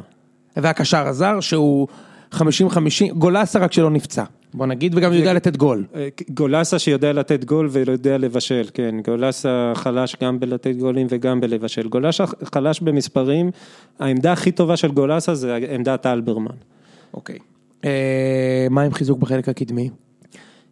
והקשר 0.57 1.07
הזר 1.07 1.39
שהוא 1.39 1.88
50-50, 2.34 2.38
גולסה 3.13 3.59
רק 3.59 3.73
שלא 3.73 3.89
נפצע. 3.89 4.23
בוא 4.53 4.65
נגיד, 4.65 4.97
וגם 4.97 5.13
יודע 5.13 5.34
לתת 5.34 5.57
גול. 5.57 5.86
אה, 5.95 6.07
גולסה 6.30 6.80
שיודע 6.80 7.13
לתת 7.13 7.45
גול 7.45 7.67
ויודע 7.71 8.17
לבשל, 8.17 8.69
כן, 8.73 8.95
גולסה 9.05 9.71
חלש 9.75 10.15
גם 10.23 10.39
בלתת 10.39 10.75
גולים 10.80 11.07
וגם 11.09 11.41
בלבשל. 11.41 11.88
גולסה 11.88 12.23
חלש 12.53 12.80
במספרים, 12.80 13.51
העמדה 13.99 14.32
הכי 14.32 14.51
טובה 14.51 14.77
של 14.77 14.91
גולסה 14.91 15.36
זה 15.36 15.57
עמדת 15.71 16.05
אלברמן. 16.05 16.55
אוקיי. 17.13 17.38
אה, 17.86 18.67
מה 18.69 18.82
עם 18.82 18.93
חיזוק 18.93 19.19
בחלק 19.19 19.49
הקדמי? 19.49 19.89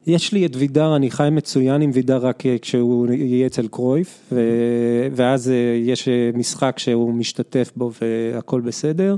יש 0.08 0.34
לי 0.34 0.46
את 0.46 0.56
וידר, 0.56 0.96
אני 0.96 1.12
חי 1.12 1.28
מצוין 1.32 1.82
עם 1.82 1.92
וידר 1.94 2.18
רק 2.18 2.46
אה, 2.46 2.56
כשהוא 2.62 3.08
יהיה 3.12 3.48
אצל 3.48 3.68
קרויף, 3.68 4.20
ו- 4.32 5.08
ואז 5.12 5.50
אה, 5.50 5.56
יש 5.84 6.08
אה, 6.08 6.30
משחק 6.34 6.80
שהוא 6.80 7.14
משתתף 7.14 7.72
בו 7.76 7.92
והכל 8.02 8.62
בסדר. 8.62 9.16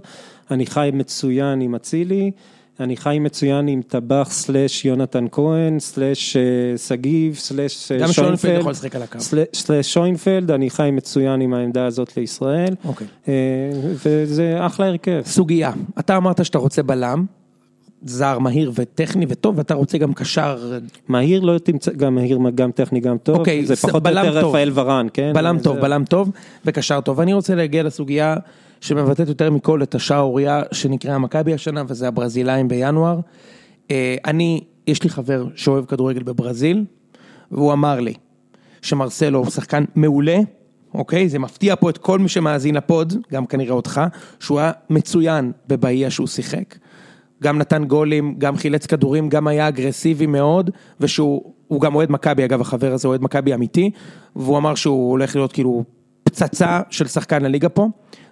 אני 0.51 0.65
חי 0.65 0.89
מצוין 0.93 1.61
עם 1.61 1.75
אצילי, 1.75 2.31
אני 2.79 2.97
חי 2.97 3.17
מצוין 3.19 3.67
עם 3.67 3.81
טבח 3.81 4.27
סלאש 4.31 4.85
יונתן 4.85 5.25
כהן, 5.31 5.79
סלאש 5.79 6.37
שגיב, 6.77 7.35
סלאש 7.35 7.91
אה, 7.91 7.97
גם 7.97 8.07
שוינפלד 8.07 8.37
שוינפלד, 8.37 8.59
יכול 8.59 8.71
לשחק 8.71 8.95
על 8.95 9.01
הקו. 9.01 9.19
סלאש 9.53 9.93
שוינפלד, 9.93 10.51
אני 10.51 10.69
חי 10.69 10.89
מצוין 10.91 11.41
עם 11.41 11.53
העמדה 11.53 11.85
הזאת 11.85 12.17
לישראל, 12.17 12.75
אוקיי. 12.85 13.07
וזה 14.05 14.65
אחלה 14.65 14.85
הרכב. 14.85 15.21
סוגיה, 15.25 15.71
אתה 15.99 16.17
אמרת 16.17 16.45
שאתה 16.45 16.57
רוצה 16.57 16.83
בלם, 16.83 17.25
זר 18.05 18.39
מהיר 18.39 18.71
וטכני 18.75 19.25
וטוב, 19.29 19.57
ואתה 19.57 19.73
רוצה 19.73 19.97
גם 19.97 20.13
קשר, 20.13 20.79
מהיר 21.07 21.41
לא 21.41 21.57
תמצא, 21.57 21.91
גם 21.91 22.15
מהיר, 22.15 22.39
גם 22.55 22.71
טכני, 22.71 22.99
גם 22.99 23.17
טוב, 23.17 23.37
אוקיי, 23.37 23.65
זה 23.65 23.75
פחות 23.75 24.07
או 24.07 24.11
יותר 24.11 24.41
טוב. 24.41 24.49
רפאל 24.55 24.71
ורן, 24.73 25.07
כן? 25.13 25.31
בלם 25.35 25.57
זה- 25.57 25.63
טוב, 25.63 25.77
בלם 25.79 26.03
טוב 26.05 26.31
וקשר 26.65 27.01
טוב. 27.01 27.19
ואני 27.19 27.33
רוצה 27.33 27.55
להגיע 27.55 27.83
לסוגיה 27.83 28.35
שמבטאת 28.81 29.27
יותר 29.27 29.51
מכל 29.51 29.83
את 29.83 29.95
השערורייה 29.95 30.61
שנקראה 30.71 31.17
מכבי 31.17 31.53
השנה, 31.53 31.83
וזה 31.87 32.07
הברזילאים 32.07 32.67
בינואר. 32.67 33.19
אה, 33.91 34.15
אני, 34.25 34.61
יש 34.87 35.03
לי 35.03 35.09
חבר 35.09 35.45
שאוהב 35.55 35.85
כדורגל 35.85 36.23
בברזיל, 36.23 36.85
והוא 37.51 37.73
אמר 37.73 37.99
לי 37.99 38.13
שמרסלו 38.81 39.39
הוא 39.39 39.49
שחקן 39.49 39.83
מעולה, 39.95 40.37
אוקיי? 40.93 41.29
זה 41.29 41.39
מפתיע 41.39 41.75
פה 41.75 41.89
את 41.89 41.97
כל 41.97 42.19
מי 42.19 42.27
שמאזין 42.29 42.75
לפוד, 42.75 43.13
גם 43.33 43.45
כנראה 43.45 43.73
אותך, 43.73 44.01
שהוא 44.39 44.59
היה 44.59 44.71
מצוין 44.89 45.51
בבאיה 45.67 46.09
שהוא 46.09 46.27
שיחק. 46.27 46.75
גם 47.43 47.57
נתן 47.57 47.85
גולים, 47.85 48.35
גם 48.37 48.57
חילץ 48.57 48.85
כדורים, 48.85 49.29
גם 49.29 49.47
היה 49.47 49.67
אגרסיבי 49.67 50.25
מאוד, 50.25 50.69
ושהוא 50.99 51.53
הוא 51.67 51.81
גם 51.81 51.95
אוהד 51.95 52.11
מכבי, 52.11 52.45
אגב 52.45 52.61
החבר 52.61 52.93
הזה 52.93 53.07
אוהד 53.07 53.21
מכבי 53.21 53.53
אמיתי, 53.53 53.91
והוא 54.35 54.57
אמר 54.57 54.75
שהוא 54.75 55.11
הולך 55.11 55.35
להיות 55.35 55.51
כאילו 55.51 55.83
פצצה 56.23 56.81
של 56.89 57.07
שחקן 57.07 57.45
הליגה 57.45 57.69
פה, 57.69 57.87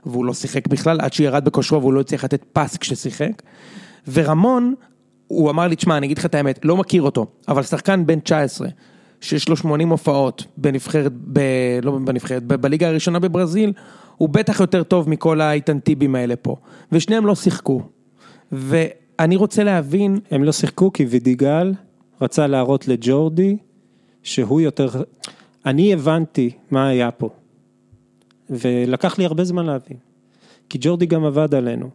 והוא 0.05 0.25
לא 0.25 0.33
שיחק 0.33 0.67
בכלל, 0.67 1.01
עד 1.01 1.13
שירד 1.13 1.45
בכושרו 1.45 1.81
והוא 1.81 1.93
לא 1.93 1.99
הצליח 1.99 2.23
לתת 2.23 2.43
פס 2.53 2.77
כששיחק. 2.77 3.41
ורמון, 4.13 4.73
הוא 5.27 5.49
אמר 5.49 5.67
לי, 5.67 5.75
תשמע, 5.75 5.97
אני 5.97 6.05
אגיד 6.05 6.17
לך 6.17 6.25
את 6.25 6.35
האמת, 6.35 6.59
לא 6.63 6.77
מכיר 6.77 7.01
אותו, 7.01 7.25
אבל 7.47 7.63
שחקן 7.63 8.05
בן 8.05 8.19
19, 8.19 8.67
שיש 9.21 9.49
לו 9.49 9.57
80 9.57 9.89
הופעות 9.89 10.45
בנבחרת, 10.57 11.11
ב, 11.33 11.39
לא 11.83 11.91
בנבחרת, 11.91 12.43
ב, 12.43 12.55
בליגה 12.55 12.87
הראשונה 12.87 13.19
בברזיל, 13.19 13.73
הוא 14.17 14.29
בטח 14.29 14.59
יותר 14.59 14.83
טוב 14.83 15.09
מכל 15.09 15.41
האיתן 15.41 15.79
טיבים 15.79 16.15
האלה 16.15 16.35
פה. 16.35 16.55
ושניהם 16.91 17.25
לא 17.25 17.35
שיחקו. 17.35 17.81
ואני 18.51 19.35
רוצה 19.35 19.63
להבין, 19.63 20.19
הם 20.31 20.43
לא 20.43 20.51
שיחקו 20.51 20.93
כי 20.93 21.05
וידיגל 21.05 21.73
רצה 22.21 22.47
להראות 22.47 22.87
לג'ורדי 22.87 23.57
שהוא 24.23 24.61
יותר... 24.61 24.89
אני 25.65 25.93
הבנתי 25.93 26.51
מה 26.71 26.87
היה 26.87 27.11
פה, 27.11 27.29
ולקח 28.49 29.17
לי 29.17 29.25
הרבה 29.25 29.43
זמן 29.43 29.65
להבין, 29.65 29.97
כי 30.69 30.77
ג'ורדי 30.81 31.05
גם 31.05 31.25
עבד 31.25 31.55
עלינו. 31.55 31.89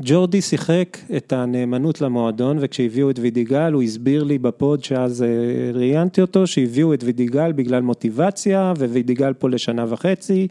ג'ורדי 0.00 0.40
שיחק 0.40 0.98
את 1.16 1.32
הנאמנות 1.32 2.00
למועדון, 2.00 2.58
וכשהביאו 2.60 3.10
את 3.10 3.18
וידיגל, 3.18 3.72
הוא 3.72 3.82
הסביר 3.82 4.24
לי 4.24 4.38
בפוד 4.38 4.84
שאז 4.84 5.22
אה, 5.22 5.28
ראיינתי 5.74 6.20
אותו, 6.20 6.46
שהביאו 6.46 6.94
את 6.94 7.04
וידיגל 7.04 7.52
בגלל 7.52 7.82
מוטיבציה, 7.82 8.72
ווידיגל 8.78 9.32
פה 9.32 9.48
לשנה 9.48 9.84
וחצי, 9.88 10.48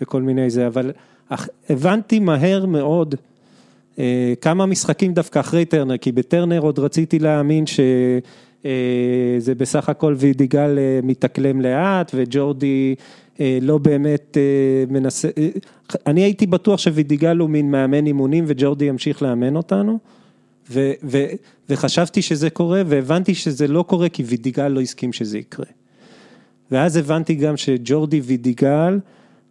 וכל 0.00 0.22
מיני 0.22 0.50
זה, 0.50 0.66
אבל 0.66 0.92
הבנתי 1.68 2.20
מהר 2.20 2.66
מאוד 2.66 3.14
כמה 4.40 4.66
משחקים 4.66 5.14
דווקא 5.14 5.38
אחרי 5.38 5.64
טרנר, 5.64 5.96
כי 5.96 6.12
בטרנר 6.12 6.60
עוד 6.60 6.78
רציתי 6.78 7.18
להאמין 7.18 7.64
שזה 7.66 9.54
בסך 9.56 9.88
הכל 9.88 10.14
וידיגל 10.18 10.78
אה, 10.78 11.00
מתאקלם 11.02 11.60
לאט, 11.60 12.10
וג'ורדי 12.14 12.94
אה, 13.40 13.58
לא 13.62 13.78
באמת 13.78 14.36
אה, 14.36 14.84
מנסה, 14.88 15.28
אה, 15.38 15.48
אני 16.06 16.22
הייתי 16.22 16.46
בטוח 16.46 16.80
שווידיגל 16.80 17.36
הוא 17.36 17.50
מין 17.50 17.70
מאמן 17.70 18.06
אימונים 18.06 18.44
וג'ורדי 18.46 18.84
ימשיך 18.84 19.22
לאמן 19.22 19.56
אותנו, 19.56 19.98
ו, 20.70 20.92
ו, 21.04 21.24
וחשבתי 21.68 22.22
שזה 22.22 22.50
קורה, 22.50 22.82
והבנתי 22.86 23.34
שזה 23.34 23.68
לא 23.68 23.82
קורה 23.82 24.08
כי 24.08 24.22
וידיגל 24.22 24.68
לא 24.68 24.80
הסכים 24.80 25.12
שזה 25.12 25.38
יקרה. 25.38 25.66
ואז 26.70 26.96
הבנתי 26.96 27.34
גם 27.34 27.56
שג'ורדי 27.56 28.20
וידיגל, 28.20 28.98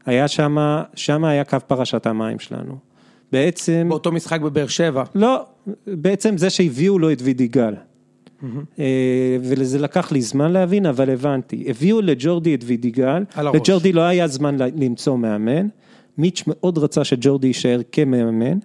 היה 0.06 0.28
שמה, 0.28 0.84
שמה 0.96 1.30
היה 1.30 1.44
קו 1.44 1.58
פרשת 1.68 2.06
המים 2.06 2.40
שלנו. 2.40 2.91
בעצם, 3.32 3.86
באותו 3.90 4.12
משחק 4.12 4.42
בבאר 4.42 4.68
שבע, 4.68 5.04
לא, 5.16 5.46
בעצם 5.88 6.38
זה 6.38 6.50
שהביאו 6.50 7.00
לו 7.00 7.12
את 7.12 7.22
וידיגל. 7.22 7.74
אה, 8.80 9.38
ולזה 9.44 9.80
לקח 9.80 10.12
לי 10.12 10.22
זמן 10.22 10.52
להבין, 10.52 10.86
אבל 10.86 11.10
הבנתי. 11.10 11.64
הביאו 11.68 12.02
לג'ורדי 12.02 12.56
את 12.56 12.64
וידיגל. 12.66 13.24
לג'ורדי 13.54 13.92
לא 13.92 14.02
היה 14.02 14.28
זמן 14.28 14.58
למצוא 14.58 15.18
מאמן. 15.18 15.68
מיץ' 16.18 16.44
מאוד 16.48 16.78
רצה 16.78 17.04
שג'ורדי 17.04 17.48
יישאר 17.48 17.82
כמאמן, 17.92 18.58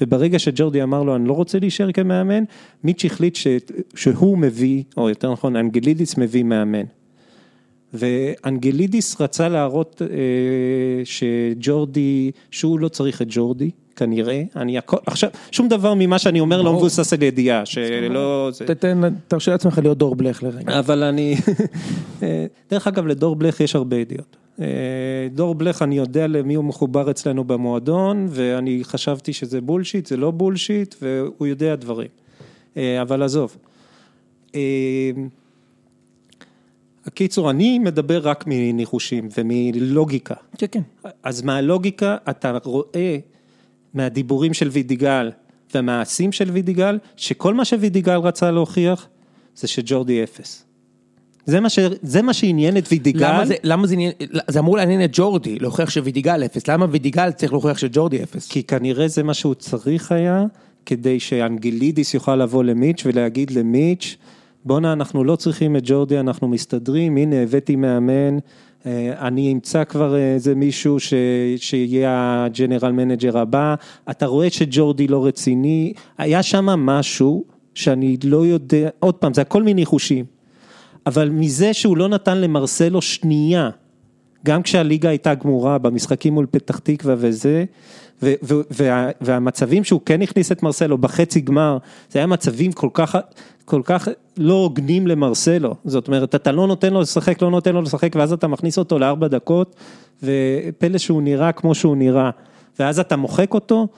וברגע 0.00 0.38
שג'ורדי 0.38 0.82
אמר 0.82 1.02
לו, 1.02 1.16
אני 1.16 1.28
לא 1.28 1.32
רוצה 1.32 1.58
להישאר 1.58 1.92
כמאמן, 1.92 2.44
מיץ' 2.84 3.04
החליט 3.04 3.34
ש... 3.34 3.46
שהוא 3.94 4.38
מביא, 4.38 4.82
או 4.96 5.08
יותר 5.08 5.32
נכון, 5.32 5.56
אנגלידיס 5.56 6.16
מביא 6.18 6.42
מאמן. 6.42 6.84
ואנגלידיס 7.94 9.20
רצה 9.20 9.48
להראות 9.48 10.02
אה, 10.02 10.06
שג'ורדי, 11.04 12.30
שהוא 12.50 12.80
לא 12.80 12.88
צריך 12.88 13.22
את 13.22 13.26
ג'ורדי, 13.30 13.70
כנראה, 13.96 14.42
אני 14.56 14.78
הכל, 14.78 14.96
עכשיו, 15.06 15.30
שום 15.50 15.68
דבר 15.68 15.94
ממה 15.96 16.18
שאני 16.18 16.40
אומר 16.40 16.62
לא. 16.62 16.72
מבוסס 16.72 17.12
על 17.12 17.22
ידיעה, 17.22 17.66
שלא, 17.66 18.50
תתן, 18.66 19.00
תרשה 19.28 19.52
לעצמך 19.52 19.78
להיות 19.78 19.98
דור 19.98 20.14
בלך 20.14 20.42
לרגע. 20.42 20.78
אבל 20.78 21.02
אני, 21.02 21.36
אה, 22.22 22.46
דרך 22.70 22.86
אגב 22.86 23.06
לדור 23.06 23.36
בלך 23.36 23.60
יש 23.60 23.76
הרבה 23.76 23.96
ידיעות. 23.96 24.36
אה, 24.60 24.66
דור 25.34 25.54
בלך 25.54 25.82
אני 25.82 25.96
יודע 25.96 26.26
למי 26.26 26.54
הוא 26.54 26.64
מחובר 26.64 27.10
אצלנו 27.10 27.44
במועדון 27.44 28.26
ואני 28.30 28.80
חשבתי 28.84 29.32
שזה 29.32 29.60
בולשיט, 29.60 30.06
זה 30.06 30.16
לא 30.16 30.30
בולשיט 30.30 30.94
והוא 31.02 31.46
יודע 31.46 31.74
דברים, 31.74 32.08
אה, 32.76 33.02
אבל 33.02 33.22
עזוב. 33.22 33.56
הקיצור, 37.06 37.50
אני 37.50 37.78
מדבר 37.78 38.28
רק 38.28 38.44
מניחושים 38.46 39.28
ומלוגיקה. 39.38 40.34
כן, 40.58 40.66
כן. 40.70 40.80
אז 41.22 41.42
מהלוגיקה 41.42 42.16
אתה 42.30 42.58
רואה 42.64 43.18
מהדיבורים 43.94 44.54
של 44.54 44.68
וידיגל 44.68 45.30
והמעשים 45.74 46.32
של 46.32 46.50
וידיגל, 46.50 46.98
שכל 47.16 47.54
מה 47.54 47.64
שווידיגל 47.64 48.16
רצה 48.16 48.50
להוכיח 48.50 49.08
זה 49.56 49.68
שג'ורדי 49.68 50.22
אפס. 50.24 50.64
זה 51.46 51.60
מה, 51.60 51.70
ש... 51.70 51.78
זה 52.02 52.22
מה 52.22 52.32
שעניין 52.32 52.76
את 52.76 52.84
וידיגל. 52.90 53.28
למה 53.32 53.46
זה, 53.46 53.54
למה 53.62 53.86
זה, 53.86 53.94
עניין- 53.94 54.12
זה 54.48 54.58
אמור 54.58 54.76
לעניין 54.76 55.04
את 55.04 55.10
ג'ורדי, 55.12 55.58
להוכיח 55.58 55.90
שווידיגל 55.90 56.44
אפס, 56.44 56.68
למה 56.68 56.86
וידיגל 56.90 57.30
צריך 57.30 57.52
להוכיח 57.52 57.78
שג'ורדי 57.78 58.22
אפס? 58.22 58.48
כי 58.48 58.62
כנראה 58.62 59.08
זה 59.08 59.22
מה 59.22 59.34
שהוא 59.34 59.54
צריך 59.54 60.12
היה, 60.12 60.44
כדי 60.86 61.20
שאנגלידיס 61.20 62.14
יוכל 62.14 62.36
לבוא 62.36 62.64
למיץ' 62.64 63.02
ולהגיד 63.06 63.50
למיץ', 63.50 64.16
בואנה 64.64 64.92
אנחנו 64.92 65.24
לא 65.24 65.36
צריכים 65.36 65.76
את 65.76 65.82
ג'ורדי, 65.86 66.20
אנחנו 66.20 66.48
מסתדרים, 66.48 67.16
הנה 67.16 67.36
הבאתי 67.36 67.76
מאמן, 67.76 68.38
אני 69.18 69.52
אמצא 69.52 69.84
כבר 69.84 70.16
איזה 70.16 70.54
מישהו 70.54 71.00
ש... 71.00 71.14
שיהיה 71.56 72.44
ה 72.44 72.50
general 72.50 72.92
manager 72.92 73.38
הבא, 73.38 73.74
אתה 74.10 74.26
רואה 74.26 74.50
שג'ורדי 74.50 75.08
לא 75.08 75.26
רציני, 75.26 75.92
היה 76.18 76.42
שם 76.42 76.66
משהו 76.66 77.44
שאני 77.74 78.16
לא 78.24 78.46
יודע, 78.46 78.88
עוד 78.98 79.14
פעם, 79.14 79.34
זה 79.34 79.40
הכל 79.40 79.62
מניחושים, 79.62 80.24
אבל 81.06 81.28
מזה 81.28 81.74
שהוא 81.74 81.96
לא 81.96 82.08
נתן 82.08 82.38
למרסלו 82.38 83.02
שנייה, 83.02 83.70
גם 84.44 84.62
כשהליגה 84.62 85.08
הייתה 85.08 85.34
גמורה 85.34 85.78
במשחקים 85.78 86.34
מול 86.34 86.46
פתח 86.50 86.78
תקווה 86.78 87.14
וזה, 87.18 87.64
והמצבים 89.20 89.84
שהוא 89.84 90.00
כן 90.06 90.22
הכניס 90.22 90.52
את 90.52 90.62
מרסלו 90.62 90.98
בחצי 90.98 91.40
גמר, 91.40 91.78
זה 92.10 92.18
היה 92.18 92.26
מצבים 92.26 92.72
כל 92.72 92.88
כך, 92.94 93.16
כל 93.64 93.80
כך 93.84 94.08
לא 94.36 94.54
הוגנים 94.54 95.06
למרסלו, 95.06 95.74
זאת 95.84 96.08
אומרת, 96.08 96.34
אתה 96.34 96.52
לא 96.52 96.66
נותן 96.66 96.92
לו 96.92 97.00
לשחק, 97.00 97.42
לא 97.42 97.50
נותן 97.50 97.74
לו 97.74 97.82
לשחק, 97.82 98.16
ואז 98.16 98.32
אתה 98.32 98.46
מכניס 98.46 98.78
אותו 98.78 98.98
לארבע 98.98 99.28
דקות, 99.28 99.76
ופלא 100.22 100.98
שהוא 100.98 101.22
נראה 101.22 101.52
כמו 101.52 101.74
שהוא 101.74 101.96
נראה, 101.96 102.30
ואז 102.78 103.00
אתה 103.00 103.16
מוחק 103.16 103.54
אותו, 103.54 103.88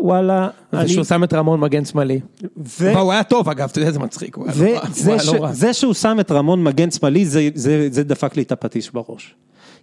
וואלה, 0.00 0.48
אני... 0.72 0.84
ושהוא 0.84 1.04
שם 1.04 1.24
את 1.24 1.34
רמון 1.34 1.60
מגן 1.60 1.84
שמאלי. 1.84 2.20
ו- 2.56 2.92
והוא 2.94 3.12
היה 3.12 3.22
טוב 3.22 3.48
אגב, 3.48 3.68
אתה 3.70 3.78
יודע 3.78 3.88
איזה 3.88 3.98
מצחיק, 3.98 4.36
הוא 4.36 4.46
היה 4.48 4.54
לא 4.56 4.78
רע, 4.78 4.80
הוא 4.80 4.88
וזה 4.90 5.10
היה 5.10 5.20
ש... 5.20 5.28
לא. 5.28 5.52
זה 5.52 5.72
שהוא 5.72 5.94
שם 5.94 6.16
את 6.20 6.32
רמון 6.32 6.64
מגן 6.64 6.90
שמאלי, 6.90 7.26
זה, 7.26 7.48
זה, 7.54 7.88
זה 7.90 8.04
דפק 8.04 8.36
לי 8.36 8.42
את 8.42 8.52
הפטיש 8.52 8.90
בראש. 8.90 9.34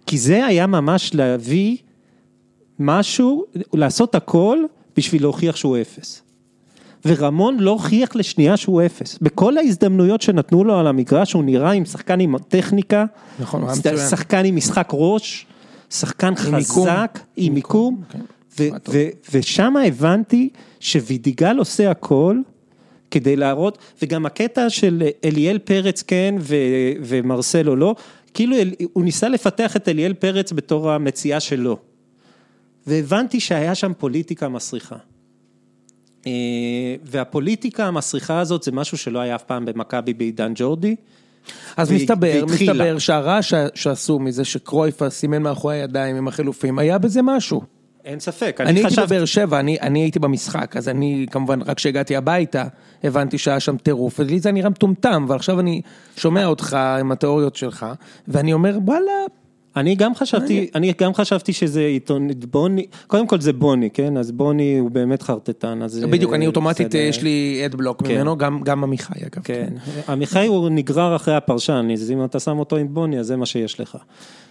כי 0.06 0.18
זה 0.18 0.46
היה 0.46 0.66
ממש 0.66 1.14
להביא 1.14 1.76
משהו, 2.78 3.44
לעשות 3.72 4.14
הכל 4.14 4.58
בשביל 4.96 5.22
להוכיח 5.22 5.56
שהוא 5.56 5.78
אפס. 5.80 6.22
ורמון 7.06 7.56
לא 7.60 7.70
הוכיח 7.70 8.16
לשנייה 8.16 8.56
שהוא 8.56 8.82
אפס. 8.86 9.18
בכל 9.22 9.58
ההזדמנויות 9.58 10.22
שנתנו 10.22 10.64
לו 10.64 10.78
על 10.78 10.86
המגרש, 10.86 11.32
הוא 11.32 11.44
נראה 11.44 11.70
עם 11.70 11.84
שחקן 11.84 12.20
עם 12.20 12.38
טכניקה, 12.38 13.04
נכון. 13.38 13.64
שחקן 14.10 14.44
עם 14.44 14.56
משחק 14.56 14.88
ראש, 14.92 15.46
שחקן 15.90 16.34
עם. 16.46 16.54
חזק, 16.60 17.18
עם 17.36 17.54
מיקום, 17.54 18.02
כן. 18.10 18.20
ו-. 18.60 18.68
ו- 18.88 19.08
ושם 19.32 19.74
הבנתי 19.76 20.48
שווידיגל 20.80 21.56
עושה 21.58 21.90
הכל 21.90 22.38
כדי 23.10 23.36
להראות, 23.36 23.78
וגם 24.02 24.26
הקטע 24.26 24.70
של 24.70 25.02
אליאל 25.24 25.58
פרץ 25.58 26.02
כן 26.02 26.34
ו, 26.40 26.56
ומרסלו 27.02 27.76
לא, 27.76 27.94
כאילו 28.34 28.56
הוא 28.92 29.04
ניסה 29.04 29.28
לפתח 29.28 29.76
את 29.76 29.88
אליאל 29.88 30.14
פרץ 30.14 30.52
בתור 30.52 30.90
המציאה 30.90 31.40
שלו. 31.40 31.76
והבנתי 32.86 33.40
שהיה 33.40 33.74
שם 33.74 33.92
פוליטיקה 33.98 34.48
מסריחה. 34.48 34.96
אה, 36.26 36.32
והפוליטיקה 37.04 37.86
המסריחה 37.86 38.40
הזאת 38.40 38.62
זה 38.62 38.72
משהו 38.72 38.98
שלא 38.98 39.18
היה 39.18 39.34
אף 39.34 39.42
פעם 39.42 39.64
במכבי 39.64 40.14
בעידן 40.14 40.52
ג'ורדי. 40.54 40.96
אז 41.76 41.92
מסתבר, 41.92 42.44
והתחילה. 42.48 42.72
מסתבר 42.72 42.98
שהרעש 42.98 43.54
שעשו 43.74 44.18
מזה 44.18 44.44
שקרויפה 44.44 45.10
סימן 45.10 45.42
מאחורי 45.42 45.76
הידיים 45.76 46.16
עם 46.16 46.28
החילופים, 46.28 46.78
היה 46.78 46.98
בזה 46.98 47.22
משהו. 47.22 47.62
אין 48.04 48.20
ספק, 48.20 48.56
אני 48.60 48.70
אני 48.70 48.78
הייתי 48.78 48.90
חשבתי, 48.90 49.06
בבאר 49.06 49.24
שבע, 49.24 49.60
אני, 49.60 49.80
אני 49.80 50.00
הייתי 50.00 50.18
במשחק, 50.18 50.76
אז 50.76 50.88
אני 50.88 51.26
כמובן, 51.30 51.62
רק 51.62 51.76
כשהגעתי 51.76 52.16
הביתה, 52.16 52.64
הבנתי 53.04 53.38
שהיה 53.38 53.60
שם 53.60 53.76
טירוף, 53.76 54.20
ולי 54.20 54.38
זה 54.38 54.52
נראה 54.52 54.70
מטומטם, 54.70 55.26
ועכשיו 55.28 55.60
אני 55.60 55.80
שומע 56.16 56.46
אותך 56.46 56.74
עם 57.00 57.12
התיאוריות 57.12 57.56
שלך, 57.56 57.86
ואני 58.28 58.52
אומר, 58.52 58.78
וואלה, 58.84 59.12
אני 59.76 59.94
גם 59.94 60.14
חשבתי, 60.14 60.70
אני 60.74 60.92
גם 61.00 61.14
חשבתי 61.14 61.52
שזה 61.52 61.80
עיתון, 61.80 62.28
בוני, 62.50 62.86
קודם 63.06 63.26
כל 63.26 63.40
זה 63.40 63.52
בוני, 63.52 63.90
כן, 63.90 64.16
אז 64.16 64.30
בוני 64.30 64.78
הוא 64.78 64.90
באמת 64.90 65.22
חרטטן, 65.22 65.82
אז... 65.82 66.04
בדיוק, 66.10 66.30
אה, 66.30 66.36
אני 66.36 66.46
אוטומטית, 66.46 66.86
בסדר. 66.86 66.98
יש 66.98 67.22
לי 67.22 67.62
אד-בלוק 67.66 68.02
כן. 68.02 68.14
ממנו, 68.14 68.38
גם, 68.38 68.60
גם 68.64 68.84
עמיחי 68.84 69.20
אגב. 69.26 69.42
כן, 69.44 69.68
עמיחי 70.08 70.46
הוא 70.46 70.68
נגרר 70.68 71.16
אחרי 71.16 71.34
הפרשן, 71.34 71.88
אז 71.92 72.10
אם 72.10 72.24
אתה 72.24 72.40
שם 72.40 72.58
אותו 72.58 72.76
עם 72.76 72.94
בוני, 72.94 73.18
אז 73.18 73.26
זה 73.26 73.36
מה 73.36 73.46
שיש 73.46 73.80
לך. 73.80 73.96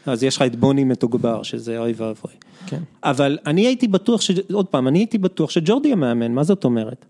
אז 0.06 0.24
יש 0.24 0.36
לך 0.36 0.42
את 0.42 0.56
בוני 0.56 0.84
מתוגבר, 0.84 1.44
שזה 1.44 1.78
אוי 1.78 1.94
ואבוי. 1.98 2.34
כן. 2.68 2.80
אבל 3.04 3.38
אני 3.46 3.68
הייתי 3.68 3.88
בטוח, 3.88 4.22
ש... 4.22 4.32
עוד 4.52 4.66
פעם, 4.66 4.88
אני 4.88 5.00
הייתי 5.00 5.18
בטוח 5.18 5.50
שג'ורדי 5.50 5.92
המאמן, 5.92 6.32
מה 6.32 6.44
זאת 6.44 6.64
אומרת? 6.64 7.06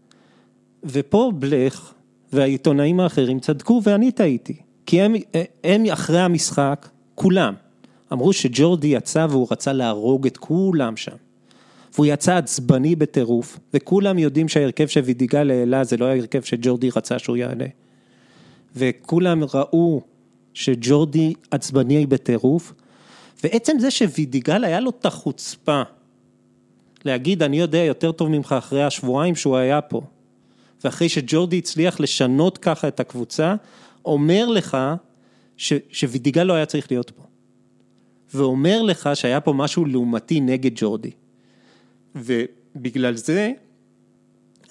ופה 0.83 1.31
בלך 1.35 1.93
והעיתונאים 2.33 2.99
האחרים 2.99 3.39
צדקו 3.39 3.81
ואני 3.83 4.11
טעיתי. 4.11 4.55
כי 4.85 5.01
הם, 5.01 5.15
הם 5.63 5.85
אחרי 5.85 6.19
המשחק, 6.19 6.89
כולם, 7.15 7.53
אמרו 8.13 8.33
שג'ורדי 8.33 8.87
יצא 8.87 9.27
והוא 9.29 9.47
רצה 9.51 9.73
להרוג 9.73 10.25
את 10.25 10.37
כולם 10.37 10.97
שם. 10.97 11.15
והוא 11.93 12.05
יצא 12.05 12.35
עצבני 12.35 12.95
בטירוף, 12.95 13.59
וכולם 13.73 14.19
יודעים 14.19 14.47
שההרכב 14.47 14.87
שווידיגל 14.87 15.51
העלה 15.51 15.83
זה 15.83 15.97
לא 15.97 16.05
ההרכב 16.05 16.41
שג'ורדי 16.41 16.89
רצה 16.95 17.19
שהוא 17.19 17.37
יעלה. 17.37 17.65
וכולם 18.75 19.43
ראו 19.53 20.01
שג'ורדי 20.53 21.33
עצבני 21.51 22.05
בטירוף, 22.05 22.73
ועצם 23.43 23.79
זה 23.79 23.91
שווידיגל 23.91 24.63
היה 24.63 24.79
לו 24.79 24.89
את 24.89 25.05
החוצפה 25.05 25.81
להגיד 27.05 27.43
אני 27.43 27.59
יודע 27.59 27.77
יותר 27.77 28.11
טוב 28.11 28.29
ממך 28.29 28.55
אחרי 28.57 28.83
השבועיים 28.83 29.35
שהוא 29.35 29.57
היה 29.57 29.81
פה, 29.81 30.01
ואחרי 30.83 31.09
שג'ורדי 31.09 31.57
הצליח 31.57 31.99
לשנות 31.99 32.57
ככה 32.57 32.87
את 32.87 32.99
הקבוצה, 32.99 33.55
אומר 34.05 34.47
לך 34.47 34.77
ש, 35.57 35.73
שווידיגל 35.89 36.43
לא 36.43 36.53
היה 36.53 36.65
צריך 36.65 36.91
להיות 36.91 37.11
פה. 37.11 37.24
ואומר 38.35 38.81
לך 38.81 39.09
שהיה 39.13 39.39
פה 39.39 39.53
משהו 39.53 39.85
לעומתי 39.85 40.39
נגד 40.39 40.71
ג'ורדי. 40.75 41.11
ובגלל 42.15 43.15
זה, 43.15 43.51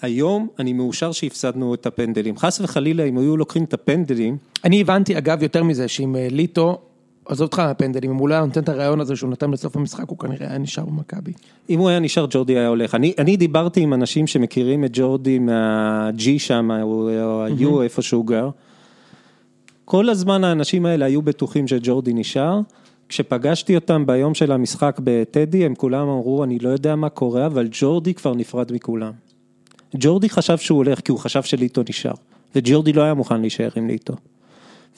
היום 0.02 0.48
אני 0.58 0.72
מאושר 0.72 1.12
שהפסדנו 1.12 1.74
את 1.74 1.86
הפנדלים. 1.86 2.36
חס 2.36 2.60
וחלילה, 2.60 3.04
אם 3.04 3.18
היו 3.18 3.36
לוקחים 3.36 3.64
את 3.64 3.74
הפנדלים, 3.74 4.36
אני 4.64 4.80
הבנתי 4.80 5.18
אגב 5.18 5.42
יותר 5.42 5.62
מזה, 5.62 5.88
שאם 5.88 6.16
אה, 6.16 6.28
ליטו, 6.30 6.78
עזוב 7.26 7.46
אותך 7.46 7.58
מהפנדלים, 7.58 8.10
אם 8.10 8.16
הוא 8.16 8.28
לא 8.28 8.34
היה 8.34 8.44
נותן 8.44 8.62
את 8.62 8.68
הרעיון 8.68 9.00
הזה 9.00 9.16
שהוא 9.16 9.30
נתן 9.30 9.50
בסוף 9.50 9.76
המשחק, 9.76 10.08
הוא 10.08 10.18
כנראה 10.18 10.48
היה 10.48 10.58
נשאר 10.58 10.84
במכבי. 10.84 11.32
אם 11.70 11.78
הוא 11.78 11.88
היה 11.88 11.98
נשאר, 11.98 12.26
ג'ורדי 12.30 12.58
היה 12.58 12.68
הולך. 12.68 12.94
אני, 12.94 13.12
אני 13.18 13.36
דיברתי 13.36 13.80
עם 13.80 13.94
אנשים 13.94 14.26
שמכירים 14.26 14.84
את 14.84 14.90
ג'ורדי 14.92 15.38
מה-G 15.38 16.22
שם, 16.38 16.70
או 16.82 17.10
ה-U, 17.10 17.82
איפה 17.82 18.02
שהוא 18.02 18.26
גר. 18.26 18.50
כל 19.84 20.08
הזמן 20.08 20.44
האנשים 20.44 20.86
האלה 20.86 21.04
היו 21.04 21.22
בטוחים 21.22 21.68
שג'ורדי 21.68 22.12
נשאר. 22.14 22.60
כשפגשתי 23.08 23.74
אותם 23.74 24.06
ביום 24.06 24.34
של 24.34 24.52
המשחק 24.52 25.00
בטדי, 25.04 25.64
הם 25.64 25.74
כולם 25.74 26.08
אמרו, 26.08 26.44
אני 26.44 26.58
לא 26.58 26.68
יודע 26.68 26.96
מה 26.96 27.08
קורה, 27.08 27.46
אבל 27.46 27.68
ג'ורדי 27.70 28.14
כבר 28.14 28.34
נפרד 28.34 28.72
מכולם. 28.72 29.12
ג'ורדי 29.94 30.28
חשב 30.28 30.58
שהוא 30.58 30.76
הולך 30.78 31.00
כי 31.00 31.12
הוא 31.12 31.18
חשב 31.18 31.42
שליטו 31.42 31.82
נשאר, 31.88 32.12
וג'ורדי 32.54 32.92
לא 32.92 33.02
היה 33.02 33.14
מוכן 33.14 33.40
להישאר 33.40 33.68
עם 33.76 33.88
ליטו. 33.88 34.14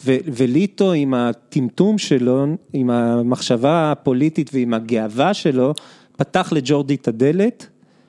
ו- 0.04 0.16
וליטו 0.26 0.92
עם 0.92 1.14
הטמטום 1.14 1.98
שלו, 1.98 2.46
עם 2.72 2.90
המחשבה 2.90 3.92
הפוליטית 3.92 4.50
ועם 4.54 4.74
הגאווה 4.74 5.34
שלו, 5.34 5.74
פתח 6.16 6.52
לג'ורדי 6.52 6.94
את 6.94 7.08
הדלת, 7.08 7.66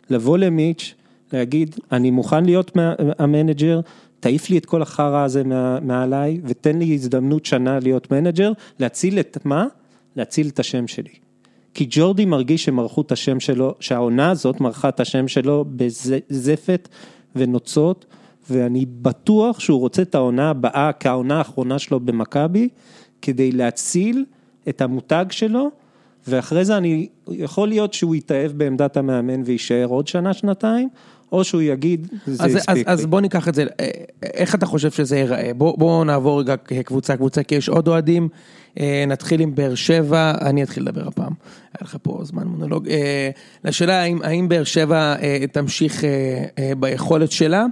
לבוא 0.09 0.37
למיץ', 0.37 0.93
להגיד, 1.33 1.75
אני 1.91 2.11
מוכן 2.11 2.45
להיות 2.45 2.75
מה- 2.75 2.93
המנג'ר, 3.19 3.79
תעיף 4.19 4.49
לי 4.49 4.57
את 4.57 4.65
כל 4.65 4.81
החרא 4.81 5.23
הזה 5.23 5.43
מה- 5.43 5.79
מעליי, 5.79 6.39
ותן 6.43 6.79
לי 6.79 6.93
הזדמנות 6.93 7.45
שנה 7.45 7.79
להיות 7.79 8.11
מנג'ר, 8.11 8.51
להציל 8.79 9.19
את 9.19 9.37
מה? 9.45 9.65
להציל 10.17 10.47
את 10.47 10.59
השם 10.59 10.87
שלי. 10.87 11.11
כי 11.73 11.87
ג'ורדי 11.89 12.25
מרגיש 12.25 12.63
שמרחו 12.63 13.01
את 13.01 13.11
השם 13.11 13.39
שלו, 13.39 13.75
שהעונה 13.79 14.31
הזאת 14.31 14.61
מרחה 14.61 14.89
את 14.89 14.99
השם 14.99 15.27
שלו 15.27 15.65
בזפת 15.67 16.89
ונוצות, 17.35 18.05
ואני 18.49 18.85
בטוח 19.01 19.59
שהוא 19.59 19.79
רוצה 19.79 20.01
את 20.01 20.15
העונה 20.15 20.49
הבאה 20.49 20.91
כהעונה 20.99 21.37
האחרונה 21.37 21.79
שלו 21.79 21.99
במכבי, 21.99 22.69
כדי 23.21 23.51
להציל 23.51 24.25
את 24.69 24.81
המותג 24.81 25.25
שלו, 25.29 25.69
ואחרי 26.27 26.65
זה 26.65 26.77
אני, 26.77 27.07
יכול 27.29 27.67
להיות 27.67 27.93
שהוא 27.93 28.15
יתאהב 28.15 28.51
בעמדת 28.51 28.97
המאמן 28.97 29.41
ויישאר 29.45 29.85
עוד 29.85 30.07
שנה, 30.07 30.33
שנתיים, 30.33 30.89
או 31.31 31.43
שהוא 31.43 31.61
יגיד, 31.61 32.07
זה 32.25 32.43
אז, 32.43 32.51
אז, 32.51 32.55
הספיק 32.55 32.87
אז 32.87 33.01
לי. 33.01 33.07
בוא 33.07 33.21
ניקח 33.21 33.47
את 33.47 33.55
זה, 33.55 33.65
אה, 33.79 33.89
איך 34.23 34.55
אתה 34.55 34.65
חושב 34.65 34.91
שזה 34.91 35.17
ייראה? 35.17 35.51
בוא, 35.57 35.77
בוא 35.77 36.05
נעבור 36.05 36.39
רגע 36.39 36.55
קבוצה 36.85 37.17
קבוצה, 37.17 37.43
כי 37.43 37.55
יש 37.55 37.69
עוד 37.69 37.87
אוהדים. 37.87 38.29
אה, 38.79 39.03
נתחיל 39.07 39.41
עם 39.41 39.55
באר 39.55 39.75
שבע, 39.75 40.33
אני 40.41 40.63
אתחיל 40.63 40.83
לדבר 40.83 41.07
הפעם, 41.07 41.33
היה 41.73 41.81
לך 41.81 41.97
פה 42.01 42.19
זמן 42.23 42.47
מונולוג. 42.47 42.89
אה, 42.89 43.29
לשאלה 43.63 44.01
האם, 44.01 44.21
האם 44.23 44.49
באר 44.49 44.63
שבע 44.63 45.15
אה, 45.21 45.45
תמשיך 45.51 46.03
ביכולת 46.79 47.31
שלה, 47.31 47.65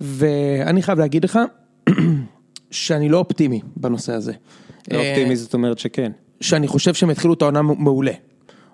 ואני 0.00 0.82
חייב 0.82 0.98
להגיד 0.98 1.24
לך 1.24 1.38
שאני 2.70 3.08
לא 3.08 3.18
אופטימי 3.18 3.60
בנושא 3.76 4.12
הזה. 4.12 4.32
לא 4.90 4.98
אופטימי 4.98 5.36
זאת 5.36 5.54
אומרת 5.54 5.78
שכן. 5.78 6.12
שאני 6.40 6.68
חושב 6.68 6.94
שהם 6.94 7.10
התחילו 7.10 7.34
את 7.34 7.42
העונה 7.42 7.62
מעולה. 7.62 8.12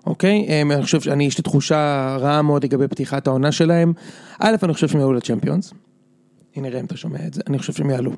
אוקיי? 0.05 0.61
אני 0.61 0.83
חושב 0.83 1.01
שאני, 1.01 1.23
יש 1.25 1.37
לי 1.37 1.43
תחושה 1.43 2.15
רעה 2.19 2.41
מאוד 2.41 2.63
לגבי 2.63 2.87
פתיחת 2.87 3.27
העונה 3.27 3.51
שלהם. 3.51 3.93
א', 4.39 4.55
אני 4.63 4.73
חושב 4.73 4.87
שהם 4.87 4.99
יעלו 4.99 5.13
לצ'מפיונס. 5.13 5.73
הנה 6.55 6.69
ראם, 6.69 6.85
אתה 6.85 6.97
שומע 6.97 7.19
את 7.27 7.33
זה, 7.33 7.41
אני 7.47 7.59
חושב 7.59 7.73
שהם 7.73 7.89
יעלו. 7.89 8.11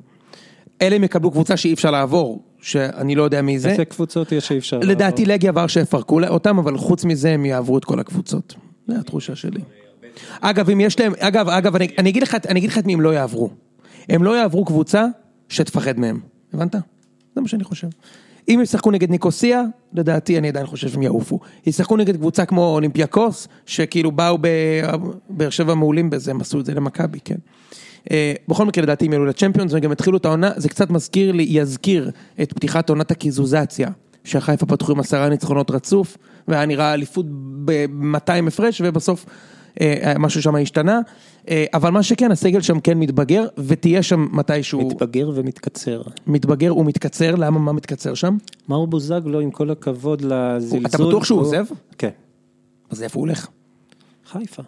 אלה 0.82 0.96
הם 0.96 1.04
יקבלו 1.04 1.30
קבוצה 1.30 1.56
שאי 1.56 1.74
אפשר 1.74 1.90
לעבור, 1.90 2.42
שאני 2.60 3.14
לא 3.14 3.22
יודע 3.22 3.42
מי 3.42 3.58
זה. 3.58 3.70
איזה 3.70 3.84
קבוצות 3.84 4.32
יש 4.32 4.48
שאי 4.48 4.58
אפשר 4.58 4.78
לדעתי 4.78 5.26
לגיה 5.26 5.52
ורשה 5.54 5.80
יפרקו 5.80 6.20
אותם, 6.28 6.58
אבל 6.58 6.78
חוץ 6.78 7.04
מזה 7.04 7.30
הם 7.30 7.44
יעברו 7.44 7.78
את 7.78 7.84
כל 7.84 8.00
הקבוצות. 8.00 8.54
זו 8.88 8.94
התחושה 9.00 9.36
שלי. 9.36 9.60
אגב, 10.40 10.70
אם 10.70 10.80
יש 10.80 11.00
להם, 11.00 11.12
אגב, 11.18 11.48
אגב, 11.48 11.76
אני, 11.76 11.88
אני 11.98 12.10
אגיד 12.10 12.22
לך, 12.22 12.36
אני 12.48 12.60
אגיד 12.60 12.70
לך 12.70 12.78
את 12.78 12.86
מי 12.86 12.94
הם 12.94 13.00
לא 13.00 13.14
יעברו. 13.14 13.50
הם 14.08 14.24
לא 14.24 14.36
יעברו 14.36 14.64
קבוצה 14.64 15.06
שתפחד 15.48 15.98
מהם, 15.98 16.20
הבנת? 16.54 16.74
זה 17.34 17.40
מה 17.40 17.48
שאני 17.48 17.64
חושב. 17.64 17.88
אם 18.48 18.60
ישחקו 18.62 18.90
נגד 18.90 19.10
ניקוסיה, 19.10 19.64
לדעתי 19.92 20.38
אני 20.38 20.48
עדיין 20.48 20.66
חושב 20.66 20.88
שהם 20.88 21.02
יעופו. 21.02 21.40
ישחקו 21.66 21.96
נגד 21.96 22.16
קבוצה 22.16 22.44
כמו 22.44 22.74
אולימפיאקוס, 22.74 23.48
שכאילו 23.66 24.12
באו 24.12 24.38
בבאר 24.40 25.50
שבע 25.50 25.74
מעולים 25.74 26.10
בזה, 26.10 26.30
הם 26.30 26.40
עשו 26.40 26.60
את 26.60 26.66
זה 26.66 26.74
למכבי, 26.74 27.18
כן. 27.24 27.36
אה, 28.10 28.32
בכל 28.48 28.64
מקרה 28.64 28.82
לדעתי 28.84 29.06
הם 29.06 29.12
יעלו 29.12 29.26
לצ'מפיונס 29.26 29.72
וגם 29.74 29.92
התחילו 29.92 30.16
את 30.16 30.24
העונה, 30.24 30.50
זה 30.56 30.68
קצת 30.68 30.90
מזכיר 30.90 31.32
לי, 31.32 31.46
יזכיר 31.48 32.10
את 32.42 32.52
פתיחת 32.52 32.90
עונת 32.90 33.10
הקיזוזציה, 33.10 33.88
שהחיפה 34.24 34.66
פתחו 34.66 34.92
עם 34.92 35.00
עשרה 35.00 35.28
ניצחונות 35.28 35.70
רצוף, 35.70 36.16
והיה 36.48 36.66
נראה 36.66 36.94
אליפות 36.94 37.26
ב-200 37.64 38.48
הפרש, 38.48 38.82
ובסוף 38.84 39.26
אה, 39.80 40.14
משהו 40.18 40.42
שם 40.42 40.56
השתנה, 40.56 41.00
אה, 41.48 41.64
אבל 41.74 41.90
מה 41.90 42.02
שכן, 42.02 42.30
הסגל 42.32 42.60
שם 42.60 42.80
כן 42.80 42.98
מתבגר, 42.98 43.46
ותהיה 43.58 44.02
שם 44.02 44.26
מתישהו 44.32 44.80
מתבגר 44.88 45.30
ומתקצר. 45.34 46.02
מתבגר 46.26 46.76
ומתקצר, 46.76 47.34
למה 47.34 47.58
מה 47.58 47.72
מתקצר 47.72 48.14
שם? 48.14 48.36
מאור 48.68 48.86
בוזגלו, 48.86 49.40
עם 49.40 49.50
כל 49.50 49.70
הכבוד 49.70 50.20
לזלזול. 50.22 50.86
אתה 50.86 50.98
בטוח 50.98 51.24
שהוא 51.24 51.38
הוא- 51.38 51.46
עוזב? 51.46 51.64
כן. 51.98 52.10
אז 52.90 53.02
איפה 53.02 53.18
הוא 53.20 53.26
הולך? 53.26 53.48
חיפה. 54.26 54.62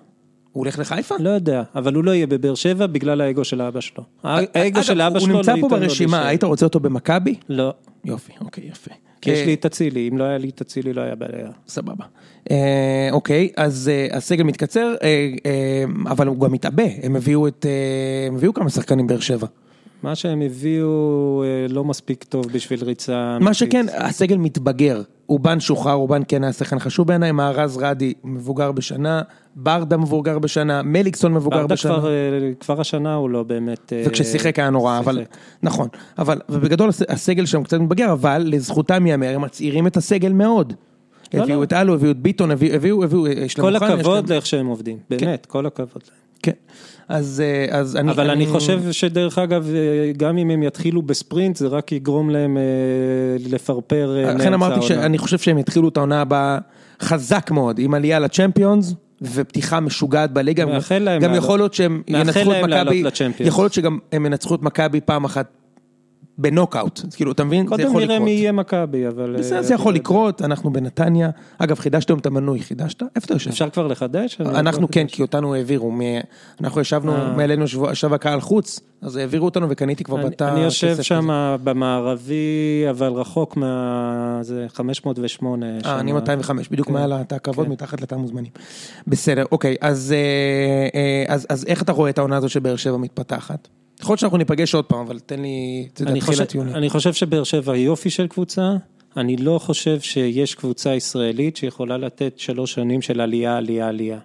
הוא 0.52 0.64
הולך 0.64 0.78
לחיפה? 0.78 1.14
לא 1.18 1.30
יודע, 1.30 1.62
אבל 1.74 1.94
הוא 1.94 2.04
לא 2.04 2.10
יהיה 2.10 2.26
בבאר 2.26 2.54
שבע 2.54 2.86
בגלל 2.86 3.20
האגו 3.20 3.44
של 3.44 3.62
אבא 3.62 3.80
שלו. 3.80 4.04
האגו 4.24 4.50
אגב, 4.54 4.82
של 4.82 5.00
אבא 5.00 5.18
הוא 5.18 5.26
שלו 5.26 5.32
לא 5.32 5.38
נמצא 5.38 5.50
ייתן 5.50 5.68
פה 5.68 5.76
לו 5.76 5.82
ברשימה, 5.82 6.16
להישאר. 6.16 6.28
היית 6.28 6.44
רוצה 6.44 6.66
אותו 6.66 6.80
במכבי? 6.80 7.34
לא, 7.48 7.72
יופי, 8.04 8.32
אוקיי, 8.40 8.64
יפה. 8.68 8.90
כי 9.20 9.30
יש 9.30 9.38
אה, 9.38 9.46
לי 9.46 9.54
את 9.54 9.66
אצילי, 9.66 10.08
אם 10.12 10.18
לא 10.18 10.24
היה 10.24 10.38
לי 10.38 10.48
את 10.48 10.60
אצילי 10.60 10.92
לא 10.92 11.00
היה 11.00 11.14
בעיה. 11.14 11.50
סבבה. 11.68 12.04
אה, 12.50 13.08
אוקיי, 13.12 13.48
אז 13.56 13.90
אה, 13.92 14.16
הסגל 14.16 14.42
מתקצר, 14.44 14.94
אה, 15.02 15.30
אה, 15.46 15.84
אבל 16.06 16.26
הוא 16.26 16.40
גם 16.40 16.52
מתעבה, 16.52 16.82
אה, 16.82 16.96
הם 17.02 17.16
הביאו 17.16 18.54
כמה 18.54 18.70
שחקנים 18.70 19.06
באר 19.06 19.20
שבע. 19.20 19.46
מה 20.02 20.14
שהם 20.14 20.42
הביאו 20.42 21.42
אה, 21.44 21.66
לא 21.68 21.84
מספיק 21.84 22.24
טוב 22.24 22.46
בשביל 22.52 22.84
ריצה. 22.84 23.38
מה. 23.40 23.54
שכן, 23.54 23.86
הסגל 23.98 24.36
מתבגר, 24.36 25.02
אובן 25.28 25.60
שוחרר, 25.60 25.92
אובן 25.92 26.22
כן 26.28 26.44
היה 26.44 26.52
שחקן 26.52 26.78
חשוב 26.78 27.06
בעיניי, 27.08 27.32
מארז 27.32 27.76
רדי 27.76 28.12
מבוגר 28.24 28.72
בשנה, 28.72 29.22
ברדה 29.56 29.96
מבוגר 29.96 30.38
בשנה, 30.38 30.82
מליקסון 30.82 31.34
מבוגר 31.34 31.56
ברדה 31.56 31.74
בשנה. 31.74 31.92
כבר, 31.94 32.08
אה, 32.10 32.12
כבר 32.60 32.80
השנה 32.80 33.14
הוא 33.14 33.30
לא 33.30 33.42
באמת... 33.42 33.92
אה, 33.92 34.02
וכששיחק 34.06 34.58
היה 34.58 34.70
נורא, 34.70 34.98
אבל, 34.98 35.14
שיחק. 35.18 35.36
נכון, 35.62 35.88
אבל, 36.18 36.40
ובגדול 36.48 36.88
הס- 36.88 37.02
הסגל 37.08 37.46
שם 37.46 37.62
קצת 37.62 37.78
מתבגר, 37.80 38.12
אבל 38.12 38.42
לזכותם 38.46 39.06
ייאמר, 39.06 39.34
הם 39.34 39.40
מצעירים 39.40 39.86
את 39.86 39.96
הסגל 39.96 40.32
מאוד. 40.32 40.72
לא, 41.34 41.42
הביאו 41.42 41.58
לא. 41.58 41.64
את 41.64 41.72
אלו, 41.72 41.94
הביאו 41.94 42.10
את 42.10 42.18
ביטון, 42.18 42.50
הביאו, 42.50 42.74
הביאו, 42.74 43.04
הביאו, 43.04 43.28
יש 43.28 43.58
להם 43.58 43.66
כל 43.68 43.76
הכבוד 43.76 44.28
לאיך 44.28 44.46
שהם 44.46 44.66
עובדים, 44.66 44.98
באמת, 45.10 45.46
כל 45.46 45.66
הכבוד. 45.66 46.02
כן, 46.02 46.12
אז, 47.10 47.42
אה, 47.44 47.78
אז 47.78 47.96
אני... 47.96 48.12
אבל 48.12 48.30
אני 48.30 48.46
חושב 48.46 48.92
שדרך 48.92 49.38
אגב, 49.38 49.70
אה, 49.74 50.12
גם 50.16 50.38
אם 50.38 50.50
הם 50.50 50.62
יתחילו 50.62 51.02
בספרינט, 51.02 51.56
זה 51.56 51.66
רק 51.66 51.92
יגרום 51.92 52.30
להם 52.30 52.56
אה, 52.56 52.62
לפרפר 53.50 54.16
לכן 54.36 54.54
אמרתי. 54.54 54.86
שאני 54.86 55.18
חושב 55.18 55.38
שהם 55.38 55.58
יתחילו 55.58 55.88
את 55.88 55.96
העונה 55.96 56.20
הבאה 56.20 56.58
חזק 57.02 57.50
מאוד, 57.50 57.78
עם 57.78 57.94
עלייה 57.94 58.18
לצ'מפיונס. 58.18 58.94
ופתיחה 59.22 59.80
משוגעת 59.80 60.32
בליגה, 60.32 60.64
גם 60.64 60.70
לעלות. 61.04 61.44
יכול 61.44 61.58
להיות 61.58 61.74
שהם 61.74 62.02
ינצחו 62.08 62.52
את 62.52 62.64
מכבי. 62.64 63.04
יכול 63.40 63.64
להיות 63.64 63.72
שגם 63.72 63.98
הם 64.12 64.26
ינצחו 64.26 64.54
את 64.54 64.62
מכבי 64.62 65.00
פעם 65.00 65.24
אחת 65.24 65.59
בנוקאוט, 66.38 67.00
כאילו 67.16 67.32
אתה 67.32 67.44
מבין? 67.44 67.66
זה 67.76 67.84
קודם 67.92 67.96
נראה. 67.96 68.18
מי 68.18 68.30
יהיה 68.30 68.52
מכבי, 68.52 69.08
אבל... 69.08 69.36
בסדר, 69.38 69.56
אה, 69.56 69.62
זה 69.62 69.74
יכול 69.74 69.94
לקרות, 69.94 70.42
אנחנו 70.42 70.72
בנתניה. 70.72 71.30
אגב, 71.58 71.78
חידשתם 71.78 72.18
את 72.18 72.26
המנוי, 72.26 72.60
חידשת? 72.60 73.02
איפה 73.02 73.24
אתה 73.24 73.34
יושב? 73.34 73.50
אפשר 73.50 73.70
כבר 73.70 73.86
לחדש? 73.86 74.40
אנחנו 74.40 74.82
לא 74.82 74.88
כן. 74.92 75.06
כי 75.06 75.22
אותנו 75.22 75.54
העבירו, 75.54 75.92
אנחנו 76.60 76.80
ישבנו, 76.80 77.16
אה. 77.16 77.36
מעלינו 77.36 77.64
ישב 77.92 78.12
הקהל 78.12 78.40
חוץ, 78.40 78.80
אז 79.02 79.16
העבירו 79.16 79.44
אותנו 79.44 79.66
וקניתי 79.70 80.04
כבר 80.04 80.16
בתא 80.16 80.52
אני 80.52 80.60
יושב 80.60 81.02
שם. 81.02 81.56
במערבי, 81.64 82.86
אבל 82.90 83.12
רחוק 83.12 83.56
מה... 83.56 84.38
זה 84.42 84.66
508. 84.68 85.66
אה. 85.84 86.00
אני 86.00 86.12
205, 86.12 86.68
בדיוק 86.68 86.86
כן. 86.86 86.94
מעל 86.94 87.12
התא 87.12 87.34
הכבוד, 87.34 87.66
כן. 87.66 87.72
מתחת 87.72 88.00
לתא 88.00 88.14
המוזמנים. 88.14 88.50
בסדר, 89.06 89.44
אוקיי, 89.52 89.76
אז 89.80 90.14
אה, 90.94 91.34
אז 91.48 91.64
איך 91.66 91.82
אתה 91.82 91.92
רואה 91.92 92.10
את 92.10 92.18
העונה 92.18 92.36
הזאת 92.36 92.50
שבאר 92.50 92.76
שבע 92.76 92.96
מתפתחת? 92.96 93.68
יכול 94.00 94.12
להיות 94.12 94.20
שאנחנו 94.20 94.38
ניפגש 94.38 94.74
עוד 94.74 94.84
פעם, 94.84 95.00
אבל 95.00 95.18
תן 95.18 95.40
לי, 95.40 95.88
אתה 95.92 96.02
יודע, 96.02 96.12
אני 96.12 96.20
תחיל 96.20 96.32
חושב- 96.32 96.42
הטיעונים. 96.42 96.74
אני 96.74 96.90
חושב 96.90 97.12
שבאר 97.12 97.44
שבע 97.44 97.72
היא 97.72 97.84
יופי 97.86 98.10
של 98.10 98.26
קבוצה, 98.26 98.76
אני 99.16 99.36
לא 99.36 99.58
חושב 99.58 100.00
שיש 100.00 100.54
קבוצה 100.54 100.94
ישראלית 100.94 101.56
שיכולה 101.56 101.96
לתת 101.98 102.32
שלוש 102.36 102.72
שנים 102.72 103.02
של 103.02 103.20
עלייה, 103.20 103.56
עלייה, 103.56 103.88
עלייה. 103.88 104.18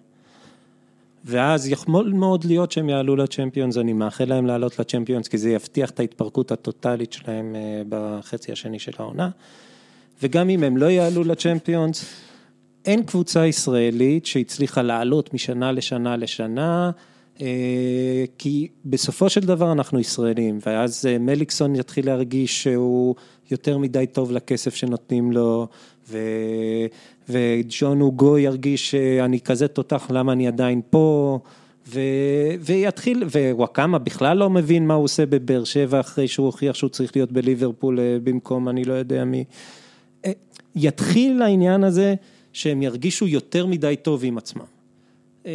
ואז 1.26 1.68
יכול 1.68 2.14
מאוד 2.14 2.46
להיות 2.46 2.72
שהם 2.72 2.90
יעלו 2.90 3.16
לצ'מפיונס, 3.16 3.78
אני 3.78 3.94
מאחל 3.94 4.26
להם 4.26 4.46
לעלות 4.46 4.80
לצ'מפיונס, 4.80 5.28
כי 5.28 5.38
זה 5.38 5.50
יבטיח 5.50 5.90
את 5.90 6.00
ההתפרקות 6.00 6.52
הטוטלית 6.52 7.14
שלהם 7.14 7.56
אה, 7.56 7.82
בחצי 7.90 8.52
השני 8.52 8.80
של 8.80 8.92
העונה. 9.00 9.30
וגם 10.24 10.50
אם 10.50 10.64
הם 10.64 10.78
לא 10.78 10.86
יעלו 10.86 11.24
לצ'מפיונס, 11.24 12.06
אין 12.86 13.04
קבוצה 13.04 13.46
ישראלית 13.46 14.26
שהצליחה 14.26 14.82
לעלות 14.82 15.34
משנה 15.34 15.72
לשנה 15.72 16.18
לשנה, 16.18 16.92
כי 18.38 18.68
בסופו 18.86 19.30
של 19.30 19.42
דבר 19.42 19.72
אנחנו 19.72 20.00
ישראלים, 20.00 20.60
ואז 20.66 21.06
אה, 21.06 21.18
מליקסון 21.18 21.76
יתחיל 21.76 22.06
להרגיש 22.06 22.64
שהוא 22.64 23.16
יותר 23.52 23.78
מדי 23.78 24.06
טוב 24.12 24.32
לכסף 24.32 24.76
שנותנים 24.76 25.32
לו, 25.32 25.68
ו... 26.10 26.18
וג'ון 27.30 28.02
אוגו 28.02 28.38
ירגיש 28.38 28.92
שאני 28.92 29.40
כזה 29.40 29.68
תותח, 29.68 30.08
למה 30.10 30.32
אני 30.32 30.48
עדיין 30.48 30.82
פה, 30.90 31.40
ו... 31.88 32.00
ויתחיל, 32.60 33.24
ווואקמה 33.24 33.98
בכלל 33.98 34.38
לא 34.38 34.50
מבין 34.50 34.88
מה 34.88 34.94
הוא 34.94 35.04
עושה 35.04 35.26
בבאר 35.26 35.64
שבע 35.64 36.00
אחרי 36.00 36.28
שהוא 36.28 36.46
הוכיח 36.46 36.76
שהוא 36.76 36.90
צריך 36.90 37.16
להיות 37.16 37.32
בליברפול 37.32 38.00
אה, 38.00 38.18
במקום 38.24 38.70
אני 38.70 38.84
לא 38.84 38.94
יודע 38.94 39.26
מי. 39.26 39.44
אה, 40.26 40.32
יתחיל 40.76 41.42
העניין 41.42 41.84
הזה 41.84 42.16
שהם 42.54 42.82
ירגישו 42.82 43.28
יותר 43.28 43.66
מדי 43.66 43.96
טוב 44.02 44.22
עם 44.24 44.38
עצמם. 44.38 44.66
אה, 45.46 45.52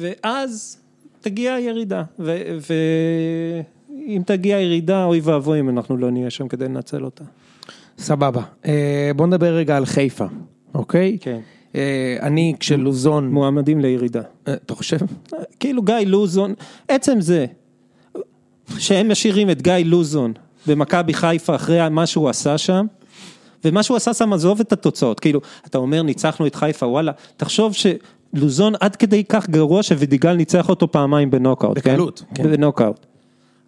ואז 0.00 0.78
תגיע 1.26 1.54
הירידה, 1.54 2.02
ו- 2.18 2.58
ואם 2.68 4.22
תגיע 4.26 4.56
הירידה, 4.56 5.04
אוי 5.04 5.20
ואבוי 5.22 5.60
אם 5.60 5.68
אנחנו 5.68 5.96
לא 5.96 6.10
נהיה 6.10 6.30
שם 6.30 6.48
כדי 6.48 6.64
לנצל 6.64 7.04
אותה. 7.04 7.24
סבבה. 7.98 8.42
אה, 8.66 9.10
בוא 9.16 9.26
נדבר 9.26 9.54
רגע 9.54 9.76
על 9.76 9.86
חיפה, 9.86 10.24
אוקיי? 10.74 11.18
כן. 11.20 11.40
אה, 11.74 12.16
אני 12.22 12.54
כשלוזון, 12.60 13.28
מועמדים 13.28 13.80
לירידה. 13.80 14.22
אה, 14.48 14.54
אתה 14.54 14.74
חושב? 14.74 14.96
כאילו 15.60 15.82
גיא 15.82 15.94
לוזון, 15.94 16.54
עצם 16.88 17.20
זה 17.20 17.46
שהם 18.78 19.10
משאירים 19.10 19.50
את 19.50 19.62
גיא 19.62 19.72
לוזון 19.84 20.32
במכבי 20.66 21.14
חיפה 21.14 21.54
אחרי 21.54 21.88
מה 21.88 22.06
שהוא 22.06 22.28
עשה 22.28 22.58
שם, 22.58 22.86
ומה 23.64 23.82
שהוא 23.82 23.96
עשה 23.96 24.14
שם 24.14 24.32
עזוב 24.32 24.60
את 24.60 24.72
התוצאות, 24.72 25.20
כאילו, 25.20 25.40
אתה 25.66 25.78
אומר 25.78 26.02
ניצחנו 26.02 26.46
את 26.46 26.54
חיפה, 26.54 26.86
וואלה, 26.86 27.12
תחשוב 27.36 27.72
שלוזון 28.36 28.72
עד 28.80 28.96
כדי 28.96 29.24
כך 29.24 29.48
גרוע 29.50 29.82
שווידיגל 29.82 30.32
ניצח 30.32 30.68
אותו 30.68 30.92
פעמיים 30.92 31.30
בנוקאוט, 31.30 31.78
בקלות, 31.78 32.22
כן? 32.34 32.42
כן. 32.42 32.50
בנוקאוט. 32.50 33.06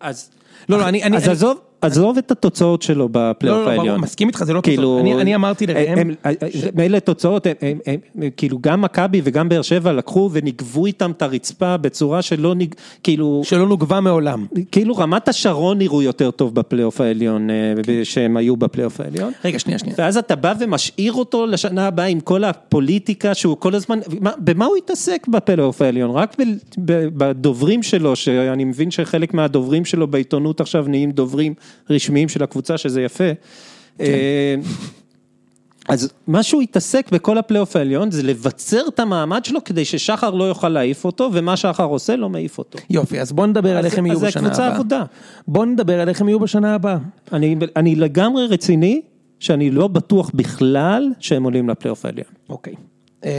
אז, 0.00 0.30
לא, 0.68 0.78
לא, 0.78 0.88
אני- 0.88 1.00
אז 1.04 1.22
אני- 1.24 1.32
עזוב, 1.32 1.58
עזוב 1.80 2.18
את 2.18 2.30
התוצאות 2.30 2.82
שלו 2.82 2.98
לא, 2.98 3.08
בפלייאוף 3.12 3.58
לא, 3.58 3.64
ברור, 3.66 3.78
העליון. 3.80 4.00
מסכים 4.00 4.28
איתך, 4.28 4.44
זה 4.44 4.52
לא 4.52 4.60
כאילו, 4.60 4.98
תוצאות. 4.98 5.20
אני- 5.20 5.34
אמרתי 5.34 5.66
לראם, 5.66 6.10
מילא 6.74 6.98
תוצאות, 6.98 7.46
כאילו 8.36 8.58
גם 8.60 8.82
מכבי 8.82 9.20
וגם 9.24 9.48
באר 9.48 9.62
שבע 9.62 9.92
לקחו 9.92 10.30
ונגבו 10.32 10.86
איתם 10.86 11.10
את 11.10 11.22
הרצפה 11.22 11.76
בצורה 11.76 12.22
שלא, 12.22 12.54
נג- 12.54 12.74
כאילו, 13.02 13.40
שלא 13.44 13.68
נוגבה 13.68 14.00
מעולם. 14.00 14.46
כאילו 14.72 14.96
רמת 14.96 15.28
השרון 15.28 15.78
נראו 15.78 16.02
יותר 16.02 16.30
טוב 16.30 16.54
בפלייאוף 16.54 17.00
העליון, 17.00 17.50
אה, 17.50 17.54
שהם 18.04 18.36
היו 18.36 18.56
בפלייאוף 18.56 19.00
העליון. 19.00 19.32
רגע, 19.44 19.58
שנייה, 19.58 19.78
שנייה. 19.78 19.94
ואז 19.98 20.16
אתה 20.16 20.36
בא 20.36 20.54
ומשאיר 20.60 21.12
אותו 21.12 21.46
לשנה 21.46 21.86
הבאה 21.86 22.06
עם 22.06 22.20
כל 22.20 22.44
הפוליטיקה 22.44 23.34
שהוא 23.34 23.56
כל 23.56 23.74
הזמן, 23.74 23.98
מה- 24.20 24.32
במה 24.38 24.64
הוא 24.66 24.76
התעסק 24.76 25.26
בפלייאוף 25.28 25.82
העליון? 25.82 26.10
רק 26.10 26.36
בדוברים 27.16 27.82
שלו, 27.82 28.16
שאני 28.16 28.64
מבין 28.64 28.90
שחלק 28.90 29.34
מהדוברים 29.34 29.84
שלו 29.84 30.06
בעיתונות 30.06 30.60
עכשיו 30.60 30.84
נהיים 30.88 31.10
דוברים 31.10 31.54
רשמיים 31.90 32.28
של 32.28 32.42
הקבוצה, 32.42 32.78
שזה 32.78 33.02
יפה. 33.02 33.24
אה, 34.00 34.54
אז 35.88 36.12
מה 36.26 36.42
שהוא 36.42 36.62
התעסק 36.62 37.10
בכל 37.12 37.38
הפלייאוף 37.38 37.76
העליון 37.76 38.10
זה 38.10 38.22
לבצר 38.22 38.88
את 38.88 39.00
המעמד 39.00 39.44
שלו 39.44 39.64
כדי 39.64 39.84
ששחר 39.84 40.30
לא 40.30 40.44
יוכל 40.44 40.68
להעיף 40.68 41.04
אותו, 41.04 41.30
ומה 41.32 41.56
שחר 41.56 41.84
עושה 41.84 42.16
לא 42.16 42.28
מעיף 42.28 42.58
אותו. 42.58 42.78
יופי, 42.90 43.20
אז 43.20 43.32
בוא 43.32 43.46
נדבר 43.46 43.76
על 43.76 43.84
איך 43.84 43.98
הם 43.98 44.06
יהיו 44.06 44.14
אז 44.14 44.20
זה 44.20 44.26
בשנה 44.26 44.42
קבוצה 44.42 44.64
הבאה. 44.64 44.74
עבודה. 44.74 45.04
בוא 45.48 45.66
נדבר 45.66 46.00
על 46.00 46.08
איך 46.08 46.20
הם 46.20 46.28
יהיו 46.28 46.40
בשנה 46.40 46.74
הבאה. 46.74 46.98
אני, 47.32 47.56
אני 47.76 47.94
לגמרי 47.94 48.46
רציני, 48.46 49.00
שאני 49.40 49.70
לא 49.70 49.88
בטוח 49.88 50.30
בכלל 50.34 51.08
שהם 51.20 51.44
עולים 51.44 51.68
לפלייאוף 51.68 52.04
העליון. 52.04 52.28
אוקיי. 52.48 52.74
אה, 53.24 53.30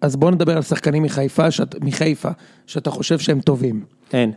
אז 0.00 0.16
בוא 0.16 0.30
נדבר 0.30 0.56
על 0.56 0.62
שחקנים 0.62 1.02
מחיפה, 1.02 1.50
שאת- 1.50 1.74
מחיפה, 1.80 2.28
שאתה 2.66 2.90
חושב 2.90 3.18
שהם 3.18 3.40
טובים. 3.40 3.84
אין. 4.12 4.32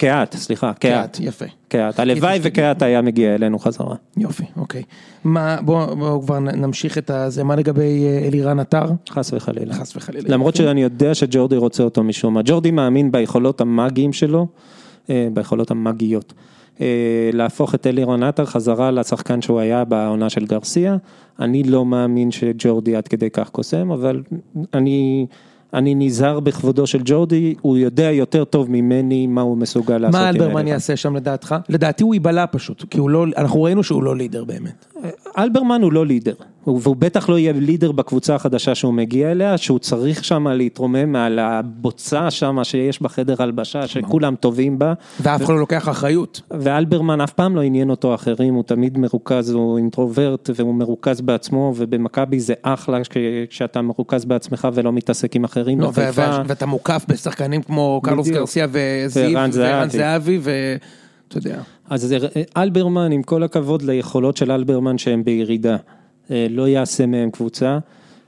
קהת, 0.00 0.36
סליחה, 0.36 0.72
קהת. 0.72 1.18
יפה. 1.20 1.44
קהת. 1.68 1.98
הלוואי 1.98 2.38
וקהת 2.42 2.82
היה 2.82 3.02
מגיע 3.02 3.34
אלינו 3.34 3.58
חזרה. 3.58 3.94
יופי, 4.16 4.44
אוקיי. 4.56 4.82
מה, 5.24 5.56
בוא, 5.62 5.94
בוא 5.94 6.22
כבר 6.22 6.38
נמשיך 6.38 6.98
את 6.98 7.10
הזה, 7.10 7.44
מה 7.44 7.56
לגבי 7.56 8.04
אה, 8.06 8.26
אלירן 8.26 8.60
עטר? 8.60 8.84
חס 9.10 9.32
וחלילה. 9.32 9.74
חס 9.74 9.96
וחלילה. 9.96 10.28
למרות 10.28 10.56
שאני 10.56 10.82
יודע 10.82 11.14
שג'ורדי 11.14 11.56
רוצה 11.56 11.82
אותו 11.82 12.02
משום 12.02 12.34
מה. 12.34 12.40
ג'ורדי 12.44 12.70
מאמין 12.70 13.12
ביכולות 13.12 13.60
המאגיים 13.60 14.12
שלו, 14.12 14.46
אה, 15.10 15.28
ביכולות 15.32 15.70
המאגיות. 15.70 16.32
אה, 16.80 17.30
להפוך 17.32 17.74
את 17.74 17.86
אלירון 17.86 18.22
עטר 18.22 18.44
חזרה 18.44 18.90
לשחקן 18.90 19.42
שהוא 19.42 19.60
היה 19.60 19.84
בעונה 19.84 20.30
של 20.30 20.46
גרסיה. 20.46 20.96
אני 21.40 21.62
לא 21.62 21.84
מאמין 21.84 22.30
שג'ורדי 22.30 22.96
עד 22.96 23.08
כדי 23.08 23.30
כך 23.30 23.48
קוסם, 23.48 23.90
אבל 23.90 24.22
אני... 24.74 25.26
אני 25.74 25.94
נזהר 25.94 26.40
בכבודו 26.40 26.86
של 26.86 27.00
ג'ורדי, 27.04 27.54
הוא 27.60 27.76
יודע 27.76 28.10
יותר 28.10 28.44
טוב 28.44 28.70
ממני 28.70 29.26
מה 29.26 29.40
הוא 29.40 29.56
מסוגל 29.56 29.98
לעשות 29.98 30.20
מה 30.20 30.28
אלברמן. 30.28 30.66
יעשה 30.66 30.96
שם 30.96 31.16
לדעתך? 31.16 31.54
לדעתי 31.68 32.02
הוא 32.04 32.14
ייבלע 32.14 32.44
פשוט, 32.50 32.84
כי 32.90 32.98
לא, 33.08 33.26
אנחנו 33.36 33.62
ראינו 33.62 33.82
שהוא 33.82 34.02
לא 34.02 34.16
לידר 34.16 34.44
באמת. 34.44 34.86
אלברמן 35.38 35.82
הוא 35.82 35.92
לא 35.92 36.06
לידר, 36.06 36.34
הוא- 36.64 36.80
והוא 36.82 36.96
בטח 36.96 37.28
לא 37.28 37.38
יהיה 37.38 37.52
לידר 37.52 37.92
בקבוצה 37.92 38.34
החדשה 38.34 38.74
שהוא 38.74 38.94
מגיע 38.94 39.30
אליה, 39.30 39.58
שהוא 39.58 39.78
צריך 39.78 40.24
שם 40.24 40.48
להתרומם 40.48 41.12
מעל 41.12 41.38
הבוצה 41.38 42.30
שם 42.30 42.58
שיש 42.62 43.02
בחדר 43.02 43.34
הלבשה, 43.38 43.86
שכולם 43.86 44.34
טובים 44.40 44.78
בה, 44.78 44.92
ואף 45.20 45.42
אחד 45.42 45.52
לא 45.52 45.58
לוקח 45.60 45.88
אחריות. 45.88 46.40
ואלברמן 46.50 47.20
אף 47.20 47.32
פעם 47.32 47.56
לא 47.56 47.60
עניין 47.60 47.90
אותו 47.90 48.14
אחרים, 48.14 48.54
הוא 48.54 48.62
תמיד 48.62 48.98
מרוכז, 48.98 49.50
הוא 49.50 49.78
אינטרוברט 49.78 50.50
והוא 50.56 50.74
מרוכז 50.74 51.20
בעצמו, 51.20 51.72
ובמכבי 51.76 52.40
זה 52.40 52.54
אחלה 52.62 53.04
כש- 53.04 53.16
כשאתה 53.50 53.82
מרוכז 53.82 54.24
בעצמך 54.24 54.68
ולא 54.74 54.92
מתעסק 54.92 55.36
עם 55.36 55.44
אחרים, 55.44 55.59
לא, 55.80 55.86
ו- 55.86 55.90
בחיפה, 55.90 56.38
ואתה 56.46 56.66
מוקף 56.66 57.04
בשחקנים 57.08 57.62
כמו 57.62 58.00
קרלוס. 58.04 58.28
גרסיה 58.28 58.66
וזיו 58.70 59.30
וערן 59.52 59.90
זהבי. 59.90 60.38
ואתה 60.42 61.38
יודע. 61.38 61.60
אז 61.90 62.14
אלברמן, 62.56 63.12
עם 63.12 63.22
כל 63.22 63.42
הכבוד 63.42 63.82
ליכולות 63.82 64.36
של 64.36 64.52
אלברמן 64.52 64.98
שהם 64.98 65.24
בירידה, 65.24 65.76
אה, 66.30 66.46
לא 66.50 66.68
יעשה 66.68 67.06
מהם 67.06 67.30
קבוצה. 67.30 67.78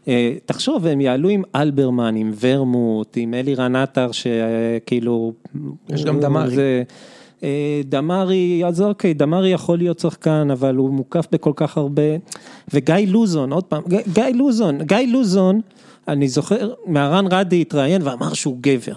אה, 0.09 0.35
תחשוב, 0.47 0.87
הם 0.87 1.01
יעלו 1.01 1.29
עם 1.29 1.43
אלברמן, 1.55 2.17
עם 2.17 2.33
ורמוט, 2.41 3.17
עם 3.17 3.35
אלירן 3.35 3.77
עטר, 3.77 4.11
שכאילו... 4.13 5.33
יש 5.89 6.05
גם 6.05 6.21
דמרי. 6.21 6.55
זה, 6.55 6.83
אה, 7.43 7.81
דמרי, 7.85 8.63
אז 8.67 8.81
אוקיי, 8.81 9.15
דמרי 9.15 9.49
יכול 9.49 9.79
להיות 9.79 9.99
שחקן, 9.99 10.49
אבל 10.53 10.77
הוא 10.77 10.91
מוקף 10.91 11.27
בכל 11.33 11.53
כך 11.57 11.77
הרבה, 11.77 12.03
וגיא 12.75 12.95
לוזון, 13.07 13.53
עוד 13.53 13.65
פעם, 13.65 13.83
גיא 14.13 14.25
לוזון, 14.35 14.83
גיא 14.83 14.97
לוזון, 15.13 15.61
אני 16.09 16.29
זוכר, 16.29 16.73
מהרן 16.87 17.27
רדי 17.31 17.61
התראיין 17.61 18.03
ואמר 18.03 18.35
שהוא 18.35 18.57
גבר. 18.61 18.93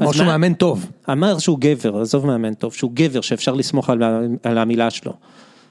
אמר 0.00 0.12
שהוא 0.12 0.26
מה- 0.26 0.38
מאמן 0.38 0.54
טוב. 0.54 0.86
אמר 1.12 1.38
שהוא 1.38 1.58
גבר, 1.60 2.00
עזוב 2.00 2.26
מאמן 2.26 2.54
טוב, 2.54 2.72
שהוא 2.74 2.90
גבר, 2.94 3.20
שאפשר 3.20 3.54
לסמוך 3.54 3.90
על, 3.90 4.02
על 4.42 4.58
המילה 4.58 4.90
שלו. 4.90 5.12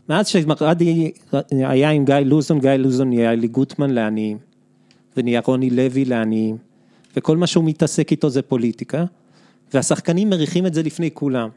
מאז 0.10 0.28
שרדי 0.28 1.12
היה 1.52 1.90
עם 1.90 2.06
גיא 2.06 2.16
לוזון, 2.16 2.60
גיא 2.60 2.72
לוזון 2.72 3.10
נהיה 3.10 3.32
אלי 3.32 3.48
גוטמן 3.48 3.90
לעניים, 3.90 4.38
ונהיה 5.18 5.42
רוני 5.46 5.70
לוי 5.70 6.06
לעניים, 6.06 6.58
וכל 7.18 7.38
מה 7.38 7.48
שהוא 7.48 7.64
מתעסק 7.64 8.12
איתו 8.12 8.30
זה 8.30 8.42
פוליטיקה, 8.42 9.06
והשחקנים 9.74 10.30
מריחים 10.30 10.66
את 10.66 10.74
זה 10.74 10.84
לפני 10.84 11.10
כולם. 11.14 11.50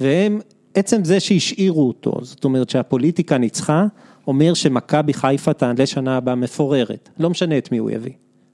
והם, 0.00 0.40
עצם 0.74 1.04
זה 1.04 1.20
שהשאירו 1.20 1.88
אותו, 1.88 2.12
זאת 2.22 2.44
אומרת 2.44 2.70
שהפוליטיקה 2.70 3.38
ניצחה, 3.38 3.86
אומר 4.28 4.54
שמכבי 4.54 5.12
חיפה 5.12 5.52
תעלה 5.52 5.86
שנה 5.86 6.16
הבאה 6.16 6.34
מפוררת, 6.34 7.08
לא 7.18 7.30
משנה 7.30 7.58
את 7.58 7.72
מי 7.72 7.78
הוא 7.78 7.90
יביא. 7.90 8.12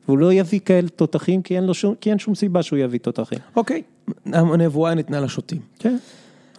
והוא 0.09 0.19
לא 0.19 0.33
יביא 0.33 0.61
כאלה 0.65 0.89
תותחים, 0.89 1.43
כי 1.43 1.57
אין, 1.57 1.65
לו 1.65 1.75
שום, 1.75 1.95
כי 2.01 2.11
אין 2.11 2.19
שום 2.19 2.35
סיבה 2.35 2.63
שהוא 2.63 2.79
יביא 2.79 2.99
תותחים. 2.99 3.39
אוקיי, 3.57 3.83
הנבואה 4.27 4.95
ניתנה 4.95 5.21
לשוטים. 5.21 5.61
כן. 5.79 5.97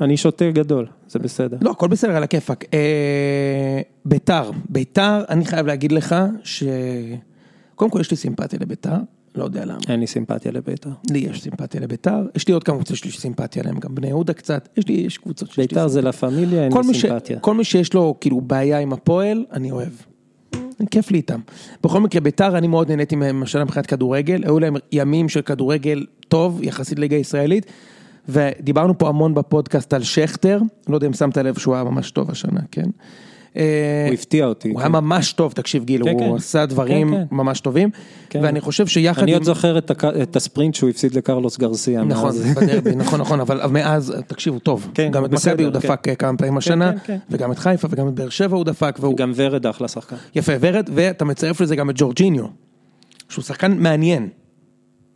אני 0.01 0.17
שוטה 0.17 0.51
גדול, 0.51 0.87
זה 1.07 1.19
בסדר. 1.19 1.57
לא, 1.61 1.71
הכל 1.71 1.87
בסדר, 1.87 2.15
על 2.15 2.23
הכיפאק. 2.23 2.65
אה, 2.73 3.81
ביתר, 4.05 4.51
ביתר, 4.69 5.23
אני 5.29 5.45
חייב 5.45 5.67
להגיד 5.67 5.91
לך 5.91 6.15
ש... 6.43 6.63
קודם 7.75 7.91
כל 7.91 7.99
יש 7.99 8.11
לי 8.11 8.17
סימפתיה 8.17 8.59
לביתר, 8.61 8.97
לא 9.35 9.43
יודע 9.43 9.65
למה. 9.65 9.79
אין 9.89 9.99
לי 9.99 10.07
סימפתיה 10.07 10.51
לבית"ר. 10.51 10.89
לי 11.11 11.19
יש 11.19 11.41
סימפתיה 11.41 11.81
לביתר, 11.81 12.25
יש 12.35 12.47
לי 12.47 12.53
עוד 12.53 12.63
כמה 12.63 12.75
קבוצות 12.75 12.97
שיש 12.97 13.05
לי 13.05 13.11
סימפתיה 13.21 13.63
להם, 13.63 13.79
גם 13.79 13.95
בני 13.95 14.07
יהודה 14.07 14.33
קצת, 14.33 14.69
יש 14.77 14.87
לי, 14.87 14.93
יש 14.93 15.17
קבוצות 15.17 15.49
שיש 15.49 15.57
לי 15.57 15.67
בית"ר 15.67 15.87
זה 15.87 16.01
לה 16.01 16.11
פמיליה, 16.11 16.63
אין 16.63 16.71
לי. 16.87 16.93
סימפתיה. 16.93 17.39
כל 17.39 17.53
מי 17.53 17.63
שיש 17.63 17.93
לו 17.93 18.15
כאילו 18.21 18.41
בעיה 18.41 18.79
עם 18.79 18.93
הפועל, 18.93 19.45
אני 19.51 19.71
אוהב. 19.71 19.91
כיף 20.91 21.11
לי 21.11 21.17
איתם. 21.17 21.39
בכל 21.83 21.99
מקרה, 21.99 22.21
ביתר, 22.21 22.57
אני 22.57 22.67
מאוד 22.67 22.89
נהניתי 22.89 23.15
מהם 23.15 23.43
השנה 23.43 23.63
מבחינת 23.63 23.85
כדורגל, 23.85 24.43
היו 24.43 24.59
להם 24.59 24.75
ימים 24.91 25.29
של 25.29 25.41
כדורגל 25.41 26.05
טוב, 26.27 26.63
יחסית 26.63 26.99
ליגה 26.99 27.15
ישראלית, 27.15 27.65
ודיברנו 28.29 28.97
פה 28.97 29.09
המון 29.09 29.33
בפודקאסט 29.33 29.93
על 29.93 30.03
שכטר, 30.03 30.61
לא 30.87 30.95
יודע 30.95 31.07
אם 31.07 31.13
שמת 31.13 31.37
לב 31.37 31.59
שהוא 31.59 31.75
היה 31.75 31.83
ממש 31.83 32.11
טוב 32.11 32.31
השנה, 32.31 32.59
כן? 32.71 32.89
אה, 33.57 34.05
הוא 34.07 34.13
הפתיע 34.13 34.45
אותי. 34.45 34.69
הוא 34.69 34.75
כן. 34.75 34.81
היה 34.81 34.89
ממש 34.89 35.33
טוב, 35.33 35.51
תקשיב 35.51 35.83
גיל, 35.83 36.03
כן, 36.03 36.09
הוא 36.09 36.19
כן. 36.19 36.35
עשה 36.35 36.65
דברים 36.65 37.11
כן, 37.11 37.25
כן. 37.29 37.35
ממש 37.35 37.59
טובים, 37.59 37.89
כן. 38.29 38.39
ואני 38.43 38.61
חושב 38.61 38.87
שיחד 38.87 39.21
אני 39.21 39.31
עם... 39.31 39.37
עוד 39.37 39.43
זוכר 39.43 39.77
את 40.01 40.35
הספרינט 40.35 40.75
שהוא 40.75 40.89
הפסיד 40.89 41.15
לקרלוס 41.15 41.57
גרסיה. 41.57 42.03
נכון. 42.03 42.31
בדרבי, 42.55 42.95
נכון, 42.95 43.21
נכון, 43.21 43.39
אבל 43.39 43.61
מאז, 43.71 44.13
תקשיב, 44.27 44.53
הוא 44.53 44.59
טוב. 44.59 44.91
כן, 44.93 45.11
גם 45.11 45.25
את 45.25 45.31
מכבי 45.31 45.63
הוא. 45.63 45.71
דפק 45.71 46.07
אה, 46.07 46.15
כמה 46.15 46.37
פעמים 46.37 46.57
השנה, 46.57 46.91
כן, 46.91 46.97
כן. 47.05 47.17
וגם 47.29 47.51
את 47.51 47.59
חיפה 47.59 47.87
וגם 47.91 48.07
את 48.07 48.13
באר 48.13 48.29
שבע 48.29 48.55
הוא 48.55 48.65
דפק, 48.65 48.99
גם 49.15 49.31
ורד 49.35 49.67
אחלה 49.67 49.87
שחקן. 49.87 50.15
יפה, 50.35 50.53
ורד, 50.59 50.89
ואתה 50.93 51.25
מצרף 51.25 51.61
לזה 51.61 51.75
גם 51.75 51.89
את 51.89 51.95
ג'ורג'יניו, 51.97 52.45
שהוא 53.29 53.43
שחקן 53.43 53.77
מעניין, 53.77 54.29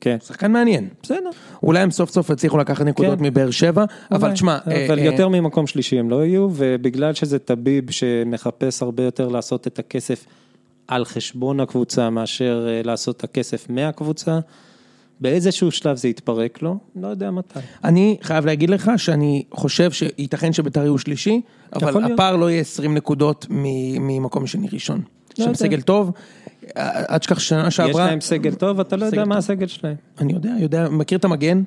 כן. 0.02 0.18
שחקן 0.26 0.52
מעניין. 0.52 0.88
בסדר. 1.04 1.30
אולי 1.64 1.80
הם 1.80 1.91
סוף 1.91 2.10
סוף 2.10 2.32
הצליחו 2.32 2.58
לקחת 2.58 2.86
נקודות 2.86 3.20
כן. 3.20 3.26
מבאר 3.26 3.52
שבע, 3.52 3.86
אבל 4.12 4.22
אולי. 4.22 4.34
תשמע, 4.34 4.58
אה, 4.68 4.86
אבל 4.86 5.00
אה, 5.00 5.04
יותר 5.04 5.30
ממקום 5.30 5.68
שלישי 5.68 6.00
הם 6.00 6.10
לא 6.10 6.26
יהיו, 6.26 6.50
ובגלל 6.54 7.14
שזה 7.14 7.39
טביב 7.39 7.91
שמחפש 7.91 8.82
הרבה 8.82 9.04
יותר 9.04 9.28
לעשות 9.28 9.68
את 9.68 9.80
הכסף 9.80 10.26
על 10.88 11.06
חשבון 11.06 11.60
הקבוצה 11.60 12.10
מאשר 12.10 12.68
אה, 12.70 12.82
לעשות 12.84 13.18
את 13.18 13.24
הכסף 13.24 13.70
מהקבוצה, 13.70 14.39
באיזשהו 15.22 15.72
שלב 15.72 15.97
זה 15.97 16.08
יתפרק 16.08 16.62
לו, 16.62 16.78
לא 16.95 17.08
יודע 17.08 17.32
מתי. 17.32 17.60
אני 17.84 18.18
חייב 18.22 18.45
להגיד 18.45 18.70
לך 18.70 18.91
שאני 18.97 19.43
חושב 19.52 19.91
שייתכן 19.91 20.54
שביתר 20.54 20.82
יהיו 20.82 20.97
שלישי, 20.97 21.41
אבל. 21.74 22.14
הפער 22.14 22.36
לא 22.36 22.50
יהיה 22.50 22.62
20 22.62 22.93
נקודות 22.93 23.45
ממקום 24.00 24.47
שני 24.47 24.68
ראשון. 24.74 25.02
יש 25.34 25.40
להם 25.40 25.48
יודע. 25.48 25.58
סגל 25.58 25.82
טוב, 25.82 26.12
אה, 26.78 27.04
עד 27.08 27.24
שכח 27.24 27.40
שנה 27.40 27.68
יש 27.68 27.76
שעברה, 27.76 28.06
להם 28.06 28.22
סגל 28.22 28.54
טוב, 28.54 28.80
אתה 28.80 28.96
לא 28.96 29.06
יודע 29.06 29.26
מה. 29.26 29.38
הסגל 29.38 29.68
שלהם. 29.68 29.96
אני 30.20 30.34
יודע, 30.34 30.52
יודע, 30.60 30.90
מכיר 30.90 31.18
את 31.18 31.26
המגן, 31.26 31.64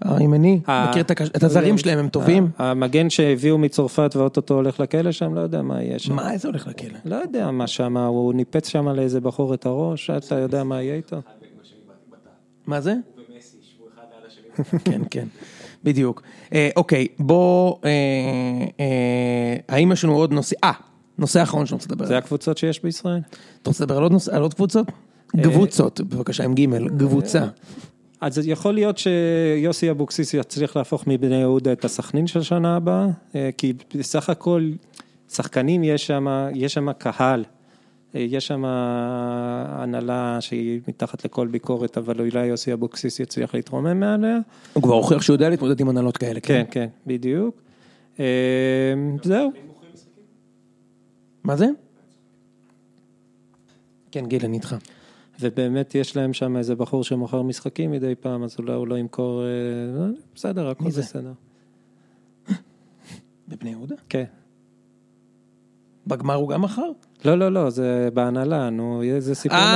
הימני, 0.00 0.60
אה, 0.68 0.90
מכיר 0.90 1.02
את 1.36 1.42
הזרים 1.42 1.78
שלהם, 1.78 1.98
הם 1.98 2.08
טובים. 2.08 2.50
המגן 2.58 3.10
שהביאו 3.10 3.58
מצרפת 3.58 4.16
ואו-טו-טו 4.16 4.54
הולך 4.54 4.80
לכלא 4.80 5.12
שם, 5.12 5.34
לא 5.34 5.40
יודע 5.40 5.62
מה 5.62 5.82
יהיה 5.82 5.98
שם. 5.98 6.14
מה, 6.14 6.32
איזה 6.32 6.48
הולך 6.48 6.66
לכלא? 6.66 6.98
לא 7.04 7.16
יודע 7.16 7.50
מה 7.50 7.66
שם, 7.66 7.96
הוא 7.96 8.34
ניפץ 8.34 8.68
שם 8.68 8.88
לאיזה 8.88 9.20
בחור 9.20 9.54
את 9.54 9.66
הראש, 9.66 10.10
אתה 10.10 10.34
יודע 10.34 10.64
מה 10.64 10.82
יהיה 10.82 10.94
איתו? 10.94 11.16
מה 12.66 12.80
זה? 12.80 12.94
כן, 14.84 15.00
כן, 15.10 15.26
בדיוק. 15.84 16.22
אה, 16.52 16.68
אוקיי, 16.76 17.06
בוא, 17.18 17.76
אה, 17.84 17.90
אה, 18.80 19.56
האם 19.68 19.92
יש 19.92 20.04
לנו 20.04 20.14
עוד 20.14 20.32
נושא, 20.32 20.56
אה, 20.64 20.72
נושא 21.18 21.42
אחרון 21.42 21.66
שאני 21.66 21.76
רוצה 21.76 21.86
לדבר 21.90 22.04
זה 22.04 22.12
עליו. 22.12 22.24
הקבוצות 22.24 22.58
שיש 22.58 22.82
בישראל. 22.82 23.20
אתה 23.62 23.70
רוצה 23.70 23.84
לדבר 23.84 24.08
על 24.32 24.42
עוד 24.42 24.54
קבוצות? 24.54 24.86
קבוצות, 25.42 26.00
בבקשה, 26.00 26.44
עם 26.44 26.54
גימל, 26.54 26.88
קבוצה. 26.88 27.46
אז 28.20 28.40
יכול 28.46 28.74
להיות 28.74 28.98
שיוסי 28.98 29.90
אבוקסיס 29.90 30.34
יצליח 30.34 30.76
להפוך 30.76 31.06
מבני 31.06 31.36
יהודה 31.36 31.72
את 31.72 31.84
הסכנין 31.84 32.26
של 32.26 32.42
שנה 32.42 32.76
הבאה, 32.76 33.06
אה, 33.34 33.50
כי 33.58 33.72
בסך 33.94 34.30
הכל 34.30 34.70
שחקנים 35.32 35.84
יש 35.84 36.06
שם, 36.06 36.48
יש 36.54 36.74
שם 36.74 36.92
קהל, 36.92 37.44
אה, 38.14 38.20
יש 38.20 38.46
שם 38.46 38.64
הנהלה 38.66 40.36
שהיא 40.40 40.80
מתחת 40.88 41.24
לכל 41.24 41.46
ביקורת, 41.46 41.98
אבל 41.98 42.20
אולי 42.20 42.46
יוסי 42.46 42.72
אבוקסיס 42.72 43.20
יצליח 43.20 43.54
להתרומם 43.54 44.00
מעליה. 44.00 44.38
הוא 44.72 44.82
כבר 44.82 44.94
הוכיח 44.94 45.22
שהוא 45.22 45.34
יודע 45.34 45.48
להתמודד 45.48 45.80
עם 45.80 45.88
הנהלות 45.88 46.16
כאלה, 46.16 46.40
כן, 46.40 46.64
כן, 46.70 46.86
בדיוק. 47.06 47.60
אה, 48.20 48.24
זהו. 49.22 49.67
מה 51.44 51.56
זה? 51.56 51.66
כן, 54.10 54.26
גיל, 54.26 54.44
אני 54.44 54.56
איתך. 54.56 54.76
ובאמת 55.40 55.94
יש 55.94 56.16
להם 56.16 56.32
שם 56.32 56.56
איזה 56.56 56.74
בחור 56.74 57.04
שמוכר 57.04 57.42
משחקים 57.42 57.90
מדי 57.90 58.14
פעם, 58.20 58.42
אז 58.42 58.56
אולי 58.58 58.72
הוא 58.72 58.88
לא 58.88 58.98
ימכור, 58.98 59.42
אה, 59.42 59.48
לא, 59.98 60.06
בסדר, 60.34 60.68
הכל? 60.68 60.84
בסדר. 60.84 61.32
בבני 63.48 63.70
יהודה? 63.70 63.94
כן. 64.08 64.24
בגמר 66.06 66.34
הוא 66.34 66.48
גם 66.48 66.62
מכר? 66.62 66.90
לא, 67.24 67.34
לא, 67.38 67.52
לא, 67.52 67.70
זה 67.70 68.08
בהנהלה, 68.14 68.70
נו, 68.70 69.02
זה 69.18 69.34
סיפור 69.34 69.58
אה, 69.58 69.74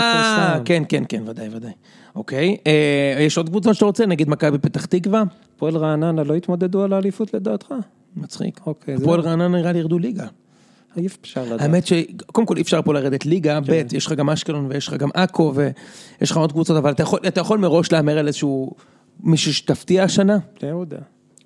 מפורסם. 0.49 0.65
כן, 0.65 0.83
כן, 0.89 1.03
כן, 1.09 1.23
ודאי, 1.27 1.49
ודאי. 1.53 1.73
אוקיי, 2.15 2.57
אה, 2.67 3.17
יש 3.21 3.39
עוד 3.39 3.49
קבוצות 3.49 3.75
שאתה 3.75 3.85
רוצה? 3.85 4.07
נגיד 4.07 4.29
מכבי 4.29 4.59
פתח 4.59 4.85
תקווה? 4.87 5.23
הפועל 5.57 5.77
רעננה 5.77 6.23
לא 6.25 6.35
התמודדו 6.35 6.83
על 6.83 6.93
האליפות 6.93 7.35
לדעתך? 7.35 7.75
מצחיק. 8.17 8.61
אוקיי, 8.67 8.95
הפועל 8.95 9.23
זה- 9.23 9.29
רעננה 9.29 9.49
נראה 9.59 9.73
לי 9.73 9.79
ירדו 9.79 9.99
ליגה. 9.99 10.27
אי 10.97 11.07
אפשר 11.07 11.45
לדעת. 11.45 11.61
האמת 11.61 11.87
שקודם 11.87 12.47
כל 12.47 12.57
אי 12.57 12.63
אפשר 12.63 12.83
פה 12.83 12.95
לרדת 12.95 13.27
ליגה, 13.27 13.59
כן. 13.67 13.73
ב', 13.89 13.95
יש 13.95 14.07
לך 14.07 14.13
גם 14.13 14.31
אשקלון 14.31 14.67
ויש 14.71 14.89
לך 14.89 14.95
גם 14.95 15.09
עכו 15.15 15.53
ויש 15.55 16.31
לך 16.31 16.37
עוד 16.37 16.53
קבוצות, 16.53 16.77
אבל 16.77 16.91
אתה 16.93 17.03
יכול, 17.03 17.21
אתה 17.27 17.41
יכול 17.41 17.59
מראש 17.59 17.93
להמר 17.93 18.19
על 18.19 18.27
איזשהו 18.27 18.73
מישהו 19.21 19.55
שתפתיע 19.55 20.05
השנה? 20.05 20.39
בני 20.61 20.69
יהודה. 20.69 20.97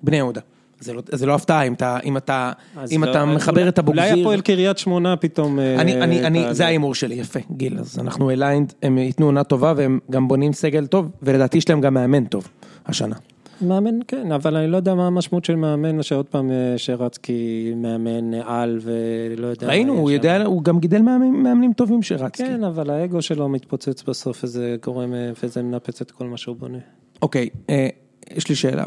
בני 0.03 0.17
יהודה. 0.17 0.41
זה 0.79 0.93
לא, 0.93 1.01
זה 1.11 1.25
לא 1.25 1.35
הפתעה 1.35 1.63
אם 1.63 1.73
אתה, 1.73 1.97
אם 2.03 2.17
אתה, 2.17 2.51
אם 2.95 3.03
לא- 3.03 3.11
אתה 3.11 3.25
מחבר 3.25 3.59
אולי- 3.59 3.69
את 3.69 3.79
אבוגזיר. 3.79 4.03
אולי 4.09 4.21
הפועל 4.21 4.41
קריית 4.41 4.77
שמונה 4.77 5.15
פתאום... 5.15 5.59
אה, 5.59 5.75
אני, 5.81 6.01
אני, 6.01 6.25
אני, 6.25 6.39
תעלה. 6.41 6.53
זה 6.53 6.65
ההימור 6.65 6.95
שלי, 6.95 7.15
יפה, 7.15 7.39
גיל, 7.51 7.79
אז 7.79 7.99
אנחנו 7.99 8.29
אליינד, 8.31 8.73
הם 8.83 8.97
ייתנו 8.97 9.25
עונה 9.25 9.43
טובה 9.43 9.73
והם 9.77 9.99
גם 10.11 10.27
בונים 10.27 10.53
סגל 10.53 10.85
טוב, 10.87 11.09
ולדעתי 11.21 11.57
יש 11.57 11.69
להם 11.69 11.81
גם 11.81 11.93
מאמן 11.93 12.25
טוב, 12.25 12.47
השנה. 12.85 13.15
מאמן, 13.61 13.99
כן, 14.07 14.31
אבל 14.31 14.55
אני 14.55 14.67
לא 14.67 14.77
יודע 14.77 14.95
מה 14.95 15.07
המשמעות 15.07 15.45
של 15.45 15.55
מאמן, 15.55 16.03
שעוד 16.03 16.25
פעם 16.25 16.51
אה, 16.51 16.77
שרץ 16.77 17.17
כמאמן 17.17 18.33
על 18.33 18.79
ולא 18.81 19.47
יודע. 19.47 19.67
ראינו, 19.67 19.93
הוא 19.93 20.11
יודע, 20.11 20.43
הוא 20.43 20.63
גם 20.63 20.79
גידל 20.79 21.01
מאמנים, 21.01 21.43
מאמנים 21.43 21.73
טובים. 21.73 22.03
שרצקי. 22.03 22.43
כן, 22.43 22.63
אבל 22.63 22.89
האגו 22.89 23.21
שלו 23.21 23.49
מתפוצץ 23.49 24.03
בסוף, 24.03 24.43
וזה 24.43 24.75
גורם, 24.85 25.13
אה, 25.13 25.31
וזה 25.43 25.63
מנפץ 25.63 26.01
את 26.01 26.11
כל 26.11 26.27
מה 26.27 26.37
שהוא 26.37 26.55
בונה. 26.55 26.77
אוקיי, 27.21 27.49
אה, 27.69 27.87
יש 28.35 28.49
לי 28.49 28.55
שאלה. 28.55 28.85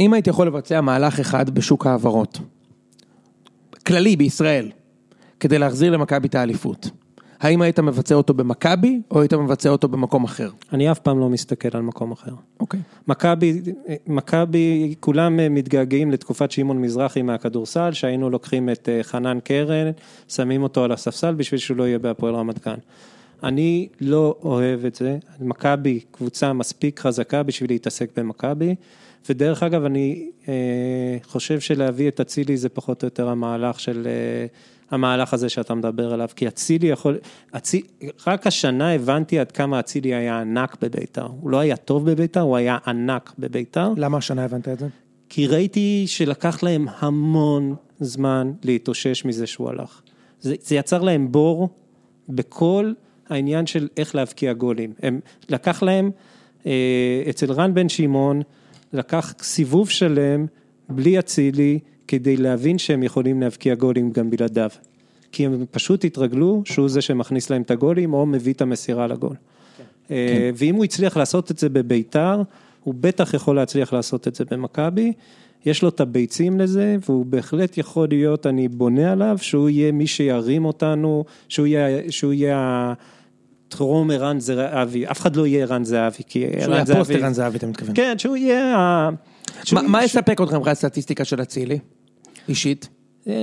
אם 0.00 0.12
הייתי 0.12 0.30
יכול 0.30 0.46
לבצע 0.46 0.80
מהלך 0.80 1.20
אחד 1.20 1.50
בשוק 1.50 1.86
ההעברות, 1.86 2.38
כללי 3.86 4.16
בישראל, 4.16 4.70
כדי 5.40 5.58
להחזיר 5.58 5.92
למכבי 5.92 6.28
את 6.28 6.34
האליפות, 6.34 6.90
האם 7.42 7.62
היית 7.62 7.78
מבצע 7.78 8.14
אותו 8.14 8.34
במכבי, 8.34 9.00
או 9.10 9.20
היית 9.20 9.34
מבצע 9.34 9.68
אותו 9.68 9.88
במקום 9.88 10.24
אחר? 10.24 10.50
אני 10.72 10.90
אף 10.90 10.98
פעם 10.98 11.20
לא 11.20 11.28
מסתכל 11.28 11.68
על 11.72 11.82
מקום 11.82 12.12
אחר. 12.12 12.32
אוקיי. 12.60 12.80
מכבי, 13.08 13.60
מכבי, 14.06 14.94
כולם 15.00 15.40
אה, 15.40 15.48
מתגעגעים 15.48 16.10
לתקופת 16.10 16.50
שמעון 16.50 16.80
מזרחי 16.80 17.22
מהכדורסל, 17.22 17.92
שהיינו 17.92 18.30
לוקחים 18.30 18.68
את 18.68 18.88
אה, 18.88 19.02
חנן 19.02 19.38
קרן, 19.44 19.90
שמים 20.28 20.62
אותו 20.62 20.84
על 20.84 20.92
הספסל 20.92 21.34
בשביל 21.34 21.60
שהוא 21.60 21.76
לא 21.76 21.86
יהיה 21.86 21.98
בהפועל 21.98 22.34
רמת 22.34 22.64
גן. 22.64 22.78
אני 23.42 23.88
לא 24.00 24.36
אוהב 24.42 24.84
את 24.84 24.94
זה, 24.94 25.18
מכבי 25.40 26.00
קבוצה 26.10 26.52
מספיק 26.52 27.00
חזקה 27.00 27.42
בשביל 27.42 27.70
להתעסק 27.70 28.18
במכבי, 28.18 28.74
ודרך 29.28 29.62
אגב 29.62 29.84
אני 29.84 30.30
אה, 30.48 30.54
חושב 31.24 31.60
שלהביא 31.60 32.08
את 32.08 32.20
אצילי 32.20 32.56
זה 32.56 32.68
פחות 32.68 33.02
או 33.02 33.06
יותר 33.06 33.28
המהלך 33.28 33.80
של, 33.80 34.06
אה, 34.06 34.46
המהלך 34.92 35.34
הזה 35.34 35.48
שאתה 35.48 35.74
מדבר 35.74 36.12
עליו, 36.12 36.28
כי 36.36 36.48
אצילי 36.48 36.86
יכול, 36.86 37.18
אציל, 37.56 37.82
רק 38.26 38.46
השנה 38.46 38.94
הבנתי 38.94 39.38
עד 39.38 39.52
כמה 39.52 39.80
אצילי 39.80 40.14
היה 40.14 40.40
ענק 40.40 40.76
בביתר, 40.82 41.26
הוא 41.40 41.50
לא 41.50 41.58
היה 41.58 41.76
טוב 41.76 42.10
בביתר, 42.10 42.40
הוא 42.40 42.56
היה 42.56 42.78
ענק 42.86 43.32
בביתר, 43.38 43.92
למה 43.96 44.18
השנה 44.18 44.44
הבנת 44.44 44.68
את 44.68 44.78
זה? 44.78 44.88
כי 45.28 45.46
ראיתי 45.46 46.04
שלקח 46.06 46.62
להם 46.62 46.86
המון 46.98 47.74
זמן 48.00 48.52
להתאושש 48.64 49.24
מזה 49.24 49.46
שהוא 49.46 49.68
הלך. 49.68 50.02
זה, 50.40 50.54
זה 50.62 50.74
יצר 50.74 51.02
להם 51.02 51.32
בור 51.32 51.68
בכל 52.28 52.92
העניין 53.28 53.66
של 53.66 53.88
איך 53.96 54.14
להבקיע 54.14 54.52
גולים. 54.52 54.92
הם, 55.02 55.20
לקח 55.48 55.82
להם, 55.82 56.10
אה, 56.66 57.22
אצל 57.30 57.52
רן 57.52 57.74
בן 57.74 57.88
שמעון, 57.88 58.42
לקח 58.92 59.34
סיבוב 59.42 59.90
שלם, 59.90 60.46
בלי 60.88 61.18
אצילי, 61.18 61.78
כדי 62.12 62.36
להבין 62.36 62.78
שהם 62.78 63.02
יכולים 63.02 63.40
להבקיע 63.40 63.74
גולים 63.74 64.10
גם 64.10 64.30
בלעדיו. 64.30 64.70
כי 65.32 65.46
הם 65.46 65.64
פשוט 65.70 66.04
התרגלו 66.04 66.62
שהוא 66.64 66.88
זה 66.88 67.00
שמכניס 67.00 67.50
להם 67.50 67.62
את 67.62 67.70
הגולים, 67.70 68.14
או 68.14 68.26
מביא 68.26 68.52
את 68.52 68.62
המסירה 68.62 69.06
לגול. 69.06 69.36
כן. 70.08 70.14
ואם 70.54 70.74
הוא 70.74 70.84
הצליח 70.84 71.16
לעשות 71.16 71.50
את 71.50 71.58
זה 71.58 71.68
בביתר, 71.68 72.42
הוא 72.84 72.94
בטח 73.00 73.34
יכול 73.34 73.56
להצליח 73.56 73.92
לעשות 73.92 74.28
את 74.28 74.34
זה 74.34 74.44
במכבי. 74.50 75.12
יש 75.66 75.82
לו 75.82 75.88
את 75.88 76.00
הביצים 76.00 76.60
לזה, 76.60 76.96
והוא 77.08 77.26
בהחלט 77.26 77.78
יכול 77.78 78.08
להיות, 78.08 78.46
אני 78.46 78.68
בונה 78.68 79.12
עליו, 79.12 79.38
שהוא 79.40 79.68
יהיה 79.68 79.92
מי 79.92 80.06
שירים 80.06 80.64
אותנו, 80.64 81.24
שהוא 81.48 81.66
יהיה, 81.66 82.12
שהוא 82.12 82.32
יהיה 82.32 82.94
טרום 83.68 84.10
ערן 84.10 84.40
זהבי, 84.40 85.06
אף 85.06 85.20
אחד 85.20 85.36
לא 85.36 85.46
יהיה 85.46 85.64
ערן 85.64 85.84
זהבי, 85.84 86.22
כי 86.26 86.44
ערן 86.46 86.52
זהבי... 86.52 86.66
שהוא 86.66 86.74
יהיה 86.74 87.04
פוסט 87.04 87.10
ערן 87.10 87.32
זהבי, 87.32 87.58
אתה 87.58 87.66
מתכוון. 87.66 87.94
כן, 87.94 88.14
שהוא 88.18 88.36
יהיה 88.36 88.76
ה... 88.76 89.10
מה 89.72 90.04
יספק 90.04 90.40
אותך 90.40 90.52
מבחינת 90.52 90.76
הסטטיסטיקה 90.76 91.24
של 91.24 91.42
אצילי, 91.42 91.78
אישית? 92.48 92.88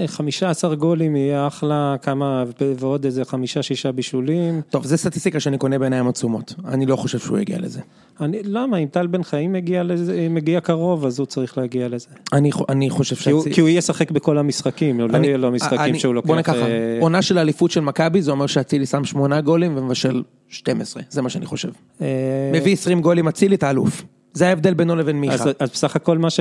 15 0.07 0.75
גולים 0.75 1.15
יהיה 1.15 1.47
אחלה, 1.47 1.95
כמה, 2.01 2.43
ועוד 2.79 3.05
איזה 3.05 3.25
חמישה, 3.25 3.63
שישה 3.63 3.91
בישולים. 3.91 4.61
טוב, 4.69 4.85
זה 4.85 4.97
סטטיסטיקה 4.97 5.39
שאני 5.39 5.57
קונה 5.57 5.79
בעיניים 5.79 6.07
עצומות, 6.07 6.53
אני 6.67 6.85
לא 6.85 6.95
חושב 6.95 7.19
שהוא 7.19 7.37
יגיע 7.37 7.59
לזה. 7.59 7.81
אני, 8.21 8.39
למה, 8.43 8.77
אם 8.77 8.87
טל 8.87 9.07
בן 9.07 9.23
חיים 9.23 9.53
מגיע, 9.53 9.83
לזה, 9.83 10.27
מגיע 10.29 10.61
קרוב, 10.61 11.05
אז 11.05 11.19
הוא 11.19 11.25
צריך 11.25 11.57
להגיע 11.57 11.87
לזה. 11.87 12.07
אני, 12.33 12.49
אני 12.69 12.89
חושב 12.89 13.15
ש... 13.15 13.23
כי, 13.23 13.31
הוא, 13.31 13.43
כי 13.53 13.61
הוא 13.61 13.69
ישחק 13.69 14.11
בכל 14.11 14.37
המשחקים, 14.37 14.99
לא 14.99 15.17
יהיה 15.17 15.37
לו 15.37 15.51
משחקים 15.51 15.79
אני, 15.79 15.99
שהוא 15.99 16.15
לוקח... 16.15 16.27
בוא 16.27 16.35
נקח, 16.35 16.53
אה... 16.53 16.97
עונה 17.01 17.21
של 17.21 17.37
האליפות 17.37 17.71
של 17.71 17.81
מכבי, 17.81 18.21
זה 18.21 18.31
אומר 18.31 18.47
שאצילי 18.47 18.85
שם 18.85 19.05
שמונה 19.05 19.41
גולים 19.41 19.77
ומבשל 19.77 20.23
12, 20.49 21.03
זה 21.09 21.21
מה 21.21 21.29
שאני 21.29 21.45
חושב. 21.45 21.69
אה... 22.01 22.07
מביא 22.53 22.73
20 22.73 23.01
גולים 23.01 23.27
אצילי, 23.27 23.55
אתה 23.55 23.69
אלוף. 23.69 24.03
זה 24.33 24.47
ההבדל 24.47 24.73
בינו 24.73 24.95
לבין 24.95 25.21
מיכה. 25.21 25.33
אז, 25.33 25.49
אז 25.59 25.69
בסך 25.69 25.95
הכל 25.95 26.17
מה 26.17 26.29
ש... 26.29 26.39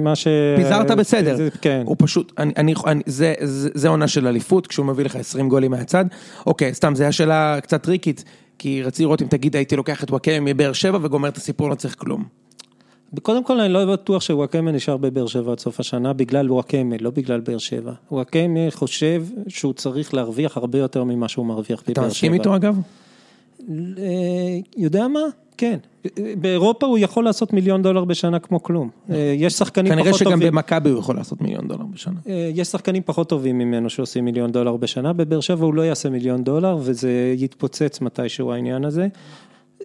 מה 0.00 0.16
ש... 0.16 0.28
פיזרת 0.56 0.90
בסדר. 0.90 1.36
זה, 1.36 1.48
כן. 1.60 1.82
הוא 1.86 1.96
פשוט, 1.98 2.32
אני, 2.38 2.52
אני, 2.56 2.74
אני, 2.86 3.02
זה, 3.06 3.34
זה, 3.40 3.68
זה 3.74 3.88
עונה 3.88 4.08
של 4.08 4.26
אליפות, 4.26 4.66
כשהוא 4.66 4.86
מביא 4.86 5.04
לך 5.04 5.16
20 5.16 5.48
גולים 5.48 5.70
מהצד. 5.70 6.04
אוקיי, 6.46 6.74
סתם, 6.74 6.94
זו 6.94 7.02
הייתה 7.02 7.12
שאלה 7.12 7.58
קצת 7.60 7.82
טריקית, 7.82 8.24
כי 8.58 8.82
רציתי 8.82 9.02
לראות 9.02 9.22
אם 9.22 9.26
תגיד 9.26 9.56
הייתי 9.56 9.76
לוקח 9.76 10.04
את 10.04 10.10
וואקמה 10.10 10.40
מבאר 10.40 10.72
שבע 10.72 10.98
וגומר 11.02 11.28
את 11.28 11.36
הסיפור, 11.36 11.70
לא 11.70 11.74
צריך 11.74 11.94
כלום. 11.98 12.24
קודם 13.22 13.44
כל 13.44 13.60
אני 13.60 13.72
לא 13.72 13.92
בטוח 13.92 14.22
שוואקמה 14.22 14.70
נשאר 14.70 14.96
בבאר 14.96 15.26
שבע 15.26 15.52
עד 15.52 15.60
סוף 15.60 15.80
השנה 15.80 16.12
בגלל 16.12 16.52
וואקמה, 16.52 16.96
לא 17.00 17.10
בגלל 17.10 17.40
באר 17.40 17.58
שבע. 17.58 17.92
וואקמה 18.12 18.60
חושב 18.70 19.24
שהוא 19.48 19.72
צריך 19.72 20.14
להרוויח 20.14 20.56
הרבה 20.56 20.78
יותר 20.78 21.04
ממה 21.04 21.28
שהוא 21.28 21.46
מרוויח 21.46 21.82
בבאר 21.82 21.94
שבע. 21.94 22.02
אתה 22.02 22.10
מסכים 22.10 22.34
איתו 22.34 22.56
אגב? 22.56 22.78
אה, 23.98 24.58
יודע 24.76 25.08
מה? 25.08 25.20
כן, 25.56 25.78
באירופה 26.40 26.86
הוא 26.86 26.98
יכול 26.98 27.24
לעשות 27.24 27.52
מיליון 27.52 27.82
דולר 27.82 28.04
בשנה 28.04 28.38
כמו 28.38 28.62
כלום. 28.62 28.90
אה, 29.10 29.34
יש 29.38 29.52
שחקנים 29.52 29.92
פחות 29.92 30.04
טובים. 30.04 30.14
כנראה 30.14 30.38
שגם 30.38 30.40
במכבי 30.40 30.90
הוא 30.90 30.98
יכול 30.98 31.16
לעשות 31.16 31.40
מיליון 31.40 31.68
דולר 31.68 31.84
בשנה. 31.94 32.20
אה, 32.28 32.50
יש 32.54 32.68
שחקנים 32.68 33.02
פחות 33.06 33.28
טובים 33.28 33.58
ממנו 33.58 33.90
שעושים 33.90 34.24
מיליון 34.24 34.52
דולר 34.52 34.76
בשנה, 34.76 35.12
בבאר 35.12 35.40
שבע 35.40 35.64
הוא 35.64 35.74
לא 35.74 35.82
יעשה 35.82 36.10
מיליון 36.10 36.44
דולר 36.44 36.78
וזה 36.80 37.34
יתפוצץ 37.36 38.00
מתישהו 38.00 38.52
העניין 38.52 38.84
הזה. 38.84 39.08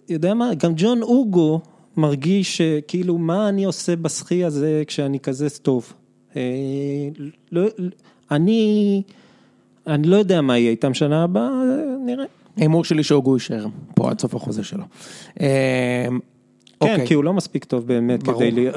יודע 0.08 0.34
מה, 0.34 0.50
גם 0.54 0.72
ג'ון 0.76 1.02
אוגו 1.02 1.60
מרגיש 1.96 2.60
כאילו 2.88 3.18
מה 3.18 3.48
אני 3.48 3.64
עושה 3.64 3.96
בסחי 3.96 4.44
הזה 4.44 4.82
כשאני 4.86 5.20
כזה 5.20 5.50
טוב. 5.50 5.92
אה, 6.36 6.42
לא, 7.52 7.62
אני, 8.30 9.02
אני 9.86 10.08
לא 10.08 10.16
יודע 10.16 10.40
מה 10.40 10.58
יהיה 10.58 10.70
איתם 10.70 10.94
שנה 10.94 11.22
הבאה, 11.22 11.50
נראה. 12.06 12.24
ההימור 12.60 12.84
שלי 12.84 13.02
שהוגו 13.02 13.34
יישאר 13.34 13.66
פה 13.94 14.10
עד 14.10 14.20
סוף 14.20 14.34
החוזה 14.34 14.64
שלו. 14.64 14.84
אמ, 15.40 15.46
כן, 16.80 16.90
אוקיי. 16.90 17.06
כי 17.06 17.14
הוא 17.14 17.24
לא 17.24 17.32
מספיק 17.32 17.64
טוב 17.64 17.86
באמת 17.86 18.22
כדי, 18.22 18.68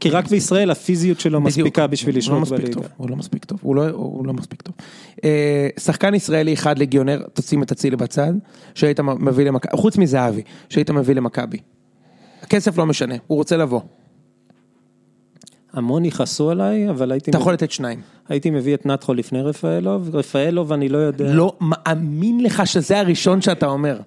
כי 0.00 0.10
רק 0.10 0.28
בישראל 0.28 0.70
הפיזיות 0.70 1.20
שלו 1.20 1.40
מספיקה 1.40 1.86
בשביל 1.86 2.18
לשלוט 2.18 2.48
בליגה. 2.48 2.80
הוא 2.96 3.10
לא 3.10 3.16
מספיק 3.16 3.44
טוב, 3.44 3.58
הוא 3.62 4.26
לא 4.26 4.32
מספיק 4.32 4.62
טוב. 4.62 4.74
אה, 5.24 5.68
שחקן 5.78 6.14
ישראלי 6.14 6.54
אחד 6.54 6.78
לגיונר, 6.78 7.22
תשים 7.32 7.62
את 7.62 7.72
אצילי 7.72 7.96
בצד, 7.96 8.32
שהיית 8.74 9.00
מביא 9.00 9.44
למכבי, 9.44 9.76
חוץ 9.76 9.96
מזהבי, 9.96 10.42
שהיית 10.68 10.90
מביא 10.90 11.14
למכבי. 11.14 11.58
הכסף 12.42 12.78
לא 12.78 12.86
משנה, 12.86 13.14
הוא 13.26 13.38
רוצה 13.38 13.56
לבוא. 13.56 13.80
המון 15.74 16.04
יכעסו 16.04 16.50
עליי, 16.50 16.90
אבל 16.90 17.12
הייתי... 17.12 17.30
אתה 17.30 17.38
יכול 17.38 17.52
לתת 17.52 17.70
שניים. 17.70 18.00
הייתי 18.28 18.50
מביא 18.50 18.74
את 18.74 18.86
נתחו 18.86 19.14
לפני 19.14 19.42
רפאלוב, 19.42 20.16
רפאלוב 20.16 20.72
אני 20.72 20.88
לא 20.88 20.98
יודע... 20.98 21.24
לא 21.32 21.52
מאמין 21.60 22.40
לך 22.40 22.66
שזה 22.66 23.00
הראשון 23.00 23.40
שאתה 23.40 23.66
אומר. 23.66 23.98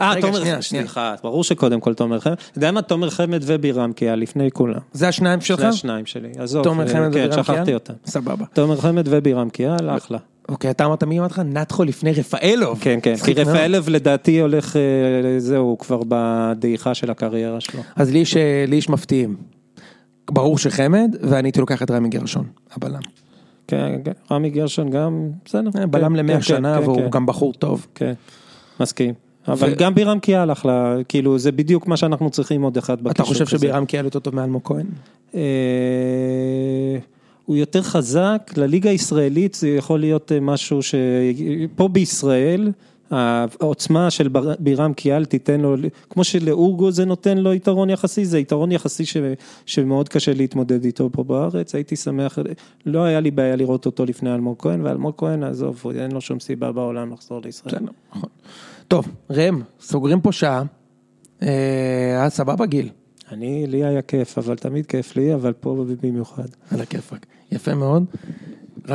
אה, 0.00 0.14
תומר 0.20 0.44
חמד, 0.44 0.60
סליחה, 0.60 1.14
ברור 1.22 1.44
שקודם 1.44 1.80
כל 1.80 1.94
תומר 1.94 2.20
חמד, 2.20 2.34
אתה 2.50 2.58
יודע 2.58 2.70
מה, 2.70 2.82
תומר 2.82 3.10
חמד 3.10 3.40
ובירם 3.42 3.92
קיאל 3.92 4.18
לפני 4.18 4.50
כולם. 4.50 4.78
זה 4.92 5.08
השניים 5.08 5.40
שלך? 5.40 5.60
זה 5.60 5.68
השניים 5.68 6.06
שלי, 6.06 6.28
עזוב, 6.38 6.64
תומר 6.64 6.88
חמד 6.88 7.08
ובירם 7.08 7.12
קיאל? 7.12 7.42
כן, 7.42 7.42
שכחתי 7.42 7.74
אותם. 7.74 7.94
סבבה. 8.06 8.44
תומר 8.52 8.76
חמד 8.76 9.04
ובירם 9.10 9.50
קיאל, 9.50 9.90
אחלה. 9.96 10.18
אוקיי, 10.48 10.70
אתה 10.70 10.84
אמרת 10.84 11.04
מי 11.04 11.18
אמרת 11.18 11.30
לך? 11.30 11.38
נתחו 11.44 11.84
לפני 11.84 12.12
רפאלוב. 12.12 12.78
כן, 12.80 12.98
כן, 13.02 13.16
כי 13.16 13.32
רפאלוב 13.32 13.88
לדעתי 13.88 14.40
הולך, 14.40 14.76
אה, 14.76 15.40
זהו, 15.40 15.76
כבר 15.78 16.00
בדעיכה 16.08 16.94
של 16.94 17.10
הקריירה 17.10 17.60
שלו. 17.60 17.80
אז 17.96 18.12
לי 18.12 18.24
יש 18.76 18.88
מפתיעים. 18.88 19.36
ברור 20.30 20.58
שחמד, 20.58 21.16
ואני 21.22 21.48
הייתי 21.48 21.60
לוקח 21.60 21.82
את 21.82 21.90
רמי 21.90 22.08
גרשון, 22.08 22.44
הבלם. 22.72 23.00
כן, 23.66 24.00
כן, 24.04 24.12
רמי 24.30 24.50
גרשון 24.50 24.90
גם, 24.90 25.28
בסדר. 25.44 25.70
אה, 25.80 25.86
בלם 25.86 26.12
כן, 26.12 26.16
למאה 26.16 26.36
כן, 26.36 26.42
שנה, 26.42 26.80
והוא 26.80 27.10
גם 27.10 27.26
בחור 27.26 27.52
טוב. 27.52 27.86
כן, 27.94 28.12
מסכים. 28.80 29.14
אבל 29.48 29.74
גם 29.74 29.94
בירם 29.94 30.18
קיאל 30.18 30.52
אחלה, 30.52 30.96
כאילו 31.08 31.38
זה 31.38 31.52
בדיוק 31.52 31.86
מה 31.86 31.96
שאנחנו 31.96 32.30
צריכים 32.30 32.62
עוד 32.62 32.76
אחד 32.76 32.94
בקישור. 32.94 33.12
אתה 33.12 33.22
חושב 33.22 33.46
שבירם 33.46 33.84
קיאל 33.84 34.04
יותר 34.04 34.18
טוב 34.18 34.34
מאלמוג 34.34 34.62
כהן? 34.64 34.86
אה, 35.34 35.40
הוא 37.44 37.56
יותר 37.56 37.82
חזק, 37.82 38.52
לליגה 38.56 38.90
הישראלית 38.90 39.54
זה 39.54 39.68
יכול 39.68 40.00
להיות 40.00 40.32
אה, 40.32 40.40
משהו 40.40 40.80
שפה 40.82 41.88
בישראל, 41.88 42.72
העוצמה 43.10 44.10
של 44.10 44.28
בירם 44.58 44.92
קיאל 44.94 45.24
תיתן 45.24 45.60
לו, 45.60 45.76
כמו 46.10 46.24
שלאורגו 46.24 46.90
זה 46.90 47.04
נותן 47.04 47.38
לו 47.38 47.54
יתרון 47.54 47.90
יחסי, 47.90 48.24
זה 48.24 48.38
יתרון 48.38 48.72
יחסי 48.72 49.04
ש, 49.04 49.16
שמאוד 49.66 50.08
קשה 50.08 50.34
להתמודד 50.34 50.84
איתו 50.84 51.08
פה 51.12 51.24
בארץ, 51.24 51.74
הייתי 51.74 51.96
שמח, 51.96 52.38
לא 52.86 53.04
היה 53.04 53.20
לי 53.20 53.30
בעיה 53.30 53.56
לראות 53.56 53.86
אותו 53.86 54.04
לפני 54.04 54.34
אלמוג 54.34 54.56
כהן, 54.58 54.84
ואלמוג 54.84 55.14
כהן, 55.16 55.42
עזוב, 55.42 55.82
אין 55.94 56.12
לו 56.12 56.20
שום 56.20 56.40
סיבה 56.40 56.72
בעולם 56.72 57.12
לחזור 57.12 57.40
לישראל. 57.44 57.82
נכון. 58.10 58.30
טוב, 58.88 59.08
ראם, 59.30 59.60
סוגרים 59.80 60.20
פה 60.20 60.32
שעה, 60.32 60.62
אה, 61.42 62.26
סבבה 62.28 62.66
גיל. 62.66 62.88
אני, 63.32 63.66
לי 63.66 63.84
היה 63.84 64.02
כיף, 64.02 64.38
אבל 64.38 64.56
תמיד 64.56 64.86
כיף 64.86 65.16
לי, 65.16 65.34
אבל 65.34 65.52
פה 65.52 65.84
במיוחד. 66.02 66.46
על 66.70 66.80
הכיפאק, 66.80 67.26
יפה 67.52 67.74
מאוד. 67.74 68.04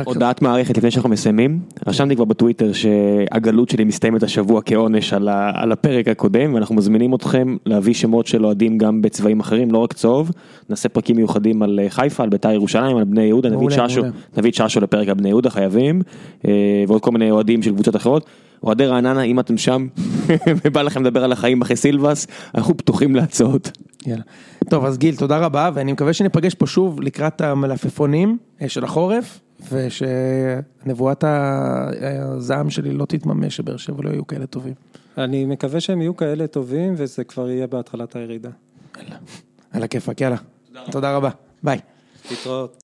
הודעת 0.04 0.42
מערכת 0.42 0.76
לפני 0.78 0.90
שאנחנו 0.90 1.10
מסיימים, 1.10 1.60
רשמתי 1.86 2.16
כבר 2.16 2.24
בטוויטר 2.24 2.72
שהגלות 2.72 3.68
שלי 3.68 3.84
מסתיימת 3.84 4.22
השבוע 4.22 4.60
כעונש 4.64 5.12
על, 5.12 5.28
ה, 5.28 5.50
על 5.54 5.72
הפרק 5.72 6.08
הקודם 6.08 6.54
ואנחנו 6.54 6.74
מזמינים 6.74 7.14
אתכם 7.14 7.56
להביא 7.66 7.94
שמות 7.94 8.26
של 8.26 8.44
אוהדים 8.44 8.78
גם 8.78 9.02
בצבעים 9.02 9.40
אחרים, 9.40 9.70
לא 9.70 9.78
רק 9.78 9.92
צהוב, 9.92 10.30
נעשה 10.70 10.88
פרקים 10.88 11.16
מיוחדים 11.16 11.62
על 11.62 11.80
חיפה, 11.88 12.22
על 12.22 12.28
בית"ר 12.28 12.50
ירושלים, 12.50 12.96
על 12.96 13.04
בני 13.04 13.22
יהודה, 13.22 13.50
נביא 13.50 13.68
את 13.68 14.54
ששו, 14.54 14.68
ששו 14.68 14.80
לפרק 14.80 15.08
על 15.08 15.14
בני 15.14 15.28
יהודה 15.28 15.50
חייבים, 15.50 16.02
אה, 16.46 16.84
ועוד 16.88 17.02
כל 17.02 17.10
מיני 17.10 17.30
אוהדים 17.30 17.62
של 17.62 17.70
קבוצות 17.70 17.96
אחרות. 17.96 18.26
אוהדי 18.64 18.86
רעננה, 18.86 19.22
אם 19.22 19.40
אתם 19.40 19.58
שם 19.58 19.86
ובא 20.64 20.82
לכם 20.82 21.02
לדבר 21.02 21.24
על 21.24 21.32
החיים 21.32 21.62
אחרי 21.62 21.76
סילבס, 21.76 22.26
אנחנו 22.54 22.76
פתוחים 22.76 23.16
להצעות. 23.16 23.70
יאללה. 24.06 24.22
טוב, 24.70 24.84
אז 24.84 24.98
גיל, 24.98 25.16
תודה 25.16 25.38
רבה, 25.38 25.70
ואני 25.74 25.92
מקווה 25.92 26.12
שניפגש 26.12 26.54
פה 26.54 26.66
שוב 26.66 27.00
לקראת 27.00 27.40
המלפפונים 27.40 28.38
אה, 28.62 28.68
של 28.68 28.84
החורף, 28.84 29.40
ושנבואת 29.70 31.24
הזעם 31.26 32.70
שלי 32.70 32.92
לא 32.92 33.04
תתממש, 33.04 33.56
שבאר 33.56 33.76
שבע 33.76 34.02
לא 34.02 34.10
יהיו 34.10 34.26
כאלה 34.26 34.46
טובים. 34.46 34.74
אני 35.18 35.44
מקווה 35.44 35.80
שהם 35.80 36.00
יהיו 36.00 36.16
כאלה 36.16 36.46
טובים, 36.46 36.94
וזה 36.96 37.24
כבר 37.24 37.50
יהיה 37.50 37.66
בהתחלת 37.66 38.16
הירידה. 38.16 38.50
יאללה, 38.98 39.16
על 39.70 39.82
הכיפאק, 39.82 40.20
יאללה. 40.20 40.36
תודה 40.90 41.16
רבה, 41.16 41.30
ביי. 41.62 41.78
להתראות. 42.30 42.82